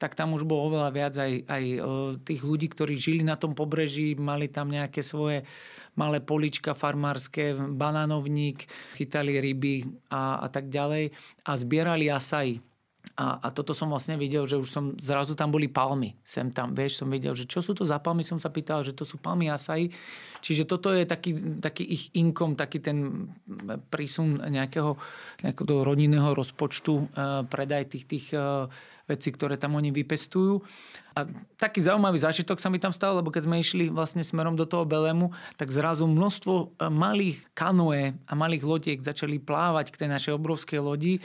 tak 0.00 0.16
tam 0.16 0.32
už 0.32 0.48
bolo 0.48 0.72
oveľa 0.72 0.90
viac 0.96 1.14
aj, 1.20 1.44
aj 1.44 1.64
uh, 1.76 2.16
tých 2.24 2.40
ľudí, 2.40 2.72
ktorí 2.72 2.96
žili 2.96 3.20
na 3.20 3.36
tom 3.36 3.52
pobreží, 3.52 4.16
mali 4.16 4.48
tam 4.48 4.72
nejaké 4.72 5.04
svoje 5.04 5.44
malé 5.92 6.24
polička 6.24 6.72
farmárske, 6.72 7.52
banánovník, 7.52 8.64
chytali 8.96 9.36
ryby 9.36 9.84
a, 10.08 10.40
a 10.40 10.48
tak 10.48 10.72
ďalej 10.72 11.12
a 11.44 11.50
zbierali 11.60 12.08
asaj. 12.08 12.64
A, 13.20 13.36
a 13.44 13.48
toto 13.52 13.76
som 13.76 13.92
vlastne 13.92 14.16
videl, 14.16 14.48
že 14.48 14.56
už 14.56 14.68
som, 14.72 14.84
zrazu 14.96 15.36
tam 15.36 15.52
boli 15.52 15.68
palmy. 15.68 16.16
Sem 16.24 16.48
tam, 16.52 16.72
vieš, 16.72 17.04
som 17.04 17.08
videl, 17.12 17.36
že 17.36 17.44
čo 17.44 17.60
sú 17.60 17.76
to 17.76 17.84
za 17.84 18.00
palmy, 18.00 18.24
som 18.24 18.40
sa 18.40 18.48
pýtal, 18.48 18.80
že 18.80 18.96
to 18.96 19.04
sú 19.04 19.20
palmy 19.20 19.52
asaj. 19.52 19.92
Čiže 20.40 20.64
toto 20.64 20.88
je 20.92 21.04
taký, 21.04 21.60
taký 21.60 21.84
ich 21.84 22.08
inkom, 22.16 22.56
taký 22.56 22.80
ten 22.80 23.28
prísun 23.92 24.40
nejakého, 24.40 24.96
nejakého 25.44 25.80
rodinného 25.84 26.32
rozpočtu, 26.32 26.94
uh, 26.96 27.44
predaj 27.44 27.92
tých, 27.92 28.04
tých 28.08 28.26
uh, 28.32 28.72
vecí, 29.10 29.34
ktoré 29.34 29.58
tam 29.58 29.74
oni 29.74 29.90
vypestujú. 29.90 30.62
A 31.18 31.26
taký 31.58 31.82
zaujímavý 31.82 32.22
zážitok 32.22 32.62
sa 32.62 32.70
mi 32.70 32.78
tam 32.78 32.94
stal, 32.94 33.18
lebo 33.18 33.34
keď 33.34 33.50
sme 33.50 33.58
išli 33.58 33.90
vlastne 33.90 34.22
smerom 34.22 34.54
do 34.54 34.62
toho 34.62 34.86
Belému, 34.86 35.34
tak 35.58 35.74
zrazu 35.74 36.06
množstvo 36.06 36.54
e, 36.54 36.66
malých 36.86 37.42
kanoe 37.50 38.14
a 38.14 38.32
malých 38.38 38.62
lodiek 38.62 38.98
začali 39.02 39.42
plávať 39.42 39.90
k 39.90 40.06
tej 40.06 40.08
našej 40.14 40.32
obrovskej 40.38 40.78
lodi 40.78 41.18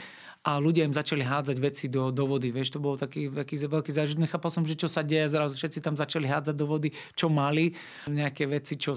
a 0.46 0.62
ľudia 0.62 0.86
im 0.86 0.94
začali 0.94 1.26
hádzať 1.26 1.56
veci 1.58 1.86
do, 1.90 2.14
do 2.14 2.22
vody. 2.26 2.54
Vieš, 2.54 2.78
to 2.78 2.82
bol 2.82 2.94
taký, 2.94 3.26
taký 3.30 3.58
veľký 3.66 3.90
zážitok. 3.90 4.30
Nechápal 4.30 4.50
som, 4.54 4.62
že 4.62 4.78
čo 4.78 4.86
sa 4.86 5.02
deje, 5.02 5.26
zrazu 5.26 5.58
všetci 5.58 5.82
tam 5.82 5.98
začali 5.98 6.30
hádzať 6.30 6.54
do 6.54 6.66
vody, 6.70 6.94
čo 7.18 7.26
mali, 7.26 7.74
nejaké 8.06 8.46
veci, 8.46 8.78
čo 8.78 8.94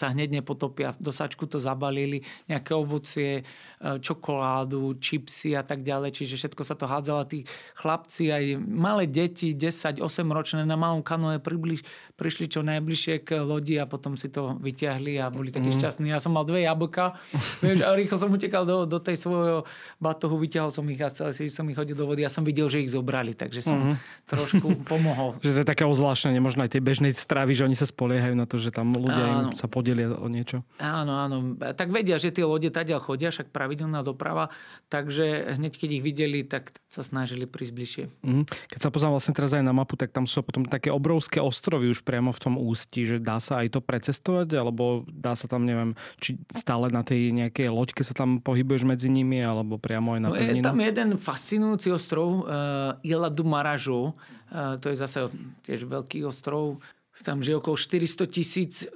sa 0.00 0.16
hneď 0.16 0.40
nepotopia. 0.40 0.96
Do 0.96 1.12
sačku 1.12 1.44
to 1.44 1.60
zabalili, 1.60 2.24
nejaké 2.48 2.72
ovocie, 2.72 3.30
e, 3.40 4.00
čokoládu, 4.00 4.96
čipsy 4.96 5.52
a 5.52 5.60
tak 5.60 5.84
ďalej. 5.84 6.16
Čiže 6.16 6.40
všetko 6.40 6.62
sa 6.64 6.72
to 6.72 6.88
hádzalo. 6.88 7.28
Tí 7.28 7.44
chlapci, 7.76 8.32
aj 8.32 8.56
malé 8.64 9.04
deti, 9.04 9.52
10-8 9.52 10.00
ročné 10.32 10.64
na 10.64 10.80
malom 10.80 11.04
kanoe 11.04 11.36
približ, 11.36 11.84
prišli 12.16 12.48
čo 12.48 12.64
najbližšie 12.64 13.28
k 13.28 13.44
lodi 13.44 13.76
a 13.76 13.84
potom 13.84 14.16
si 14.16 14.32
to 14.32 14.56
vyťahli 14.56 15.20
a 15.20 15.28
boli 15.28 15.52
takí 15.52 15.68
mm. 15.68 15.76
šťastní. 15.76 16.08
Ja 16.08 16.22
som 16.22 16.32
mal 16.32 16.48
dve 16.48 16.64
jablka 16.64 17.20
vieš, 17.64 17.84
a 17.84 17.92
rýchlo 17.92 18.16
som 18.16 18.32
utekal 18.32 18.64
do, 18.64 18.88
do 18.88 18.96
tej 18.96 19.20
svojho 19.20 19.68
batohu, 20.00 20.40
vyťahol 20.40 20.72
som 20.72 20.88
ich 20.88 21.00
a 21.04 21.12
celé 21.12 21.36
si 21.36 21.52
som 21.52 21.68
ich 21.68 21.76
hodil 21.76 21.98
do 21.98 22.08
vody. 22.08 22.24
Ja 22.24 22.32
som 22.32 22.46
videl, 22.46 22.72
že 22.72 22.80
ich 22.80 22.88
zobrali, 22.88 23.36
takže 23.36 23.60
som 23.60 23.92
mm. 23.92 23.96
trošku 24.24 24.66
pomohol. 24.92 25.36
že 25.44 25.52
to 25.52 25.60
je 25.60 25.68
také 25.68 25.84
ozvláštne, 25.84 26.32
možno 26.40 26.64
aj 26.64 26.72
tej 26.72 26.82
bežnej 26.84 27.12
stravy, 27.12 27.52
že 27.52 27.68
oni 27.68 27.76
sa 27.76 27.84
spoliehajú 27.84 28.32
na 28.32 28.48
to, 28.48 28.56
že 28.56 28.72
tam 28.72 28.96
ľudia 28.96 29.24
im 29.28 29.40
sa 29.58 29.66
podelia 29.90 30.14
o 30.14 30.28
niečo. 30.30 30.62
Áno, 30.78 31.18
áno. 31.18 31.36
Tak 31.58 31.90
vedia, 31.90 32.16
že 32.22 32.30
tie 32.30 32.46
lode 32.46 32.70
tadiaľ 32.70 33.02
chodia, 33.02 33.34
však 33.34 33.50
pravidelná 33.50 34.06
doprava, 34.06 34.54
takže 34.86 35.58
hneď 35.58 35.74
keď 35.74 35.90
ich 35.98 36.04
videli, 36.06 36.40
tak 36.46 36.70
sa 36.86 37.02
snažili 37.02 37.50
prísť 37.50 37.72
bližšie. 37.74 38.04
Mm. 38.22 38.44
Keď 38.46 38.78
sa 38.78 38.88
pozriem 38.94 39.10
vlastne 39.10 39.34
teraz 39.34 39.50
aj 39.50 39.66
na 39.66 39.74
mapu, 39.74 39.98
tak 39.98 40.14
tam 40.14 40.30
sú 40.30 40.46
potom 40.46 40.62
také 40.66 40.94
obrovské 40.94 41.42
ostrovy 41.42 41.90
už 41.90 42.06
priamo 42.06 42.30
v 42.30 42.40
tom 42.40 42.54
ústi, 42.54 43.06
že 43.06 43.16
dá 43.18 43.42
sa 43.42 43.66
aj 43.66 43.74
to 43.74 43.80
precestovať, 43.82 44.54
alebo 44.54 45.02
dá 45.10 45.34
sa 45.34 45.50
tam, 45.50 45.66
neviem, 45.66 45.98
či 46.22 46.38
stále 46.54 46.90
na 46.94 47.02
tej 47.02 47.34
nejakej 47.34 47.70
loďke 47.70 48.06
sa 48.06 48.14
tam 48.14 48.38
pohybuješ 48.38 48.86
medzi 48.86 49.10
nimi, 49.10 49.42
alebo 49.42 49.78
priamo 49.78 50.14
aj 50.14 50.20
na 50.22 50.28
no, 50.30 50.38
Je 50.38 50.62
tam 50.62 50.78
jeden 50.78 51.18
fascinujúci 51.18 51.90
ostrov, 51.90 52.46
uh, 52.46 52.98
Ila 53.02 53.30
du 53.30 53.42
Marajo, 53.42 54.14
uh, 54.14 54.78
to 54.78 54.90
je 54.90 54.96
zase 54.98 55.26
tiež 55.66 55.86
veľký 55.86 56.22
ostrov, 56.26 56.78
tam 57.20 57.44
žije 57.44 57.60
okolo 57.60 57.76
400 57.76 58.26
tisíc 58.26 58.72
e, 58.82 58.86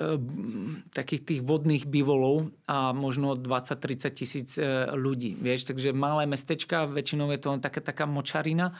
takých 0.96 1.22
tých 1.24 1.40
vodných 1.44 1.84
bivolov 1.84 2.52
a 2.64 2.96
možno 2.96 3.36
20-30 3.36 4.10
tisíc 4.16 4.50
e, 4.56 4.88
ľudí. 4.96 5.36
Vieš, 5.36 5.68
takže 5.68 5.92
malé 5.92 6.24
mestečka, 6.24 6.88
väčšinou 6.88 7.28
je 7.36 7.40
to 7.40 7.50
taká, 7.60 7.80
taká 7.84 8.04
močarina, 8.08 8.72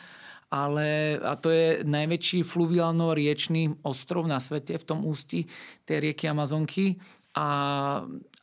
ale 0.49 1.19
a 1.21 1.35
to 1.37 1.53
je 1.53 1.85
najväčší 1.85 2.47
fluviálno-riečný 2.47 3.85
ostrov 3.85 4.25
na 4.25 4.41
svete 4.41 4.81
v 4.81 4.85
tom 4.85 5.05
ústi 5.05 5.45
tej 5.85 6.11
rieky 6.11 6.31
Amazonky 6.31 7.01
a, 7.37 7.49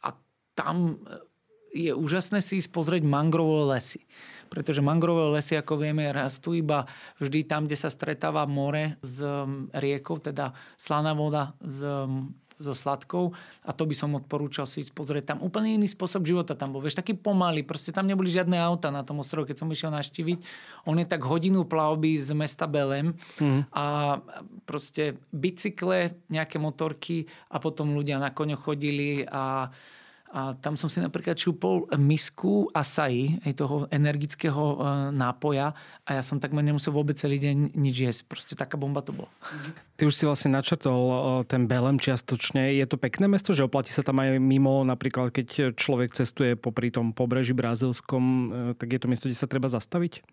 a 0.03 0.09
tam 0.53 1.01
je 1.71 1.95
úžasné 1.95 2.43
si 2.43 2.59
ísť 2.59 2.69
pozrieť 2.69 3.03
mangrovové 3.07 3.79
lesy 3.79 4.03
pretože 4.51 4.83
mangrové 4.83 5.39
lesy, 5.39 5.55
ako 5.55 5.79
vieme, 5.79 6.11
rastú 6.11 6.51
iba 6.51 6.83
vždy 7.23 7.47
tam, 7.47 7.71
kde 7.71 7.79
sa 7.79 7.87
stretáva 7.87 8.43
more 8.43 8.99
s 8.99 9.23
um, 9.23 9.71
riekou, 9.71 10.19
teda 10.19 10.51
slaná 10.75 11.15
voda 11.15 11.55
s 11.63 11.79
um, 11.79 12.35
so 12.61 12.77
sladkou 12.77 13.33
a 13.65 13.73
to 13.73 13.89
by 13.89 13.95
som 13.97 14.13
odporúčal 14.13 14.69
si 14.69 14.85
ísť 14.85 14.93
pozrieť 14.93 15.33
tam. 15.33 15.37
Úplne 15.41 15.81
iný 15.81 15.89
spôsob 15.89 16.21
života 16.23 16.53
tam 16.53 16.71
bol. 16.71 16.85
Vieš, 16.85 17.01
taký 17.01 17.17
pomalý, 17.17 17.65
proste 17.65 17.89
tam 17.89 18.05
neboli 18.05 18.29
žiadne 18.29 18.55
auta 18.61 18.93
na 18.93 19.01
tom 19.01 19.19
ostrove, 19.19 19.49
keď 19.49 19.65
som 19.65 19.73
išiel 19.73 19.89
naštíviť. 19.89 20.39
On 20.85 20.95
je 20.95 21.09
tak 21.09 21.25
hodinu 21.25 21.65
plavby 21.65 22.21
z 22.21 22.31
mesta 22.37 22.69
Belem 22.69 23.17
mm. 23.41 23.73
a 23.73 24.19
proste 24.69 25.17
bicykle, 25.33 26.13
nejaké 26.29 26.61
motorky 26.61 27.25
a 27.49 27.57
potom 27.57 27.97
ľudia 27.97 28.21
na 28.21 28.29
koňoch 28.29 28.61
chodili 28.61 29.25
a 29.25 29.73
a 30.31 30.55
tam 30.55 30.79
som 30.79 30.87
si 30.87 31.03
napríklad 31.03 31.35
čupol 31.35 31.91
misku 31.99 32.71
asai, 32.71 33.35
aj 33.43 33.53
toho 33.59 33.75
energického 33.91 34.63
e, 34.63 34.77
nápoja 35.11 35.75
a 36.07 36.09
ja 36.15 36.23
som 36.23 36.39
takmer 36.39 36.63
nemusel 36.63 36.95
vôbec 36.95 37.19
celý 37.19 37.35
deň 37.35 37.75
nič 37.75 37.95
jesť. 37.99 38.21
Proste 38.31 38.53
taká 38.55 38.79
bomba 38.79 39.03
to 39.03 39.11
bola. 39.11 39.27
Ty 39.99 40.07
už 40.07 40.15
si 40.15 40.23
vlastne 40.23 40.55
načrtol 40.55 40.95
e, 40.95 41.17
ten 41.51 41.67
Belem 41.67 41.99
čiastočne. 41.99 42.71
Je 42.71 42.87
to 42.87 42.95
pekné 42.95 43.27
mesto, 43.27 43.51
že 43.51 43.67
oplatí 43.67 43.91
sa 43.91 44.07
tam 44.07 44.23
aj 44.23 44.39
mimo, 44.39 44.87
napríklad 44.87 45.35
keď 45.35 45.75
človek 45.75 46.15
cestuje 46.15 46.55
popri 46.55 46.95
tom 46.95 47.11
pobreží 47.11 47.51
brazilskom, 47.51 48.23
e, 48.23 48.45
tak 48.79 48.87
je 48.87 48.99
to 49.03 49.11
miesto, 49.11 49.27
kde 49.27 49.35
sa 49.35 49.51
treba 49.51 49.67
zastaviť? 49.67 50.23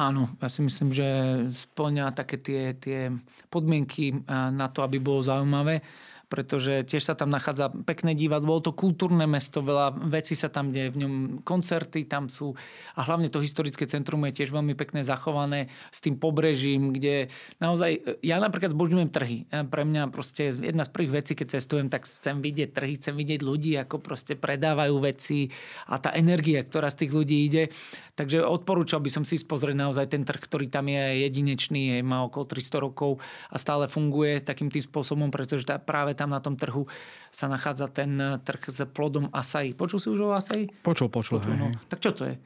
Áno, 0.00 0.32
ja 0.40 0.48
si 0.48 0.64
myslím, 0.64 0.96
že 0.96 1.08
splňa 1.52 2.16
také 2.16 2.40
tie, 2.40 2.72
tie 2.72 3.12
podmienky 3.52 4.24
na 4.30 4.70
to, 4.72 4.80
aby 4.80 4.96
bolo 4.96 5.20
zaujímavé 5.20 5.84
pretože 6.30 6.86
tiež 6.86 7.02
sa 7.02 7.18
tam 7.18 7.28
nachádza 7.28 7.74
pekné 7.82 8.14
divadlo. 8.14 8.54
Bolo 8.54 8.70
to 8.70 8.72
kultúrne 8.72 9.26
mesto, 9.26 9.66
veľa 9.66 9.98
vecí 10.08 10.38
sa 10.38 10.46
tam 10.46 10.70
deje, 10.70 10.94
v 10.94 11.02
ňom 11.02 11.14
koncerty 11.42 12.06
tam 12.06 12.30
sú 12.30 12.54
a 12.94 13.02
hlavne 13.02 13.26
to 13.26 13.42
historické 13.42 13.84
centrum 13.90 14.22
je 14.30 14.42
tiež 14.42 14.54
veľmi 14.54 14.78
pekne 14.78 15.02
zachované 15.02 15.66
s 15.90 15.98
tým 15.98 16.14
pobrežím, 16.14 16.94
kde 16.94 17.34
naozaj, 17.58 18.22
ja 18.22 18.38
napríklad 18.38 18.70
zbožňujem 18.70 19.10
trhy. 19.10 19.38
Pre 19.50 19.82
mňa 19.82 20.14
proste 20.14 20.54
jedna 20.54 20.86
z 20.86 20.90
prvých 20.94 21.12
vecí, 21.22 21.32
keď 21.34 21.58
cestujem, 21.58 21.90
tak 21.90 22.06
chcem 22.06 22.38
vidieť 22.38 22.70
trhy, 22.70 22.94
chcem 23.02 23.14
vidieť 23.18 23.40
ľudí, 23.42 23.74
ako 23.82 23.98
proste 23.98 24.38
predávajú 24.38 24.94
veci 25.02 25.50
a 25.90 25.98
tá 25.98 26.14
energia, 26.14 26.62
ktorá 26.62 26.94
z 26.94 27.06
tých 27.06 27.12
ľudí 27.12 27.36
ide. 27.50 27.74
Takže 28.20 28.44
odporúčal 28.44 29.00
by 29.00 29.08
som 29.08 29.24
si 29.24 29.40
pozrieť 29.40 29.80
naozaj 29.80 30.12
ten 30.12 30.28
trh, 30.28 30.44
ktorý 30.44 30.68
tam 30.68 30.92
je 30.92 31.24
jedinečný, 31.24 31.96
je, 31.96 31.98
má 32.04 32.20
okolo 32.28 32.52
300 32.52 32.84
rokov 32.84 33.16
a 33.48 33.56
stále 33.56 33.88
funguje 33.88 34.44
takým 34.44 34.68
tým 34.68 34.84
spôsobom, 34.84 35.32
pretože 35.32 35.64
tá, 35.64 35.80
práve 35.80 36.12
tam 36.20 36.36
na 36.36 36.44
tom 36.44 36.60
trhu 36.60 36.84
sa 37.32 37.48
nachádza 37.48 37.88
ten 37.88 38.20
trh 38.44 38.68
s 38.68 38.84
plodom 38.92 39.32
asai. 39.32 39.72
Počul 39.72 39.96
si 39.96 40.08
už 40.12 40.28
o 40.28 40.36
asai? 40.36 40.68
Počul, 40.84 41.08
počul. 41.08 41.40
počul 41.40 41.56
no. 41.56 41.72
Tak 41.88 42.04
čo 42.04 42.12
to 42.12 42.28
je? 42.28 42.36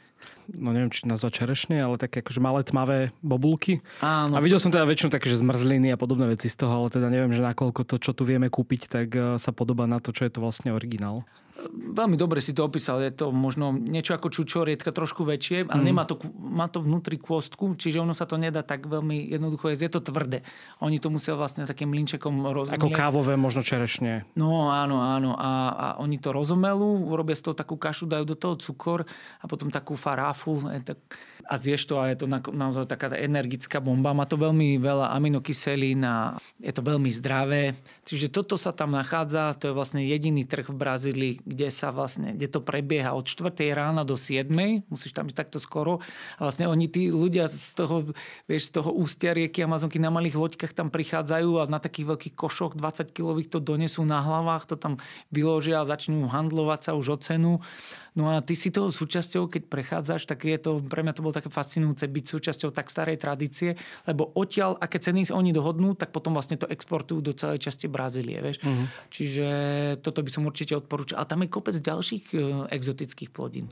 no 0.53 0.77
neviem, 0.77 0.93
či 0.93 1.09
nazvať 1.09 1.45
čerešne, 1.45 1.81
ale 1.81 1.97
také 1.97 2.20
akože 2.20 2.41
malé 2.41 2.61
tmavé 2.64 2.99
bobulky. 3.25 3.81
Áno. 4.05 4.37
A 4.37 4.41
videl 4.45 4.61
som 4.61 4.68
teda 4.68 4.85
väčšinu 4.85 5.12
také, 5.12 5.33
že 5.33 5.41
zmrzliny 5.41 5.93
a 5.93 6.01
podobné 6.01 6.29
veci 6.29 6.53
z 6.53 6.57
toho, 6.61 6.85
ale 6.85 6.89
teda 6.93 7.09
neviem, 7.09 7.33
že 7.33 7.45
nakoľko 7.45 7.81
to, 7.89 7.97
čo 8.01 8.12
tu 8.12 8.29
vieme 8.29 8.53
kúpiť, 8.53 8.83
tak 8.89 9.09
eh, 9.16 9.37
sa 9.41 9.51
podobá 9.57 9.89
na 9.89 10.01
to, 10.01 10.12
čo 10.12 10.29
je 10.29 10.33
to 10.33 10.45
vlastne 10.45 10.72
originál. 10.72 11.25
Veľmi 11.95 12.19
dobre 12.19 12.43
si 12.43 12.51
to 12.51 12.67
opísal. 12.67 12.99
Je 12.99 13.15
to 13.15 13.31
možno 13.31 13.71
niečo 13.71 14.19
ako 14.19 14.27
čučorietka, 14.27 14.91
trošku 14.91 15.23
väčšie, 15.23 15.71
ale 15.71 15.81
mm. 15.83 15.87
nemá 15.87 16.03
to, 16.03 16.19
má 16.35 16.67
to 16.67 16.83
vnútri 16.83 17.15
kôstku, 17.15 17.79
čiže 17.79 18.03
ono 18.03 18.11
sa 18.11 18.27
to 18.27 18.35
nedá 18.35 18.67
tak 18.67 18.91
veľmi 18.91 19.31
jednoducho 19.31 19.71
jesť. 19.71 19.83
Je 19.87 19.93
to 19.95 20.03
tvrdé. 20.11 20.43
Oni 20.83 20.99
to 20.99 21.15
musia 21.15 21.39
vlastne 21.39 21.63
takým 21.63 21.95
linčekom 21.95 22.43
rozumieť. 22.51 22.83
Ako 22.83 22.91
kávové, 22.91 23.39
možno 23.39 23.63
čerešne. 23.63 24.27
No 24.35 24.75
áno, 24.75 24.99
áno. 24.99 25.39
A, 25.39 25.51
a 25.71 25.87
oni 26.03 26.19
to 26.19 26.35
rozomelú, 26.35 27.07
urobia 27.07 27.39
z 27.39 27.47
toho 27.47 27.55
takú 27.55 27.79
kašu, 27.79 28.11
dajú 28.11 28.27
do 28.27 28.35
toho 28.35 28.59
cukor 28.59 29.07
a 29.39 29.45
potom 29.47 29.71
takú 29.71 29.95
faráfu. 29.95 30.59
Tak, 30.83 30.99
a 31.45 31.55
zješ 31.61 31.85
to 31.85 32.01
a 32.01 32.09
je 32.12 32.24
to 32.24 32.26
na, 32.30 32.41
naozaj 32.41 32.89
taká 32.89 33.12
energická 33.12 33.82
bomba. 33.82 34.16
Má 34.16 34.24
to 34.24 34.41
veľmi 34.41 34.80
veľa 34.80 35.12
aminokyselín 35.12 36.01
a 36.07 36.41
je 36.62 36.72
to 36.72 36.80
veľmi 36.80 37.11
zdravé. 37.12 37.76
Čiže 38.09 38.32
toto 38.32 38.57
sa 38.57 38.72
tam 38.72 38.97
nachádza, 38.97 39.57
to 39.61 39.70
je 39.70 39.76
vlastne 39.76 40.01
jediný 40.01 40.49
trh 40.49 40.70
v 40.70 40.76
Brazílii, 40.76 41.35
kde 41.45 41.68
sa 41.68 41.93
vlastne, 41.93 42.32
kde 42.32 42.49
to 42.49 42.61
prebieha 42.64 43.12
od 43.12 43.28
4. 43.28 43.53
rána 43.76 44.03
do 44.09 44.16
7. 44.16 44.49
Musíš 44.89 45.12
tam 45.12 45.28
ísť 45.28 45.37
takto 45.37 45.59
skoro. 45.61 46.01
A 46.41 46.49
vlastne 46.49 46.64
oni, 46.68 46.89
tí 46.89 47.12
ľudia 47.12 47.51
z 47.51 47.72
toho, 47.76 48.05
vieš, 48.49 48.72
z 48.72 48.80
toho 48.80 48.91
ústia 48.93 49.37
rieky 49.37 49.64
Amazonky 49.64 50.01
na 50.01 50.09
malých 50.09 50.41
loďkách 50.41 50.72
tam 50.72 50.89
prichádzajú 50.89 51.51
a 51.61 51.68
na 51.68 51.80
takých 51.80 52.16
veľkých 52.16 52.35
košoch 52.37 52.72
20 52.76 53.12
kilových 53.12 53.53
to 53.53 53.59
donesú 53.61 54.05
na 54.05 54.24
hlavách, 54.24 54.70
to 54.70 54.76
tam 54.80 54.97
vyložia 55.28 55.80
a 55.80 55.89
začnú 55.89 56.28
handlovať 56.28 56.80
sa 56.89 56.93
už 56.97 57.07
o 57.14 57.18
cenu. 57.20 57.53
No 58.15 58.31
a 58.31 58.39
ty 58.47 58.55
si 58.55 58.71
toho 58.71 58.95
súčasťou, 58.95 59.51
keď 59.51 59.67
prechádzaš, 59.67 60.31
tak 60.31 60.47
je 60.47 60.55
to, 60.55 60.79
pre 60.79 61.03
mňa 61.03 61.19
to 61.19 61.25
bolo 61.27 61.35
také 61.35 61.51
fascinujúce 61.51 62.07
byť 62.07 62.25
súčasťou 62.31 62.71
tak 62.71 62.87
starej 62.87 63.19
tradície, 63.19 63.75
lebo 64.07 64.31
odtiaľ, 64.39 64.79
aké 64.79 65.03
ceny 65.03 65.35
oni 65.35 65.51
dohodnú, 65.51 65.99
tak 65.99 66.15
potom 66.15 66.31
vlastne 66.31 66.55
to 66.55 66.71
exportujú 66.71 67.19
do 67.19 67.35
celej 67.35 67.67
časti 67.67 67.91
Brazílie. 67.91 68.39
Vieš? 68.39 68.62
Uh-huh. 68.62 68.87
Čiže 69.11 69.47
toto 69.99 70.23
by 70.23 70.31
som 70.31 70.47
určite 70.47 70.79
odporúčal. 70.79 71.19
A 71.19 71.27
tam 71.27 71.43
je 71.43 71.51
kopec 71.51 71.75
ďalších 71.75 72.25
e, 72.31 72.71
exotických 72.71 73.35
plodín. 73.35 73.67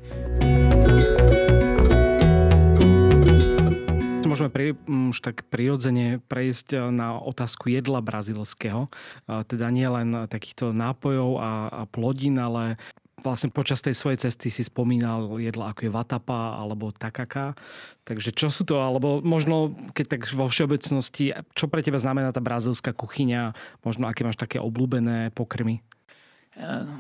môžeme 4.32 4.48
pri, 4.48 4.72
už 5.12 5.20
tak 5.20 5.44
prirodzene 5.52 6.16
prejsť 6.24 6.72
e, 6.72 6.76
na 6.88 7.20
otázku 7.20 7.68
jedla 7.68 8.00
brazilského. 8.00 8.88
Teda 9.28 9.68
nie 9.68 9.84
len 9.84 10.24
takýchto 10.24 10.72
nápojov 10.72 11.30
a, 11.36 11.52
a 11.68 11.82
plodín, 11.84 12.40
ale 12.40 12.80
vlastne 13.22 13.48
počas 13.54 13.80
tej 13.80 13.94
svojej 13.94 14.28
cesty 14.28 14.50
si 14.50 14.66
spomínal 14.66 15.38
jedla 15.38 15.70
ako 15.70 15.86
je 15.86 15.92
vatapa 15.94 16.58
alebo 16.58 16.90
takaka. 16.90 17.54
Takže 18.02 18.34
čo 18.34 18.50
sú 18.50 18.66
to, 18.66 18.82
alebo 18.82 19.22
možno 19.22 19.72
keď 19.94 20.18
tak 20.18 20.22
vo 20.34 20.50
všeobecnosti, 20.50 21.32
čo 21.54 21.70
pre 21.70 21.80
teba 21.80 22.02
znamená 22.02 22.34
tá 22.34 22.42
brazilská 22.42 22.90
kuchyňa, 22.90 23.54
možno 23.86 24.10
aké 24.10 24.26
máš 24.26 24.36
také 24.36 24.58
obľúbené 24.58 25.30
pokrmy? 25.32 25.80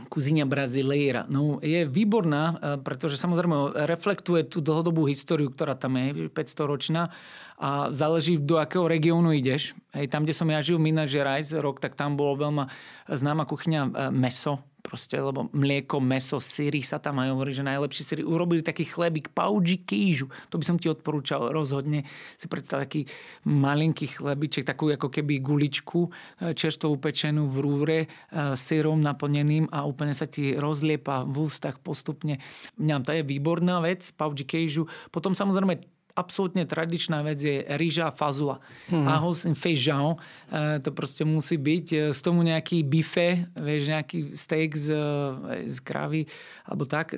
kuzyňa 0.08 0.48
Brazileira. 0.48 1.28
No, 1.28 1.60
je 1.60 1.84
výborná, 1.84 2.56
e, 2.56 2.80
pretože 2.80 3.20
samozrejme 3.20 3.84
reflektuje 3.84 4.48
tú 4.48 4.64
dlhodobú 4.64 5.04
históriu, 5.04 5.52
ktorá 5.52 5.76
tam 5.76 6.00
je, 6.00 6.32
500 6.32 6.72
ročná 6.72 7.12
a 7.60 7.92
záleží 7.92 8.40
do 8.40 8.56
akého 8.56 8.88
regiónu 8.88 9.36
ideš. 9.36 9.76
Hej, 9.92 10.08
tam, 10.08 10.24
kde 10.24 10.32
som 10.32 10.48
ja 10.48 10.64
žil 10.64 10.80
v 10.80 10.88
Minas 10.88 11.12
Gerais 11.12 11.52
rok, 11.52 11.84
tak 11.84 11.92
tam 12.00 12.16
bolo 12.16 12.40
veľmi 12.40 12.64
známa 13.12 13.44
kuchyňa 13.44 13.80
e, 13.84 13.90
meso, 14.08 14.64
proste, 14.82 15.14
lebo 15.14 15.46
mlieko, 15.54 16.02
meso, 16.02 16.42
syry 16.42 16.82
sa 16.82 16.98
tam 16.98 17.22
aj 17.22 17.30
hovorí, 17.30 17.54
že 17.54 17.62
najlepšie 17.62 18.04
syry. 18.04 18.22
Urobili 18.26 18.66
taký 18.66 18.82
chlebík 18.82 19.30
pauji 19.30 19.86
kýžu. 19.86 20.26
To 20.50 20.58
by 20.58 20.64
som 20.66 20.76
ti 20.76 20.90
odporúčal 20.90 21.54
rozhodne 21.54 22.02
si 22.34 22.50
predstav 22.50 22.82
taký 22.82 23.06
malinký 23.46 24.18
chlebiček, 24.18 24.66
takú 24.66 24.90
ako 24.90 25.08
keby 25.08 25.38
guličku 25.38 26.10
e, 26.10 26.10
čerstvo 26.52 26.98
upečenú 26.98 27.46
v 27.46 27.56
rúre 27.62 27.98
e, 28.04 28.06
syrom 28.58 28.98
naplneným 28.98 29.70
a 29.70 29.86
úplne 29.86 30.12
sa 30.12 30.26
ti 30.26 30.58
rozliepa 30.58 31.22
v 31.22 31.46
ústach 31.46 31.78
postupne. 31.78 32.42
Mňam 32.76 33.06
to 33.06 33.14
je 33.14 33.22
výborná 33.22 33.78
vec, 33.78 34.02
pauji 34.12 34.42
kýžu. 34.42 34.90
Potom 35.14 35.32
samozrejme 35.32 36.01
absolútne 36.12 36.68
tradičná 36.68 37.24
vec 37.24 37.40
je 37.40 37.64
rýža 37.76 38.08
a 38.08 38.12
fazula. 38.12 38.60
Mm. 38.92 39.06
Ahos 39.08 39.48
in 39.48 39.56
feijão, 39.56 40.20
e, 40.48 40.80
to 40.80 40.92
proste 40.92 41.24
musí 41.24 41.56
byť. 41.56 41.86
E, 41.92 41.98
z 42.12 42.20
tomu 42.20 42.44
nejaký 42.44 42.84
bife, 42.84 43.48
vieš, 43.56 43.82
nejaký 43.88 44.18
steak 44.36 44.76
z, 44.76 44.92
e, 44.92 45.68
z 45.68 45.78
kravy, 45.80 46.28
alebo 46.68 46.84
tak, 46.86 47.16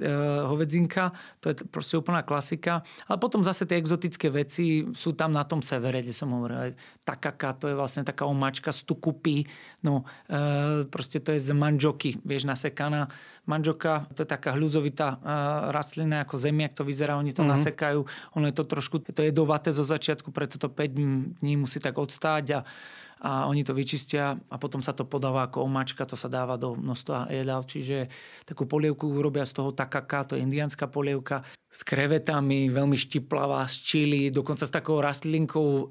hovedzinka, 0.49 1.13
to 1.39 1.53
je 1.53 1.55
proste 1.69 2.01
úplná 2.01 2.25
klasika. 2.25 2.81
Ale 3.07 3.21
potom 3.21 3.45
zase 3.45 3.69
tie 3.69 3.77
exotické 3.79 4.33
veci 4.33 4.89
sú 4.97 5.13
tam 5.13 5.31
na 5.31 5.45
tom 5.45 5.61
severe, 5.61 6.01
kde 6.01 6.17
som 6.17 6.33
hovoril. 6.33 6.73
Takaka, 7.05 7.53
to 7.55 7.69
je 7.69 7.77
vlastne 7.77 8.03
taká 8.03 8.25
omáčka 8.25 8.73
z 8.73 8.89
tukupy, 8.89 9.45
no 9.85 10.09
proste 10.89 11.21
to 11.21 11.37
je 11.37 11.41
z 11.45 11.53
manžoky, 11.53 12.17
vieš, 12.25 12.49
nasekaná 12.49 13.13
manžoka, 13.45 14.09
to 14.17 14.25
je 14.25 14.29
taká 14.29 14.57
hľuzovitá 14.57 15.21
rastlina 15.69 16.25
ako 16.25 16.41
zemiak, 16.41 16.73
to 16.73 16.85
vyzerá, 16.85 17.21
oni 17.21 17.37
to 17.37 17.45
mm-hmm. 17.45 17.55
nasekajú, 17.55 18.01
ono 18.37 18.47
je 18.49 18.57
to 18.57 18.65
trošku, 18.65 19.05
to 19.05 19.21
je 19.21 19.29
jedovaté 19.29 19.69
zo 19.69 19.85
začiatku, 19.85 20.33
preto 20.33 20.57
to 20.57 20.73
5 20.73 21.41
dní 21.45 21.55
musí 21.61 21.77
tak 21.81 22.01
odstáť 22.01 22.45
a 22.57 22.61
a 23.25 23.49
oni 23.49 23.65
to 23.65 23.73
vyčistia 23.73 24.37
a 24.37 24.57
potom 24.61 24.85
sa 24.85 24.93
to 24.93 25.09
podáva 25.09 25.49
ako 25.49 25.65
omáčka, 25.65 26.05
to 26.05 26.13
sa 26.13 26.29
dáva 26.29 26.61
do 26.61 26.77
množstva 26.77 27.33
jedál, 27.33 27.65
čiže 27.65 28.13
takú 28.45 28.69
polievku 28.69 29.09
urobia 29.09 29.49
z 29.49 29.57
toho 29.57 29.73
takaka, 29.73 30.29
to 30.29 30.37
je 30.37 30.45
indianská 30.45 30.85
polievka, 30.93 31.41
s 31.75 31.81
krevetami, 31.83 32.69
veľmi 32.69 32.95
štiplavá, 32.95 33.65
z 33.67 33.77
čili, 33.83 34.21
dokonca 34.31 34.63
s 34.63 34.71
takou 34.71 35.03
rastlinkou 35.03 35.67
e, 35.67 35.85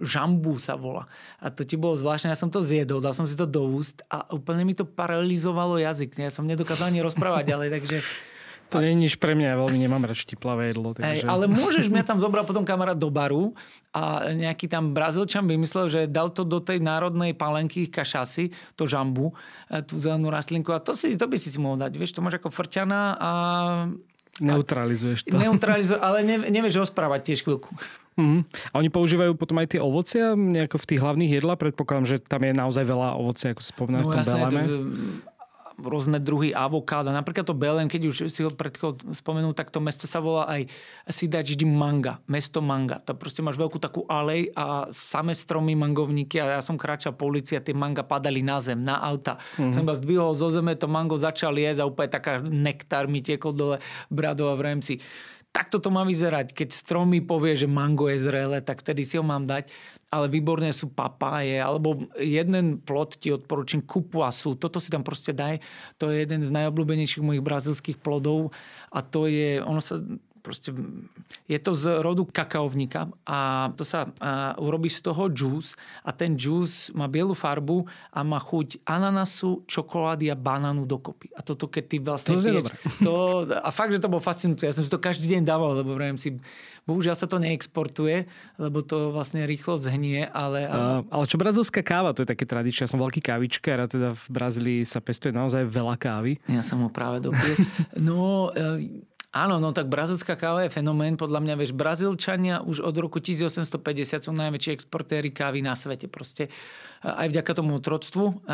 žambu 0.00 0.56
sa 0.56 0.78
volá. 0.78 1.04
A 1.36 1.52
to 1.52 1.68
ti 1.68 1.76
bolo 1.76 1.98
zvláštne, 1.98 2.32
ja 2.32 2.38
som 2.38 2.48
to 2.48 2.64
zjedol, 2.64 3.02
dal 3.02 3.12
som 3.12 3.28
si 3.28 3.36
to 3.36 3.44
do 3.44 3.66
úst 3.66 4.00
a 4.08 4.24
úplne 4.32 4.64
mi 4.64 4.72
to 4.72 4.88
paralizovalo 4.88 5.76
jazyk. 5.76 6.16
Ja 6.16 6.32
som 6.32 6.48
nedokázal 6.48 6.94
ani 6.94 7.04
rozprávať 7.04 7.44
ďalej, 7.44 7.68
takže 7.76 7.96
to 8.72 8.80
nie 8.80 8.96
je 8.96 8.98
nič 9.04 9.14
pre 9.20 9.36
mňa, 9.36 9.46
ja 9.52 9.56
veľmi 9.60 9.78
nemám 9.84 10.08
rád 10.08 10.16
štiplavé 10.16 10.72
jedlo. 10.72 10.96
Takže... 10.96 11.22
Ej, 11.22 11.28
ale 11.28 11.44
môžeš, 11.46 11.92
mňa 11.92 12.04
tam 12.08 12.18
zobrať 12.18 12.44
potom 12.48 12.64
kamarát 12.64 12.96
do 12.96 13.12
baru 13.12 13.52
a 13.92 14.32
nejaký 14.32 14.72
tam 14.72 14.96
Brazílčan 14.96 15.44
vymyslel, 15.44 15.92
že 15.92 16.00
dal 16.08 16.32
to 16.32 16.48
do 16.48 16.64
tej 16.64 16.80
národnej 16.80 17.36
palenky 17.36 17.86
kašasy, 17.92 18.56
to 18.72 18.88
žambu, 18.88 19.36
e, 19.68 19.84
tú 19.84 20.00
zelenú 20.00 20.32
rastlinku 20.32 20.72
a 20.72 20.80
to, 20.80 20.96
si, 20.96 21.12
to 21.20 21.28
by 21.28 21.36
si 21.36 21.52
si 21.52 21.60
mohol 21.60 21.76
dať. 21.76 21.92
Vieš, 22.00 22.16
to 22.16 22.24
máš 22.24 22.40
ako 22.40 22.48
frťana 22.48 23.00
a... 23.20 23.30
Neutralizuješ 24.40 25.28
to. 25.28 25.36
Neutralizu, 25.36 26.00
ale 26.00 26.24
ne, 26.24 26.40
nevieš 26.48 26.88
rozprávať 26.88 27.20
tiež 27.32 27.44
chvíľku. 27.44 27.68
Mm. 28.16 28.44
A 28.44 28.74
oni 28.76 28.92
používajú 28.92 29.32
potom 29.32 29.56
aj 29.60 29.76
tie 29.76 29.80
ovocia 29.80 30.36
nejako 30.36 30.76
v 30.76 30.88
tých 30.88 31.00
hlavných 31.00 31.32
jedlách? 31.40 31.60
Predpokladám, 31.60 32.06
že 32.08 32.16
tam 32.20 32.44
je 32.44 32.52
naozaj 32.52 32.84
veľa 32.84 33.08
ovocia, 33.16 33.56
ako 33.56 33.60
si 33.64 33.70
spomínal 33.72 34.04
no, 34.04 34.08
v 34.08 34.12
tom 34.12 34.20
jasne, 34.20 34.62
rôzne 35.78 36.18
druhy 36.20 36.52
avokáda. 36.52 37.12
Napríklad 37.12 37.48
to 37.48 37.56
Belém, 37.56 37.88
keď 37.88 38.02
už 38.12 38.16
si 38.28 38.40
ho 38.44 38.50
predchod 38.52 39.02
spomenul, 39.16 39.56
tak 39.56 39.72
to 39.72 39.78
mesto 39.80 40.04
sa 40.04 40.20
volá 40.20 40.48
aj 40.48 40.68
Sidač 41.08 41.54
di 41.56 41.64
Manga. 41.64 42.20
Mesto 42.28 42.60
Manga. 42.60 43.00
To 43.04 43.16
proste 43.16 43.40
máš 43.40 43.56
veľkú 43.56 43.78
takú 43.80 44.04
alej 44.08 44.52
a 44.56 44.88
same 44.92 45.32
stromy 45.32 45.72
mangovníky 45.72 46.40
a 46.40 46.58
ja 46.58 46.62
som 46.64 46.76
kráčal 46.76 47.16
po 47.16 47.28
ulici 47.28 47.56
a 47.56 47.64
tie 47.64 47.76
manga 47.76 48.04
padali 48.04 48.44
na 48.44 48.58
zem, 48.58 48.80
na 48.80 49.00
auta. 49.00 49.38
Mm-hmm. 49.56 49.72
Som 49.72 49.84
iba 49.84 49.94
zdvihol 49.96 50.32
zo 50.36 50.48
zeme, 50.52 50.76
to 50.76 50.88
mango 50.90 51.16
začal 51.16 51.56
jesť 51.56 51.84
a 51.84 51.88
úplne 51.88 52.10
taká 52.10 52.32
nektár 52.42 53.08
mi 53.08 53.24
tiekol 53.24 53.52
dole 53.56 53.76
bradov 54.12 54.52
a 54.52 54.58
vrem 54.58 54.80
si 54.80 55.00
takto 55.52 55.78
to 55.78 55.92
má 55.92 56.02
vyzerať. 56.02 56.56
Keď 56.56 56.68
stromy 56.72 57.20
povie, 57.20 57.54
že 57.54 57.68
mango 57.68 58.08
je 58.08 58.24
zrelé, 58.24 58.64
tak 58.64 58.80
vtedy 58.80 59.04
si 59.04 59.20
ho 59.20 59.24
mám 59.24 59.44
dať. 59.44 59.68
Ale 60.12 60.28
výborné 60.28 60.72
sú 60.76 60.92
papáje, 60.92 61.56
alebo 61.56 62.08
jeden 62.20 62.80
plod 62.80 63.16
ti 63.16 63.32
odporúčam, 63.32 63.80
kupuasu, 63.80 64.60
toto 64.60 64.76
si 64.76 64.92
tam 64.92 65.00
proste 65.00 65.32
daj, 65.32 65.64
to 65.96 66.12
je 66.12 66.20
jeden 66.20 66.44
z 66.44 66.52
najobľúbenejších 66.52 67.24
mojich 67.24 67.40
brazilských 67.40 67.96
plodov 67.96 68.52
a 68.92 69.00
to 69.00 69.24
je, 69.24 69.64
ono 69.64 69.80
sa 69.80 70.04
proste, 70.42 70.74
je 71.46 71.58
to 71.62 71.72
z 71.72 72.02
rodu 72.02 72.26
kakaovníka 72.26 73.08
a 73.22 73.70
to 73.78 73.86
sa 73.86 74.10
a, 74.18 74.58
urobí 74.58 74.90
z 74.90 75.00
toho 75.06 75.30
džús 75.30 75.78
a 76.02 76.10
ten 76.10 76.34
džús 76.34 76.90
má 76.92 77.06
bielu 77.06 77.32
farbu 77.32 77.86
a 78.10 78.20
má 78.26 78.42
chuť 78.42 78.82
ananasu, 78.82 79.62
čokolády 79.70 80.28
a 80.28 80.36
banánu 80.36 80.82
dokopy. 80.84 81.30
A 81.38 81.40
toto 81.46 81.70
keď 81.70 81.84
ty 81.86 81.96
vlastne 82.02 82.34
to 82.34 82.42
pieč, 82.42 82.66
to, 83.00 83.46
a 83.48 83.70
fakt, 83.70 83.94
že 83.94 84.02
to 84.02 84.10
bolo 84.10 84.20
fascinujúce. 84.20 84.66
Ja 84.66 84.74
som 84.74 84.82
si 84.82 84.90
to 84.90 84.98
každý 84.98 85.30
deň 85.30 85.46
dával, 85.46 85.78
lebo 85.78 85.94
vrajím 85.94 86.18
si, 86.18 86.36
bohužiaľ 86.84 87.14
sa 87.14 87.30
to 87.30 87.38
neexportuje, 87.38 88.26
lebo 88.58 88.82
to 88.82 89.14
vlastne 89.14 89.46
rýchlo 89.46 89.78
zhnie, 89.78 90.26
ale... 90.26 90.66
Uh, 90.66 91.06
ale 91.06 91.24
čo 91.30 91.38
brazilská 91.38 91.80
káva, 91.86 92.10
to 92.10 92.26
je 92.26 92.28
také 92.34 92.42
tradičné. 92.42 92.84
Ja 92.84 92.90
som 92.90 92.98
veľký 92.98 93.22
kávičkár 93.22 93.78
a 93.78 93.86
teda 93.86 94.18
v 94.18 94.26
Brazílii 94.26 94.80
sa 94.82 94.98
pestuje 94.98 95.30
naozaj 95.30 95.62
veľa 95.70 95.94
kávy. 95.94 96.42
Ja 96.50 96.66
som 96.66 96.82
ho 96.82 96.90
práve 96.90 97.22
dopil. 97.22 97.54
No, 97.94 98.50
e, 98.50 99.06
Áno, 99.32 99.56
no 99.56 99.72
tak 99.72 99.88
brazilská 99.88 100.36
káva 100.36 100.68
je 100.68 100.76
fenomén. 100.76 101.16
Podľa 101.16 101.40
mňa, 101.40 101.54
vieš, 101.56 101.72
Brazílčania 101.72 102.60
už 102.60 102.84
od 102.84 102.92
roku 103.00 103.16
1850 103.16 104.28
sú 104.28 104.32
najväčší 104.36 104.76
exportéry 104.76 105.32
kávy 105.32 105.64
na 105.64 105.72
svete. 105.72 106.04
Proste 106.04 106.52
aj 107.02 107.28
vďaka 107.34 107.52
tomu 107.58 107.82
otroctvu, 107.82 108.46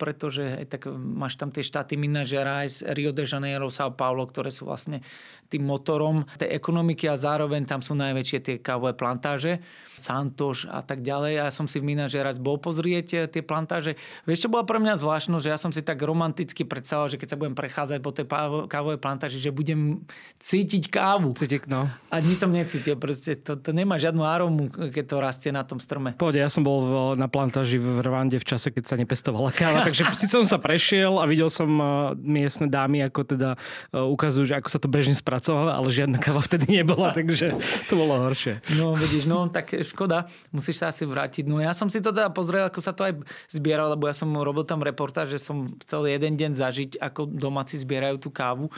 pretože 0.00 0.64
aj 0.64 0.66
tak 0.72 0.82
máš 0.96 1.36
tam 1.36 1.52
tie 1.52 1.60
štáty 1.60 2.00
Minas 2.00 2.32
Gerais, 2.32 2.80
Rio 2.96 3.12
de 3.12 3.28
Janeiro, 3.28 3.68
São 3.68 3.92
Paulo, 3.92 4.24
ktoré 4.24 4.48
sú 4.48 4.64
vlastne 4.64 5.04
tým 5.52 5.68
motorom 5.68 6.24
tej 6.40 6.48
ekonomiky 6.56 7.04
a 7.12 7.20
zároveň 7.20 7.68
tam 7.68 7.84
sú 7.84 7.92
najväčšie 7.92 8.38
tie 8.40 8.56
kávové 8.64 8.96
plantáže. 8.96 9.60
Santoš 9.92 10.66
a 10.72 10.80
tak 10.80 11.04
ďalej. 11.04 11.38
Ja 11.38 11.46
som 11.52 11.68
si 11.68 11.78
v 11.78 11.92
Minas 11.92 12.10
Gerais 12.10 12.40
bol 12.40 12.56
pozrieť 12.56 13.06
eh, 13.12 13.20
tie 13.28 13.44
plantáže. 13.44 14.00
Vieš, 14.24 14.48
čo 14.48 14.52
bola 14.52 14.64
pre 14.64 14.80
mňa 14.80 14.96
zvláštnosť, 14.96 15.44
že 15.44 15.52
ja 15.52 15.58
som 15.60 15.70
si 15.70 15.84
tak 15.84 16.00
romanticky 16.00 16.64
predstavoval, 16.64 17.12
že 17.12 17.20
keď 17.20 17.28
sa 17.28 17.38
budem 17.38 17.54
prechádzať 17.54 17.98
po 18.00 18.10
tej 18.10 18.26
kávovej 18.66 18.98
plantáži, 18.98 19.38
že 19.38 19.52
budem 19.52 20.02
cítiť 20.40 20.88
kávu. 20.88 21.36
Cítiť, 21.36 21.68
no. 21.68 21.92
A 22.08 22.16
nič 22.24 22.40
som 22.40 22.50
necítil. 22.50 22.96
Proste 22.96 23.36
to, 23.36 23.60
to 23.60 23.70
nemá 23.70 24.00
žiadnu 24.00 24.24
aromu, 24.24 24.72
keď 24.72 25.04
to 25.06 25.16
rastie 25.20 25.50
na 25.52 25.62
tom 25.62 25.78
strome. 25.78 26.16
Poď, 26.16 26.46
ja 26.46 26.48
som 26.48 26.64
bol 26.64 27.14
na 27.14 27.28
plantáži 27.28 27.81
v 27.82 27.98
Rwande 28.06 28.38
v 28.38 28.46
čase, 28.46 28.70
keď 28.70 28.84
sa 28.86 28.94
nepestovala 28.94 29.50
káva, 29.50 29.82
takže 29.90 30.06
síce 30.14 30.38
som 30.38 30.46
sa 30.46 30.62
prešiel 30.62 31.18
a 31.18 31.26
videl 31.26 31.50
som 31.50 31.66
eh, 31.66 31.86
miestne 32.22 32.70
dámy, 32.70 33.02
ako 33.10 33.20
teda 33.26 33.50
eh, 33.58 33.98
ukazujú, 33.98 34.46
že 34.46 34.54
ako 34.62 34.68
sa 34.70 34.78
to 34.78 34.86
bežne 34.86 35.18
spracováva, 35.18 35.74
ale 35.74 35.90
žiadna 35.90 36.22
káva 36.22 36.38
vtedy 36.40 36.80
nebola, 36.80 37.10
takže 37.18 37.58
to 37.90 37.94
bolo 37.98 38.22
horšie. 38.22 38.62
No, 38.78 38.94
vidíš, 38.94 39.26
no, 39.26 39.50
tak 39.50 39.74
škoda, 39.82 40.30
musíš 40.54 40.80
sa 40.80 40.94
asi 40.94 41.02
vrátiť. 41.02 41.50
No 41.50 41.58
ja 41.58 41.74
som 41.74 41.90
si 41.90 41.98
to 41.98 42.14
teda 42.14 42.30
pozrel, 42.30 42.70
ako 42.70 42.78
sa 42.78 42.94
to 42.94 43.02
aj 43.02 43.18
zbieral, 43.50 43.90
lebo 43.90 44.06
ja 44.06 44.14
som 44.14 44.30
robil 44.30 44.62
tam 44.62 44.80
reportáž, 44.80 45.34
že 45.34 45.42
som 45.42 45.74
chcel 45.82 46.06
jeden 46.06 46.38
deň 46.38 46.54
zažiť, 46.54 46.90
ako 47.02 47.26
domáci 47.26 47.76
zbierajú 47.82 48.22
tú 48.22 48.30
kávu 48.30 48.70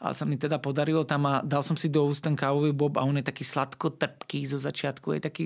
a 0.00 0.12
sa 0.12 0.28
mi 0.28 0.36
teda 0.36 0.60
podarilo 0.60 1.02
tam 1.08 1.24
a 1.24 1.40
dal 1.40 1.64
som 1.64 1.74
si 1.74 1.88
do 1.88 2.04
úst 2.04 2.20
ten 2.20 2.36
kávový 2.36 2.72
bob 2.76 3.00
a 3.00 3.04
on 3.04 3.16
je 3.16 3.24
taký 3.24 3.42
sladko-trpký 3.42 4.44
zo 4.44 4.60
začiatku, 4.60 5.16
je 5.16 5.20
taký 5.20 5.44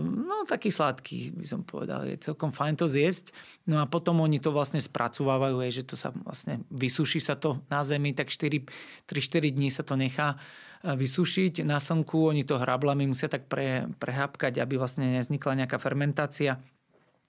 no 0.00 0.48
taký 0.48 0.72
sladký, 0.72 1.36
by 1.36 1.46
som 1.48 1.60
povedal. 1.64 2.08
Je 2.08 2.16
celkom 2.16 2.48
fajn 2.48 2.80
to 2.80 2.86
zjesť. 2.88 3.36
No 3.68 3.80
a 3.80 3.84
potom 3.84 4.24
oni 4.24 4.40
to 4.40 4.52
vlastne 4.52 4.80
spracovávajú, 4.80 5.60
že 5.68 5.84
to 5.84 6.00
sa 6.00 6.12
vlastne 6.12 6.64
vysuší 6.72 7.20
sa 7.20 7.36
to 7.36 7.60
na 7.68 7.84
zemi, 7.84 8.16
tak 8.16 8.32
3-4 8.32 8.68
dní 9.52 9.68
sa 9.68 9.84
to 9.84 10.00
nechá 10.00 10.40
vysušiť 10.84 11.64
na 11.64 11.80
slnku, 11.80 12.28
oni 12.28 12.44
to 12.44 12.60
hrablami 12.60 13.08
musia 13.08 13.32
tak 13.32 13.48
pre, 13.48 13.88
prehápkať, 13.96 14.60
aby 14.60 14.76
vlastne 14.76 15.16
neznikla 15.16 15.64
nejaká 15.64 15.80
fermentácia 15.80 16.60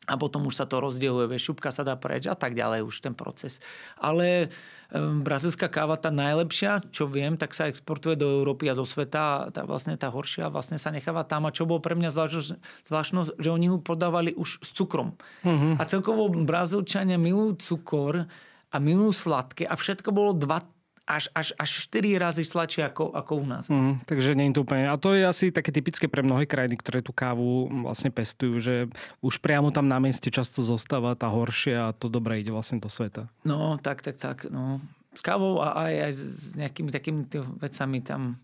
a 0.06 0.14
potom 0.22 0.46
už 0.46 0.54
sa 0.54 0.66
to 0.70 0.78
rozdieluje, 0.78 1.26
vieš, 1.30 1.54
šupka 1.54 1.74
sa 1.74 1.82
dá 1.82 1.98
preč 1.98 2.30
a 2.30 2.38
tak 2.38 2.54
ďalej 2.54 2.86
už 2.86 3.02
ten 3.02 3.18
proces. 3.18 3.58
Ale 3.98 4.54
um, 4.94 5.26
brazilská 5.26 5.66
káva, 5.66 5.98
tá 5.98 6.14
najlepšia, 6.14 6.86
čo 6.94 7.10
viem, 7.10 7.36
tak 7.36 7.58
sa 7.58 7.66
exportuje 7.66 8.14
do 8.14 8.42
Európy 8.42 8.70
a 8.70 8.78
do 8.78 8.86
sveta. 8.86 9.50
Tá 9.50 9.66
vlastne 9.66 9.98
tá 9.98 10.14
horšia 10.14 10.54
vlastne 10.54 10.78
sa 10.78 10.94
necháva 10.94 11.26
tam. 11.26 11.50
A 11.50 11.56
čo 11.56 11.66
bolo 11.66 11.82
pre 11.82 11.98
mňa 11.98 12.14
zvláštnosť, 12.14 12.50
zvláštnosť 12.86 13.30
že 13.42 13.50
oni 13.50 13.68
ho 13.74 13.82
podávali 13.82 14.38
už 14.38 14.62
s 14.62 14.70
cukrom. 14.78 15.18
Uh-huh. 15.42 15.74
A 15.78 15.84
celkovo 15.90 16.30
Brazílčania 16.30 17.18
milujú 17.18 17.58
cukor 17.58 18.30
a 18.70 18.76
milujú 18.78 19.12
sladké 19.26 19.66
a 19.66 19.74
všetko 19.74 20.14
bolo 20.14 20.38
dva 20.38 20.62
až, 21.06 21.30
až, 21.38 21.54
až 21.56 21.70
4 21.90 22.18
razy 22.18 22.42
sladšie 22.42 22.82
ako, 22.90 23.14
ako 23.14 23.34
u 23.38 23.46
nás. 23.46 23.66
Mm, 23.70 24.02
takže 24.10 24.34
nie 24.34 24.50
je 24.50 24.58
to 24.58 24.66
úplne. 24.66 24.90
A 24.90 24.98
to 24.98 25.14
je 25.14 25.22
asi 25.22 25.54
také 25.54 25.70
typické 25.70 26.10
pre 26.10 26.26
mnohé 26.26 26.50
krajiny, 26.50 26.82
ktoré 26.82 27.06
tú 27.06 27.14
kávu 27.14 27.70
vlastne 27.86 28.10
pestujú, 28.10 28.58
že 28.58 28.76
už 29.22 29.38
priamo 29.38 29.70
tam 29.70 29.86
na 29.86 30.02
mieste 30.02 30.34
často 30.34 30.66
zostáva 30.66 31.14
tá 31.14 31.30
horšia 31.30 31.94
a 31.94 31.96
to 31.96 32.10
dobre 32.10 32.42
ide 32.42 32.50
vlastne 32.50 32.82
do 32.82 32.90
sveta. 32.90 33.30
No, 33.46 33.78
tak, 33.78 34.02
tak, 34.02 34.18
tak. 34.18 34.50
No. 34.50 34.82
S 35.16 35.22
kávou 35.24 35.62
a 35.64 35.88
aj, 35.88 35.94
aj 36.10 36.12
s 36.18 36.52
nejakými 36.60 36.92
takými 36.92 37.22
vecami 37.62 38.04
tam 38.04 38.42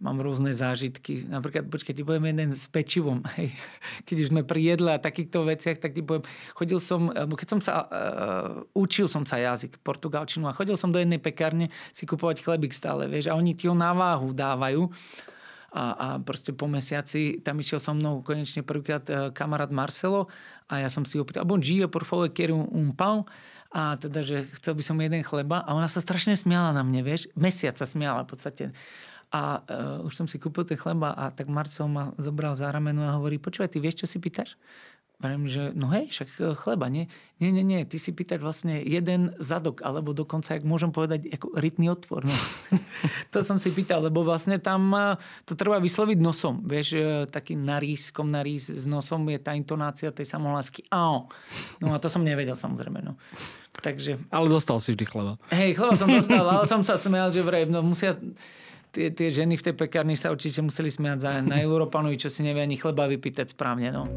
mám 0.00 0.16
rôzne 0.24 0.56
zážitky. 0.56 1.28
Napríklad, 1.28 1.68
počkaj, 1.68 1.92
ti 1.92 2.02
poviem 2.02 2.32
jeden 2.32 2.50
s 2.56 2.64
pečivom. 2.72 3.20
Hej. 3.36 3.52
Keď 4.08 4.16
už 4.16 4.28
sme 4.32 4.42
pri 4.42 4.74
jedle 4.74 4.96
a 4.96 4.98
takýchto 4.98 5.44
veciach, 5.44 5.76
tak 5.76 5.92
ti 5.92 6.00
poviem, 6.00 6.24
chodil 6.56 6.80
som, 6.80 7.12
keď 7.12 7.48
som 7.48 7.60
sa, 7.60 7.72
uh, 7.86 8.64
učil 8.72 9.06
som 9.06 9.28
sa 9.28 9.36
jazyk, 9.36 9.78
portugalčinu 9.84 10.48
a 10.48 10.56
chodil 10.56 10.74
som 10.80 10.88
do 10.88 10.98
jednej 10.98 11.20
pekárne 11.20 11.68
si 11.92 12.08
kupovať 12.08 12.40
chlebík 12.40 12.72
stále, 12.72 13.06
vieš, 13.06 13.28
a 13.28 13.36
oni 13.36 13.52
ti 13.52 13.68
ho 13.68 13.76
na 13.76 13.92
váhu 13.92 14.32
dávajú 14.32 14.88
a, 15.70 15.84
a 15.94 16.06
proste 16.18 16.50
po 16.50 16.66
mesiaci 16.66 17.44
tam 17.46 17.62
išiel 17.62 17.78
so 17.78 17.94
mnou 17.94 18.26
konečne 18.26 18.66
prvýkrát 18.66 19.04
uh, 19.06 19.30
kamarát 19.30 19.70
Marcelo 19.70 20.26
a 20.66 20.82
ja 20.82 20.90
som 20.90 21.06
si 21.06 21.14
ho 21.14 21.22
pýtal, 21.22 21.46
bon 21.46 21.62
por 21.86 22.02
favor, 22.02 22.26
quero 22.34 22.56
un 22.56 22.90
pão 22.96 23.28
a 23.70 23.94
teda, 23.94 24.26
že 24.26 24.50
chcel 24.58 24.74
by 24.74 24.82
som 24.82 24.98
jeden 24.98 25.22
chleba 25.22 25.62
a 25.62 25.78
ona 25.78 25.86
sa 25.86 26.02
strašne 26.02 26.34
smiala 26.34 26.74
na 26.74 26.82
mne, 26.82 27.06
vieš, 27.06 27.30
mesiac 27.38 27.78
sa 27.78 27.86
smiala 27.86 28.26
v 28.26 28.30
podstate. 28.34 28.64
A 29.30 29.62
uh, 29.62 30.06
už 30.10 30.18
som 30.18 30.26
si 30.26 30.42
kúpil 30.42 30.66
ten 30.66 30.74
chleba 30.74 31.14
a 31.14 31.30
tak 31.30 31.46
Marcel 31.46 31.86
ma 31.86 32.10
zobral 32.18 32.58
za 32.58 32.66
rameno 32.66 33.06
a 33.06 33.14
hovorí, 33.14 33.38
počúvaj, 33.38 33.70
ty 33.70 33.78
vieš, 33.78 34.02
čo 34.02 34.06
si 34.10 34.18
pýtaš? 34.18 34.58
Vravím, 35.20 35.52
že 35.52 35.76
no 35.76 35.92
hej, 35.92 36.08
však 36.08 36.28
e, 36.40 36.56
chleba, 36.56 36.88
nie? 36.88 37.04
Nie, 37.44 37.52
nie, 37.52 37.60
nie, 37.60 37.84
ty 37.84 38.00
si 38.00 38.16
pýtaš 38.16 38.40
vlastne 38.40 38.80
jeden 38.80 39.36
zadok, 39.36 39.84
alebo 39.84 40.16
dokonca, 40.16 40.56
ak 40.56 40.64
môžem 40.64 40.96
povedať, 40.96 41.28
ako 41.28 41.60
rytný 41.60 41.92
otvor. 41.92 42.24
No. 42.24 42.32
to 43.32 43.44
som 43.44 43.60
si 43.60 43.68
pýtal, 43.68 44.00
lebo 44.00 44.24
vlastne 44.24 44.56
tam 44.56 44.88
e, 44.96 45.20
to 45.44 45.52
treba 45.52 45.76
vysloviť 45.76 46.18
nosom. 46.24 46.64
Vieš, 46.64 46.88
taký 47.28 47.52
narýskom 47.52 48.32
narís 48.32 48.72
s 48.72 48.88
nosom 48.88 49.28
je 49.28 49.36
tá 49.36 49.52
intonácia 49.52 50.08
tej 50.08 50.24
samohlásky. 50.24 50.88
Áno. 50.88 51.28
No 51.84 51.92
a 51.92 52.00
to 52.00 52.08
som 52.08 52.24
nevedel 52.24 52.56
samozrejme. 52.56 53.04
No. 53.04 53.20
Takže... 53.76 54.16
Ale 54.32 54.48
dostal 54.48 54.80
si 54.80 54.96
vždy 54.96 55.04
chleba. 55.04 55.36
Hej, 55.52 55.76
chleba 55.76 55.94
som 56.00 56.08
dostal, 56.08 56.44
ale 56.48 56.64
som 56.64 56.80
sa 56.80 56.96
smial, 57.04 57.28
že 57.28 57.44
vraj, 57.44 57.68
no 57.68 57.84
musia 57.84 58.16
tie, 58.90 59.14
tie 59.14 59.28
ženy 59.30 59.54
v 59.56 59.64
tej 59.70 59.74
pekárni 59.78 60.18
sa 60.18 60.34
určite 60.34 60.60
museli 60.60 60.90
smiať 60.90 61.18
za, 61.22 61.30
na 61.44 61.62
Európanovi, 61.62 62.18
čo 62.18 62.32
si 62.32 62.42
nevie 62.42 62.64
ani 62.64 62.76
chleba 62.76 63.06
vypýtať 63.06 63.54
správne. 63.54 63.94
No. 63.94 64.08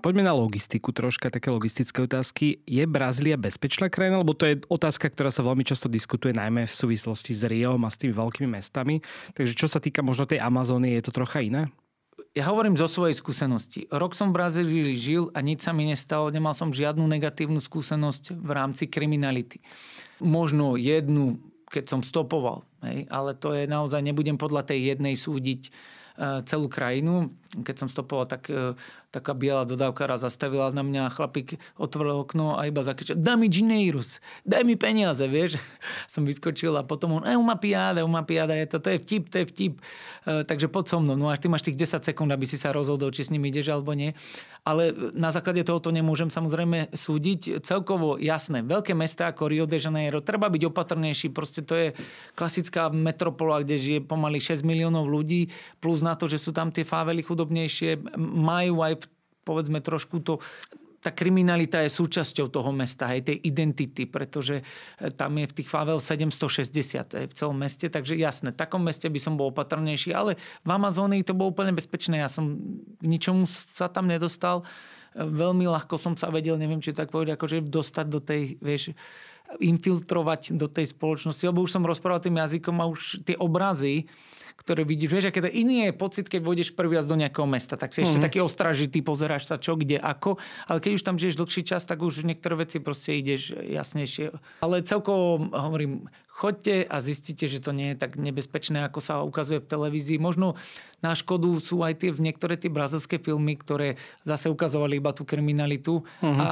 Poďme 0.00 0.24
na 0.24 0.32
logistiku 0.32 0.96
troška, 0.96 1.28
také 1.28 1.52
logistické 1.52 2.00
otázky. 2.00 2.64
Je 2.64 2.84
Brazília 2.88 3.36
bezpečná 3.36 3.92
krajina? 3.92 4.24
Lebo 4.24 4.32
to 4.32 4.48
je 4.48 4.64
otázka, 4.66 5.12
ktorá 5.12 5.28
sa 5.28 5.44
veľmi 5.44 5.60
často 5.60 5.92
diskutuje, 5.92 6.32
najmä 6.32 6.64
v 6.64 6.72
súvislosti 6.72 7.36
s 7.36 7.44
Riom 7.44 7.84
a 7.84 7.92
s 7.92 8.00
tými 8.00 8.16
veľkými 8.16 8.48
mestami. 8.48 9.04
Takže 9.36 9.52
čo 9.52 9.68
sa 9.68 9.76
týka 9.76 10.00
možno 10.00 10.24
tej 10.24 10.40
Amazónie, 10.40 10.96
je 10.96 11.04
to 11.04 11.12
trocha 11.12 11.44
iné? 11.44 11.68
ja 12.30 12.46
hovorím 12.46 12.78
zo 12.78 12.86
svojej 12.86 13.18
skúsenosti. 13.18 13.90
Rok 13.90 14.14
som 14.14 14.30
v 14.30 14.38
Brazílii 14.38 14.94
žil 14.94 15.34
a 15.34 15.42
nič 15.42 15.66
sa 15.66 15.74
mi 15.74 15.90
nestalo. 15.90 16.30
Nemal 16.30 16.54
som 16.54 16.70
žiadnu 16.70 17.02
negatívnu 17.02 17.58
skúsenosť 17.58 18.38
v 18.38 18.50
rámci 18.54 18.86
kriminality 18.86 19.58
možno 20.22 20.76
jednu, 20.76 21.40
keď 21.72 21.96
som 21.96 22.00
stopoval. 22.04 22.68
Hej? 22.84 23.08
Ale 23.10 23.34
to 23.34 23.56
je 23.56 23.64
naozaj, 23.66 24.04
nebudem 24.04 24.36
podľa 24.36 24.70
tej 24.70 24.94
jednej 24.94 25.16
súdiť 25.16 25.60
e, 25.66 25.70
celú 26.46 26.68
krajinu. 26.68 27.34
Keď 27.50 27.82
som 27.82 27.88
stopoval, 27.90 28.30
tak 28.30 28.46
e, 28.46 28.78
taká 29.10 29.34
biela 29.34 29.66
dodávkara 29.66 30.22
zastavila 30.22 30.70
na 30.70 30.86
mňa, 30.86 31.10
chlapík 31.10 31.58
otvoril 31.82 32.22
okno 32.22 32.54
a 32.54 32.70
iba 32.70 32.86
zakričal, 32.86 33.18
daj 33.18 33.34
mi 33.34 33.50
dineiros, 33.50 34.22
daj 34.46 34.62
mi 34.62 34.78
peniaze, 34.78 35.26
vieš. 35.26 35.58
Som 36.12 36.22
vyskočil 36.22 36.70
a 36.78 36.86
potom 36.86 37.18
on, 37.18 37.26
e, 37.26 37.34
uma 37.34 37.58
piada, 37.58 38.06
uma 38.06 38.22
piada, 38.22 38.54
je 38.54 38.70
to, 38.70 38.78
to 38.78 38.94
je 38.94 38.98
vtip, 39.02 39.24
to 39.26 39.36
je 39.42 39.46
vtip. 39.50 39.74
E, 40.30 40.46
takže 40.46 40.70
poď 40.70 40.84
so 40.94 40.98
mnou. 41.02 41.18
No 41.18 41.26
a 41.26 41.34
ty 41.34 41.50
máš 41.50 41.66
tých 41.66 41.74
10 41.74 42.06
sekúnd, 42.06 42.30
aby 42.30 42.46
si 42.46 42.54
sa 42.54 42.70
rozhodol, 42.70 43.10
či 43.10 43.26
s 43.26 43.34
ním 43.34 43.42
ideš 43.50 43.74
alebo 43.74 43.98
nie. 43.98 44.14
Ale 44.62 44.94
na 45.18 45.34
základe 45.34 45.66
tohoto 45.66 45.90
nemôžem 45.90 46.30
samozrejme 46.30 46.94
súdiť. 46.94 47.66
Celkovo 47.66 48.14
jasné, 48.14 48.62
veľké 48.62 48.94
mesta 48.94 49.26
ako 49.26 49.50
Rio 49.50 49.66
de 49.66 49.82
Janeiro, 49.82 50.22
treba 50.22 50.46
byť 50.46 50.62
opatrnejší, 50.70 51.34
proste 51.34 51.66
to 51.66 51.74
je 51.74 51.88
klasická 52.38 52.94
metropola, 52.94 53.66
kde 53.66 53.74
žije 53.74 53.98
pomaly 54.06 54.38
6 54.38 54.62
miliónov 54.62 55.10
ľudí, 55.10 55.50
plus 55.82 56.06
na 56.06 56.14
to, 56.14 56.30
že 56.30 56.38
sú 56.38 56.54
tam 56.54 56.70
tie 56.70 56.86
fávely 56.86 57.26
chudobnejšie, 57.40 58.20
majú 58.20 58.84
aj 58.84 59.08
povedzme 59.48 59.80
trošku 59.80 60.20
to 60.20 60.44
tá 61.00 61.08
kriminalita 61.16 61.80
je 61.80 61.88
súčasťou 61.88 62.52
toho 62.52 62.70
mesta, 62.76 63.08
aj 63.08 63.32
tej 63.32 63.40
identity, 63.40 64.04
pretože 64.04 64.60
e, 64.60 65.08
tam 65.16 65.32
je 65.40 65.48
v 65.48 65.56
tých 65.56 65.68
favel 65.72 65.96
760 65.96 67.16
v 67.24 67.32
celom 67.32 67.56
meste, 67.56 67.88
takže 67.88 68.20
jasné, 68.20 68.52
v 68.52 68.60
takom 68.60 68.84
meste 68.84 69.08
by 69.08 69.16
som 69.16 69.40
bol 69.40 69.48
opatrnejší, 69.48 70.12
ale 70.12 70.36
v 70.60 70.70
Amazónii 70.70 71.24
to 71.24 71.32
bolo 71.32 71.56
úplne 71.56 71.72
bezpečné, 71.72 72.20
ja 72.20 72.28
som 72.28 72.60
k 73.00 73.04
ničomu 73.08 73.48
sa 73.48 73.88
tam 73.88 74.12
nedostal, 74.12 74.60
e, 75.16 75.24
veľmi 75.24 75.64
ľahko 75.72 75.96
som 75.96 76.20
sa 76.20 76.28
vedel, 76.28 76.60
neviem, 76.60 76.84
či 76.84 76.92
tak 76.92 77.08
povedať, 77.08 77.40
akože 77.40 77.64
dostať 77.64 78.06
do 78.06 78.20
tej, 78.20 78.60
vieš, 78.60 78.92
infiltrovať 79.56 80.54
do 80.54 80.68
tej 80.68 80.92
spoločnosti, 80.92 81.42
lebo 81.48 81.64
už 81.64 81.74
som 81.74 81.82
rozprával 81.82 82.22
tým 82.22 82.38
jazykom 82.38 82.76
a 82.76 82.86
už 82.86 83.24
tie 83.24 83.34
obrazy, 83.40 84.06
ktoré 84.60 84.84
vidíš. 84.84 85.10
Vieš, 85.10 85.26
aké 85.32 85.40
to 85.40 85.48
iný 85.48 85.88
je 85.88 85.92
pocit, 85.96 86.28
keď 86.28 86.40
vôjdeš 86.44 86.76
prvý 86.76 87.00
raz 87.00 87.08
do 87.08 87.16
nejakého 87.16 87.48
mesta. 87.48 87.80
Tak 87.80 87.96
si 87.96 88.04
ešte 88.04 88.20
mm-hmm. 88.20 88.26
taký 88.28 88.38
ostražitý, 88.44 89.00
pozeráš 89.00 89.48
sa 89.48 89.56
čo, 89.56 89.74
kde, 89.74 89.96
ako. 89.96 90.36
Ale 90.68 90.84
keď 90.84 91.00
už 91.00 91.02
tam 91.02 91.16
žiješ 91.16 91.40
dlhší 91.40 91.62
čas, 91.64 91.88
tak 91.88 92.04
už 92.04 92.28
niektoré 92.28 92.60
veci 92.60 92.76
proste 92.78 93.16
ideš 93.16 93.56
jasnejšie. 93.56 94.36
Ale 94.60 94.84
celkovo 94.84 95.48
hovorím, 95.48 96.12
choďte 96.40 96.88
a 96.88 96.96
zistíte, 97.04 97.44
že 97.44 97.60
to 97.60 97.76
nie 97.76 97.92
je 97.92 98.00
tak 98.00 98.16
nebezpečné, 98.16 98.80
ako 98.88 99.00
sa 99.04 99.20
ukazuje 99.20 99.60
v 99.60 99.68
televízii. 99.68 100.16
Možno 100.16 100.56
na 101.04 101.12
škodu 101.12 101.52
sú 101.60 101.84
aj 101.84 102.00
tie 102.00 102.16
niektoré 102.16 102.56
tie 102.56 102.72
brazilské 102.72 103.20
filmy, 103.20 103.60
ktoré 103.60 104.00
zase 104.24 104.48
ukazovali 104.48 104.96
iba 104.96 105.12
tú 105.12 105.28
kriminalitu 105.28 106.00
uh-huh. 106.00 106.40
a 106.40 106.48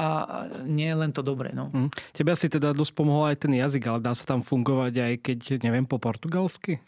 nie 0.68 0.92
je 0.92 0.96
len 0.96 1.12
to 1.12 1.24
dobré. 1.24 1.56
No. 1.56 1.72
Uh-huh. 1.72 1.88
Tebe 2.12 2.36
si 2.36 2.52
teda 2.52 2.76
dosť 2.76 2.92
pomohol 2.92 3.32
aj 3.32 3.48
ten 3.48 3.56
jazyk, 3.56 3.88
ale 3.88 4.04
dá 4.04 4.12
sa 4.12 4.28
tam 4.28 4.44
fungovať 4.44 4.92
aj 4.92 5.14
keď 5.24 5.40
neviem 5.64 5.88
po 5.88 5.96
portugalsky? 5.96 6.84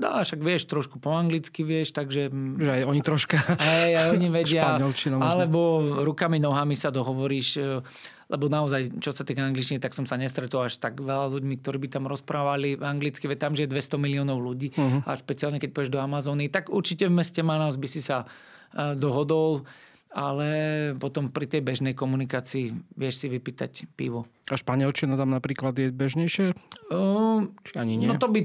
Dá, 0.00 0.24
však 0.24 0.40
vieš, 0.40 0.64
trošku 0.64 0.96
po 0.96 1.12
anglicky 1.12 1.60
vieš, 1.60 1.92
takže... 1.92 2.32
Že 2.32 2.70
aj 2.72 2.82
oni 2.88 3.00
troška... 3.04 3.36
Hej, 3.36 3.92
aj 4.00 4.06
oni 4.16 4.28
vedia. 4.40 4.80
alebo 5.20 5.60
rukami, 6.00 6.40
nohami 6.40 6.72
sa 6.72 6.88
dohovoríš, 6.88 7.60
e, 7.60 7.84
lebo 8.32 8.48
naozaj, 8.48 8.96
čo 8.96 9.12
sa 9.12 9.28
týka 9.28 9.44
angličtiny, 9.44 9.76
tak 9.76 9.92
som 9.92 10.08
sa 10.08 10.16
nestretol 10.16 10.64
až 10.64 10.80
tak 10.80 10.96
veľa 10.96 11.36
ľuďmi, 11.36 11.60
ktorí 11.60 11.84
by 11.84 11.88
tam 11.92 12.08
rozprávali 12.08 12.80
anglicky, 12.80 13.28
veď 13.28 13.38
tam, 13.44 13.52
že 13.52 13.68
je 13.68 13.76
200 13.76 14.00
miliónov 14.00 14.40
ľudí 14.40 14.72
uh-huh. 14.72 15.04
a 15.04 15.20
špeciálne 15.20 15.60
keď 15.60 15.68
pôjdeš 15.76 15.92
do 15.92 16.00
Amazóny, 16.00 16.48
tak 16.48 16.72
určite 16.72 17.04
v 17.04 17.20
meste 17.20 17.44
Manaus 17.44 17.76
by 17.76 17.88
si 17.90 18.00
sa 18.00 18.24
e, 18.72 18.96
dohodol 18.96 19.68
ale 20.10 20.50
potom 20.98 21.30
pri 21.30 21.46
tej 21.46 21.62
bežnej 21.62 21.94
komunikácii 21.94 22.74
vieš 22.98 23.22
si 23.22 23.26
vypýtať 23.30 23.86
pivo. 23.94 24.26
A 24.50 24.58
španielčina 24.58 25.14
tam 25.14 25.30
napríklad 25.30 25.78
je 25.78 25.94
bežnejšie? 25.94 26.50
Um, 26.90 27.54
Či 27.62 27.78
ani 27.78 27.94
nie? 27.94 28.10
No 28.10 28.18
to 28.18 28.26
by 28.26 28.42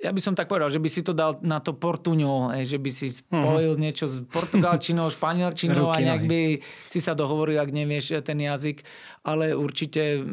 ja 0.00 0.10
by 0.16 0.20
som 0.24 0.32
tak 0.32 0.48
povedal, 0.48 0.72
že 0.72 0.80
by 0.80 0.88
si 0.88 1.04
to 1.04 1.12
dal 1.12 1.36
na 1.44 1.60
to 1.60 1.76
portuňo, 1.76 2.56
že 2.64 2.80
by 2.80 2.90
si 2.90 3.12
spojil 3.12 3.76
uh-huh. 3.76 3.84
niečo 3.84 4.08
s 4.08 4.24
portugalčinou, 4.32 5.12
španielčinou 5.16 5.92
a 5.92 6.00
nejak 6.00 6.24
by 6.24 6.40
si 6.88 6.98
sa 7.04 7.12
dohovoril, 7.12 7.60
ak 7.60 7.68
nevieš 7.68 8.24
ten 8.24 8.40
jazyk. 8.40 8.80
Ale 9.28 9.52
určite 9.52 10.24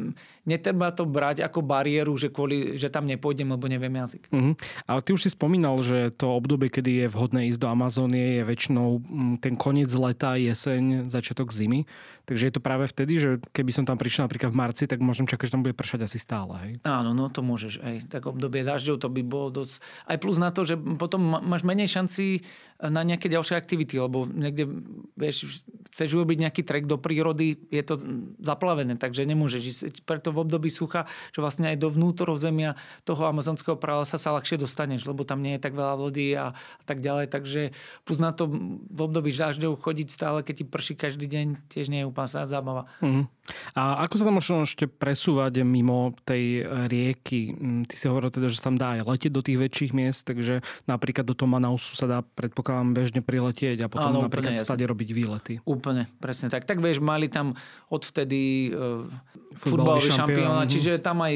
netreba 0.47 0.95
to 0.95 1.03
brať 1.03 1.43
ako 1.43 1.59
bariéru, 1.59 2.15
že, 2.15 2.31
kvôli, 2.31 2.79
že 2.79 2.87
tam 2.87 3.03
nepôjdem, 3.03 3.51
lebo 3.51 3.67
neviem 3.67 3.91
jazyk. 3.91 4.31
Uh-huh. 4.31 4.55
Ale 4.87 4.99
ty 5.03 5.11
už 5.11 5.27
si 5.27 5.29
spomínal, 5.35 5.75
že 5.83 6.15
to 6.15 6.31
obdobie, 6.31 6.71
kedy 6.71 7.05
je 7.05 7.07
vhodné 7.11 7.51
ísť 7.51 7.59
do 7.59 7.67
Amazónie, 7.67 8.39
je 8.39 8.43
väčšinou 8.47 9.03
mm, 9.03 9.33
ten 9.43 9.59
koniec 9.59 9.91
leta, 9.91 10.39
jeseň, 10.39 11.11
začiatok 11.11 11.51
zimy. 11.51 11.83
Takže 12.27 12.43
je 12.51 12.53
to 12.59 12.59
práve 12.59 12.83
vtedy, 12.91 13.13
že 13.23 13.29
keby 13.55 13.71
som 13.71 13.87
tam 13.87 13.95
prišiel 13.95 14.27
napríklad 14.27 14.51
v 14.51 14.59
marci, 14.59 14.83
tak 14.83 14.99
môžem 14.99 15.23
čakať, 15.23 15.47
že 15.47 15.53
tam 15.55 15.63
bude 15.63 15.71
pršať 15.71 16.11
asi 16.11 16.19
stále. 16.19 16.59
Hej? 16.59 16.71
Áno, 16.83 17.15
no 17.15 17.31
to 17.31 17.39
môžeš. 17.39 17.79
Aj 17.79 18.03
tak 18.03 18.27
obdobie 18.27 18.67
dažďov 18.67 18.99
to 18.99 19.07
by 19.07 19.23
bolo 19.23 19.63
dosť... 19.63 19.79
Aj 20.03 20.19
plus 20.19 20.35
na 20.35 20.51
to, 20.51 20.67
že 20.67 20.75
potom 20.75 21.39
máš 21.39 21.63
menej 21.63 21.87
šanci 21.87 22.43
na 22.83 23.07
nejaké 23.07 23.31
ďalšie 23.31 23.55
aktivity, 23.55 23.95
lebo 23.95 24.27
niekde, 24.27 24.67
vieš, 25.15 25.63
chceš 25.87 26.19
urobiť 26.19 26.37
nejaký 26.45 26.61
trek 26.67 26.83
do 26.83 26.99
prírody, 26.99 27.57
je 27.71 27.83
to 27.87 27.95
zaplavené, 28.43 28.99
takže 28.99 29.23
nemôžeš 29.23 29.63
ísť. 29.63 30.03
Preto 30.03 30.35
v 30.37 30.45
období 30.45 30.69
sucha, 30.69 31.09
že 31.33 31.41
vlastne 31.41 31.73
aj 31.73 31.81
do 31.81 31.89
vnútorozemia 31.89 32.77
toho 33.01 33.25
amazonského 33.25 33.73
pralesa 33.73 34.21
sa 34.21 34.37
ľahšie 34.37 34.61
dostaneš, 34.61 35.09
lebo 35.09 35.25
tam 35.25 35.41
nie 35.41 35.57
je 35.57 35.65
tak 35.65 35.73
veľa 35.73 35.97
vody 35.97 36.37
a, 36.37 36.53
a 36.53 36.83
tak 36.85 37.01
ďalej. 37.01 37.33
Takže 37.33 37.61
plus 38.05 38.19
na 38.21 38.29
to 38.29 38.45
v 38.85 38.99
období 39.01 39.33
dažďov 39.33 39.81
chodiť 39.81 40.07
stále, 40.13 40.45
keď 40.45 40.61
ti 40.61 40.65
prší 40.69 40.93
každý 40.93 41.25
deň, 41.25 41.47
tiež 41.73 41.89
nie 41.89 42.05
je 42.05 42.09
úplne 42.09 42.29
zábava. 42.29 42.85
Mm. 43.01 43.25
A 43.73 44.03
ako 44.03 44.13
sa 44.19 44.23
tam 44.27 44.35
možno 44.37 44.63
ešte 44.67 44.85
presúvať 44.87 45.63
mimo 45.63 46.13
tej 46.27 46.67
rieky? 46.91 47.55
Mm, 47.55 47.83
ty 47.87 47.95
si 47.95 48.05
hovoril 48.09 48.31
teda, 48.33 48.47
že 48.51 48.59
sa 48.59 48.69
tam 48.71 48.77
dá 48.77 48.99
aj 48.99 49.07
letieť 49.07 49.33
do 49.33 49.41
tých 49.41 49.57
väčších 49.57 49.91
miest, 49.95 50.27
takže 50.27 50.65
napríklad 50.85 51.23
do 51.23 51.35
toho 51.35 51.49
Manausu 51.49 51.95
sa 51.95 52.05
dá 52.05 52.19
predpokladám, 52.23 52.93
bežne 52.93 53.21
priletieť 53.23 53.83
a 53.83 53.87
potom 53.87 54.11
Áno, 54.11 54.25
napríklad 54.27 54.57
stade 54.59 54.83
robiť 54.83 55.09
výlety. 55.15 55.53
Úplne, 55.63 56.11
presne 56.19 56.51
tak. 56.51 56.67
Tak 56.67 56.83
vieš, 56.83 56.99
mali 56.99 57.31
tam 57.31 57.55
odvtedy 57.87 58.71
uh, 58.75 59.07
futbalový 59.55 60.11
šampión, 60.11 60.67
šampión, 60.67 60.67
čiže 60.67 60.91
tam 60.99 61.23
aj 61.23 61.33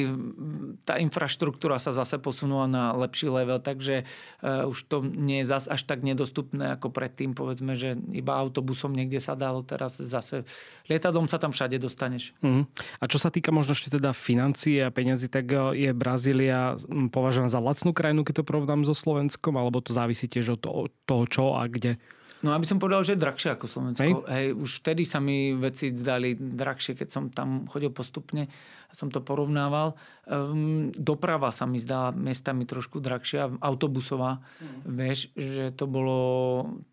tá 0.83 0.99
infraštruktúra 0.99 1.79
sa 1.79 1.95
zase 1.95 2.19
posunula 2.19 2.67
na 2.67 2.91
lepší 2.91 3.31
level, 3.31 3.63
takže 3.63 4.03
uh, 4.43 4.67
už 4.67 4.77
to 4.91 5.01
nie 5.05 5.43
je 5.43 5.49
zase 5.49 5.67
až 5.71 5.81
tak 5.87 6.03
nedostupné 6.03 6.75
ako 6.75 6.91
predtým. 6.91 7.31
Povedzme, 7.31 7.79
že 7.79 7.95
iba 8.11 8.35
autobusom 8.35 8.91
niekde 8.91 9.23
sa 9.23 9.33
dalo, 9.33 9.63
teraz 9.63 9.97
zase 9.97 10.43
lietadlom 10.91 11.31
sa 11.31 11.39
tam 11.39 11.55
všade 11.55 11.79
dostaneš. 12.01 12.33
Uh-huh. 12.41 12.65
A 12.97 13.03
čo 13.05 13.21
sa 13.21 13.29
týka 13.29 13.53
možno 13.53 13.77
ešte 13.77 13.93
teda 13.93 14.09
financie 14.17 14.81
a 14.81 14.89
peniazy, 14.89 15.29
tak 15.29 15.53
je 15.77 15.93
Brazília 15.93 16.73
považovaná 17.13 17.53
za 17.53 17.61
lacnú 17.61 17.93
krajinu, 17.93 18.25
keď 18.25 18.41
to 18.41 18.47
porovnám 18.49 18.81
so 18.89 18.97
Slovenskom, 18.97 19.53
alebo 19.53 19.85
to 19.85 19.93
závisí 19.93 20.25
tiež 20.25 20.57
od 20.57 20.89
toho, 21.05 21.23
čo 21.29 21.53
a 21.53 21.69
kde? 21.69 22.01
No 22.41 22.57
aby 22.57 22.65
som 22.65 22.81
povedal, 22.81 23.05
že 23.05 23.13
je 23.13 23.21
drahšie 23.21 23.53
ako 23.53 23.69
Slovensko. 23.69 24.01
Hej. 24.01 24.13
Hej, 24.25 24.47
už 24.57 24.81
vtedy 24.81 25.05
sa 25.05 25.21
mi 25.21 25.53
veci 25.53 25.93
zdali 25.93 26.33
drahšie, 26.33 26.97
keď 26.97 27.07
som 27.13 27.29
tam 27.29 27.69
chodil 27.69 27.93
postupne 27.93 28.49
a 28.89 28.93
som 28.97 29.13
to 29.13 29.21
porovnával. 29.21 29.93
Um, 30.25 30.89
doprava 30.89 31.53
sa 31.53 31.69
mi 31.69 31.77
zdala 31.77 32.09
miestami 32.17 32.65
trošku 32.65 32.97
drahšia, 32.97 33.61
autobusová. 33.61 34.41
Mm. 34.57 34.81
Vieš, 34.89 35.19
že 35.37 35.69
to 35.77 35.85
bolo, 35.85 36.17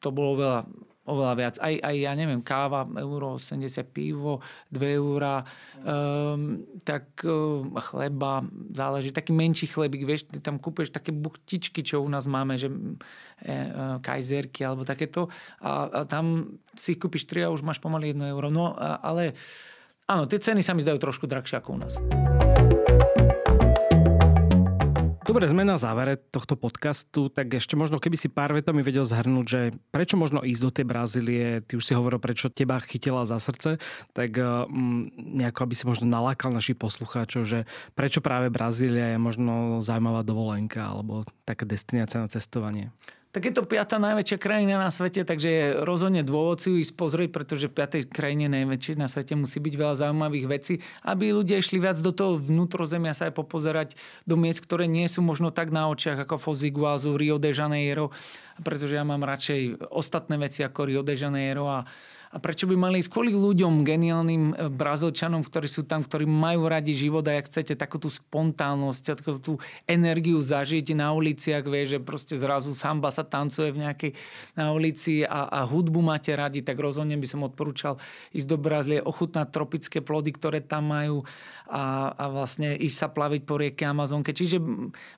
to 0.04 0.12
bolo 0.12 0.36
veľa 0.36 0.60
oveľa 1.08 1.34
viac. 1.34 1.54
Aj, 1.58 1.72
aj 1.72 1.96
ja 1.96 2.12
neviem, 2.12 2.44
káva, 2.44 2.84
euro 3.00 3.40
80, 3.40 3.64
pivo, 3.88 4.44
2 4.68 5.00
eurá, 5.00 5.42
um, 5.80 6.60
tak 6.84 7.24
um, 7.24 7.72
chleba, 7.80 8.44
záleží, 8.76 9.10
taký 9.10 9.32
menší 9.32 9.72
chlebík, 9.72 10.04
vieš, 10.04 10.28
tam 10.44 10.60
kúpeš 10.60 10.92
také 10.92 11.10
buktičky, 11.10 11.80
čo 11.80 12.04
u 12.04 12.08
nás 12.12 12.28
máme, 12.28 12.60
že 12.60 12.68
e, 12.68 12.74
e, 12.74 13.54
kajzerky 14.04 14.66
alebo 14.66 14.84
takéto 14.84 15.32
a, 15.62 15.88
a 15.88 16.00
tam 16.04 16.58
si 16.76 16.98
kúpiš 17.00 17.24
3 17.24 17.48
a 17.48 17.54
už 17.54 17.64
máš 17.64 17.80
pomaly 17.80 18.12
1 18.12 18.20
euro. 18.28 18.52
No, 18.52 18.76
a, 18.76 19.00
ale 19.00 19.32
áno, 20.04 20.28
tie 20.28 20.38
ceny 20.38 20.60
sa 20.60 20.76
mi 20.76 20.84
zdajú 20.84 21.00
trošku 21.00 21.24
drahšie 21.24 21.58
ako 21.58 21.68
u 21.72 21.78
nás. 21.80 21.94
Dobre, 25.28 25.44
sme 25.44 25.60
na 25.60 25.76
závere 25.76 26.16
tohto 26.16 26.56
podcastu, 26.56 27.28
tak 27.28 27.52
ešte 27.52 27.76
možno 27.76 28.00
keby 28.00 28.16
si 28.16 28.32
pár 28.32 28.56
vetami 28.56 28.80
vedel 28.80 29.04
zhrnúť, 29.04 29.44
že 29.44 29.60
prečo 29.92 30.16
možno 30.16 30.40
ísť 30.40 30.62
do 30.64 30.70
tej 30.72 30.86
Brazílie, 30.88 31.60
ty 31.68 31.76
už 31.76 31.84
si 31.84 31.92
hovoril, 31.92 32.16
prečo 32.16 32.48
teba 32.48 32.80
chytila 32.80 33.28
za 33.28 33.36
srdce, 33.36 33.76
tak 34.16 34.40
um, 34.40 35.12
nejako 35.12 35.68
aby 35.68 35.74
si 35.76 35.84
možno 35.84 36.08
nalákal 36.08 36.48
našich 36.48 36.80
poslucháčov, 36.80 37.44
že 37.44 37.68
prečo 37.92 38.24
práve 38.24 38.48
Brazília 38.48 39.12
je 39.12 39.18
možno 39.20 39.84
zaujímavá 39.84 40.24
dovolenka 40.24 40.88
alebo 40.88 41.28
taká 41.44 41.68
destinácia 41.68 42.24
na 42.24 42.32
cestovanie 42.32 42.88
tak 43.28 43.44
je 43.44 43.52
to 43.52 43.68
piata 43.68 44.00
najväčšia 44.00 44.40
krajina 44.40 44.80
na 44.80 44.88
svete, 44.88 45.20
takže 45.20 45.48
je 45.48 45.64
rozhodne 45.84 46.24
dôvod 46.24 46.64
si 46.64 46.72
ju 46.72 46.76
ísť 46.80 46.94
pozrieť, 46.96 47.28
pretože 47.28 47.68
v 47.68 47.76
piatej 47.76 48.02
krajine 48.08 48.48
najväčšej 48.48 48.96
na 48.96 49.04
svete 49.04 49.36
musí 49.36 49.60
byť 49.60 49.74
veľa 49.76 49.94
zaujímavých 50.00 50.46
vecí, 50.48 50.74
aby 51.04 51.36
ľudia 51.36 51.60
išli 51.60 51.76
viac 51.76 52.00
do 52.00 52.08
toho 52.08 52.40
vnútrozemia 52.40 53.12
sa 53.12 53.28
aj 53.28 53.36
popozerať 53.36 53.88
do 54.24 54.40
miest, 54.40 54.64
ktoré 54.64 54.88
nie 54.88 55.04
sú 55.12 55.20
možno 55.20 55.52
tak 55.52 55.68
na 55.68 55.92
očiach 55.92 56.24
ako 56.24 56.40
Foz 56.40 56.64
Iguazu, 56.64 57.20
Rio 57.20 57.36
de 57.36 57.52
Janeiro, 57.52 58.16
pretože 58.64 58.96
ja 58.96 59.04
mám 59.04 59.20
radšej 59.20 59.92
ostatné 59.92 60.40
veci 60.40 60.64
ako 60.64 60.88
Rio 60.88 61.02
de 61.04 61.12
Janeiro 61.12 61.68
a 61.68 61.84
a 62.28 62.36
prečo 62.36 62.68
by 62.68 62.76
mali 62.76 63.00
ísť 63.00 63.08
kvôli 63.08 63.32
ľuďom, 63.32 63.88
geniálnym 63.88 64.44
e, 64.52 64.54
brazilčanom, 64.68 65.40
ktorí 65.40 65.64
sú 65.64 65.88
tam, 65.88 66.04
ktorí 66.04 66.28
majú 66.28 66.68
radi 66.68 66.92
život 66.92 67.24
a 67.24 67.40
ak 67.40 67.48
chcete 67.48 67.72
takú 67.72 67.96
tú 67.96 68.12
spontánnosť, 68.12 69.24
takú 69.24 69.40
tú 69.40 69.54
energiu 69.88 70.36
zažiť 70.36 70.92
na 70.92 71.16
uliciach, 71.16 71.64
vie, 71.64 71.88
že 71.88 71.98
proste 72.04 72.36
zrazu 72.36 72.76
samba 72.76 73.08
sa 73.08 73.24
tancuje 73.24 73.72
v 73.72 73.88
nejakej 73.88 74.12
na 74.52 74.76
ulici 74.76 75.24
a, 75.24 75.48
a 75.48 75.64
hudbu 75.64 76.04
máte 76.04 76.36
radi, 76.36 76.60
tak 76.60 76.76
rozhodne 76.76 77.16
by 77.16 77.24
som 77.24 77.40
odporúčal 77.48 77.96
ísť 78.36 78.48
do 78.48 78.56
Brazílie, 78.60 79.00
ochutnať 79.00 79.48
tropické 79.48 80.04
plody, 80.04 80.36
ktoré 80.36 80.60
tam 80.60 80.92
majú 80.92 81.24
a, 81.68 82.16
a 82.16 82.24
vlastne 82.32 82.72
ísť 82.72 82.96
sa 82.96 83.08
plaviť 83.12 83.42
po 83.44 83.60
rieke 83.60 83.84
Amazonke. 83.84 84.32
Čiže 84.32 84.56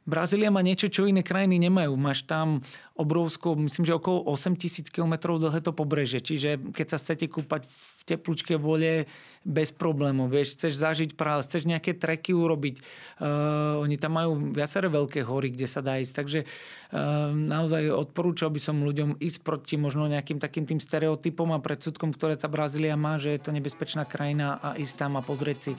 Brazília 0.03 0.51
má 0.51 0.61
niečo, 0.66 0.90
čo 0.90 1.07
iné 1.07 1.22
krajiny 1.22 1.62
nemajú. 1.62 1.94
Máš 1.94 2.26
tam 2.26 2.66
obrovskú, 2.98 3.57
myslím, 3.57 3.86
že 3.86 3.96
okolo 3.96 4.28
8 4.28 4.61
tisíc 4.61 4.92
km 4.92 5.38
dlhé 5.38 5.62
to 5.62 5.72
pobreže. 5.72 6.20
Čiže 6.20 6.74
keď 6.74 6.86
sa 6.90 7.01
chcete 7.01 7.30
kúpať 7.32 7.64
v 7.64 8.03
teplúčke 8.05 8.59
vode 8.59 9.09
bez 9.46 9.72
problémov, 9.72 10.28
vieš, 10.28 10.59
chceš 10.59 10.76
zažiť 10.82 11.11
práve, 11.16 11.46
chceš 11.46 11.64
nejaké 11.64 11.96
treky 11.96 12.36
urobiť. 12.36 12.82
Uh, 13.22 13.80
oni 13.80 13.96
tam 13.96 14.20
majú 14.20 14.53
viaceré 14.53 14.92
veľké 14.92 15.24
hory, 15.24 15.55
kde 15.55 15.64
sa 15.70 15.80
dá 15.80 15.96
ísť. 15.96 16.12
Takže 16.12 16.40
uh, 16.44 17.30
naozaj 17.32 17.88
odporúčal 17.88 18.53
by 18.53 18.61
som 18.61 18.84
ľuďom 18.84 19.16
ísť 19.16 19.40
proti 19.40 19.80
možno 19.80 20.05
nejakým 20.11 20.36
takým 20.36 20.68
tým 20.68 20.82
stereotypom 20.82 21.57
a 21.57 21.62
predsudkom, 21.62 22.12
ktoré 22.12 22.36
tá 22.36 22.51
Brazília 22.53 22.98
má, 23.01 23.16
že 23.16 23.32
je 23.32 23.40
to 23.40 23.55
nebezpečná 23.55 24.05
krajina 24.05 24.61
a 24.61 24.76
ísť 24.76 24.94
tam 24.98 25.16
a 25.16 25.24
pozrieť 25.24 25.59
si 25.62 25.72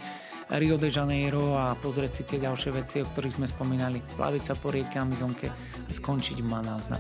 Rio 0.51 0.75
de 0.75 0.91
Janeiro 0.91 1.55
a 1.55 1.71
pozrieť 1.79 2.11
si 2.11 2.23
tie 2.27 2.43
ďalšie 2.43 2.75
veci, 2.75 2.99
o 2.99 3.07
ktorých 3.07 3.39
sme 3.39 3.47
spomínali. 3.47 4.03
Plaviť 4.19 4.43
sa 4.43 4.53
po 4.59 4.67
rieke 4.67 4.99
Amazonke 4.99 5.47
a 5.47 5.91
skončiť 5.91 6.43
v 6.43 6.47
Manás 6.47 6.91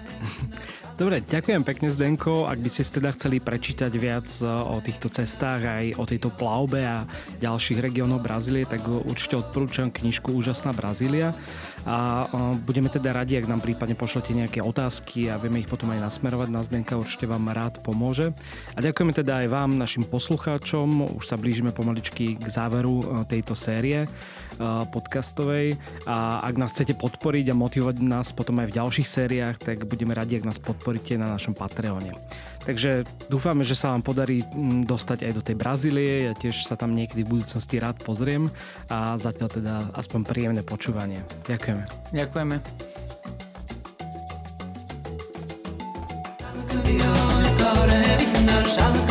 Dobre, 0.99 1.19
ďakujem 1.19 1.63
pekne 1.67 1.91
Zdenko. 1.91 2.47
Ak 2.47 2.63
by 2.63 2.69
ste 2.71 2.87
teda 2.87 3.11
chceli 3.11 3.43
prečítať 3.43 3.91
viac 3.99 4.27
e, 4.39 4.47
o 4.47 4.79
týchto 4.79 5.11
cestách, 5.11 5.67
aj 5.67 5.85
o 5.99 6.03
tejto 6.07 6.31
plavbe 6.31 6.79
a 6.79 7.03
ďalších 7.43 7.83
regiónoch 7.83 8.23
Brazílie, 8.23 8.63
tak 8.63 8.87
určite 8.87 9.43
odporúčam 9.43 9.91
knižku 9.91 10.31
Úžasná 10.31 10.71
Brazília 10.71 11.35
a 11.81 12.29
budeme 12.61 12.93
teda 12.93 13.09
radi, 13.09 13.41
ak 13.41 13.49
nám 13.49 13.61
prípadne 13.65 13.97
pošlete 13.97 14.37
nejaké 14.37 14.61
otázky 14.61 15.33
a 15.33 15.41
vieme 15.41 15.61
ich 15.61 15.69
potom 15.69 15.89
aj 15.89 16.05
nasmerovať 16.05 16.49
na 16.53 16.61
Zdenka, 16.61 16.99
určite 16.99 17.25
vám 17.25 17.49
rád 17.49 17.81
pomôže. 17.81 18.37
A 18.77 18.79
ďakujeme 18.85 19.13
teda 19.17 19.41
aj 19.41 19.47
vám, 19.49 19.81
našim 19.81 20.05
poslucháčom, 20.05 21.17
už 21.17 21.25
sa 21.25 21.41
blížime 21.41 21.73
pomaličky 21.73 22.37
k 22.37 22.45
záveru 22.45 23.01
e, 23.01 23.05
tejto 23.25 23.57
série 23.57 24.05
e, 24.05 24.07
podcastovej 24.93 25.73
a 26.05 26.45
ak 26.45 26.55
nás 26.61 26.69
chcete 26.69 26.93
podporiť 27.01 27.49
a 27.49 27.57
motivovať 27.57 27.95
nás 28.05 28.29
potom 28.29 28.61
aj 28.61 28.69
v 28.69 28.77
ďalších 28.77 29.07
sériách, 29.09 29.57
tak 29.57 29.89
budeme 29.89 30.13
radi, 30.13 30.37
ak 30.37 30.45
nás 30.45 30.61
podporíte 30.61 31.17
na 31.17 31.33
našom 31.33 31.57
Patreone. 31.57 32.13
Takže 32.61 33.09
dúfame, 33.25 33.65
že 33.65 33.73
sa 33.73 33.93
vám 33.93 34.05
podarí 34.05 34.45
mm, 34.45 34.85
dostať 34.85 35.25
aj 35.25 35.31
do 35.33 35.41
tej 35.41 35.55
Brazílie. 35.57 36.29
Ja 36.29 36.33
tiež 36.37 36.65
sa 36.65 36.77
tam 36.77 36.93
niekedy 36.93 37.25
v 37.25 37.41
budúcnosti 37.41 37.81
rád 37.81 37.97
pozriem 38.05 38.53
a 38.89 39.17
zatiaľ 39.17 39.49
teda 39.49 39.73
aspoň 39.97 40.19
príjemné 40.29 40.61
počúvanie. 40.61 41.25
Ďakujeme. 41.49 41.83
Ďakujeme. 42.13 42.55
A 48.81 49.10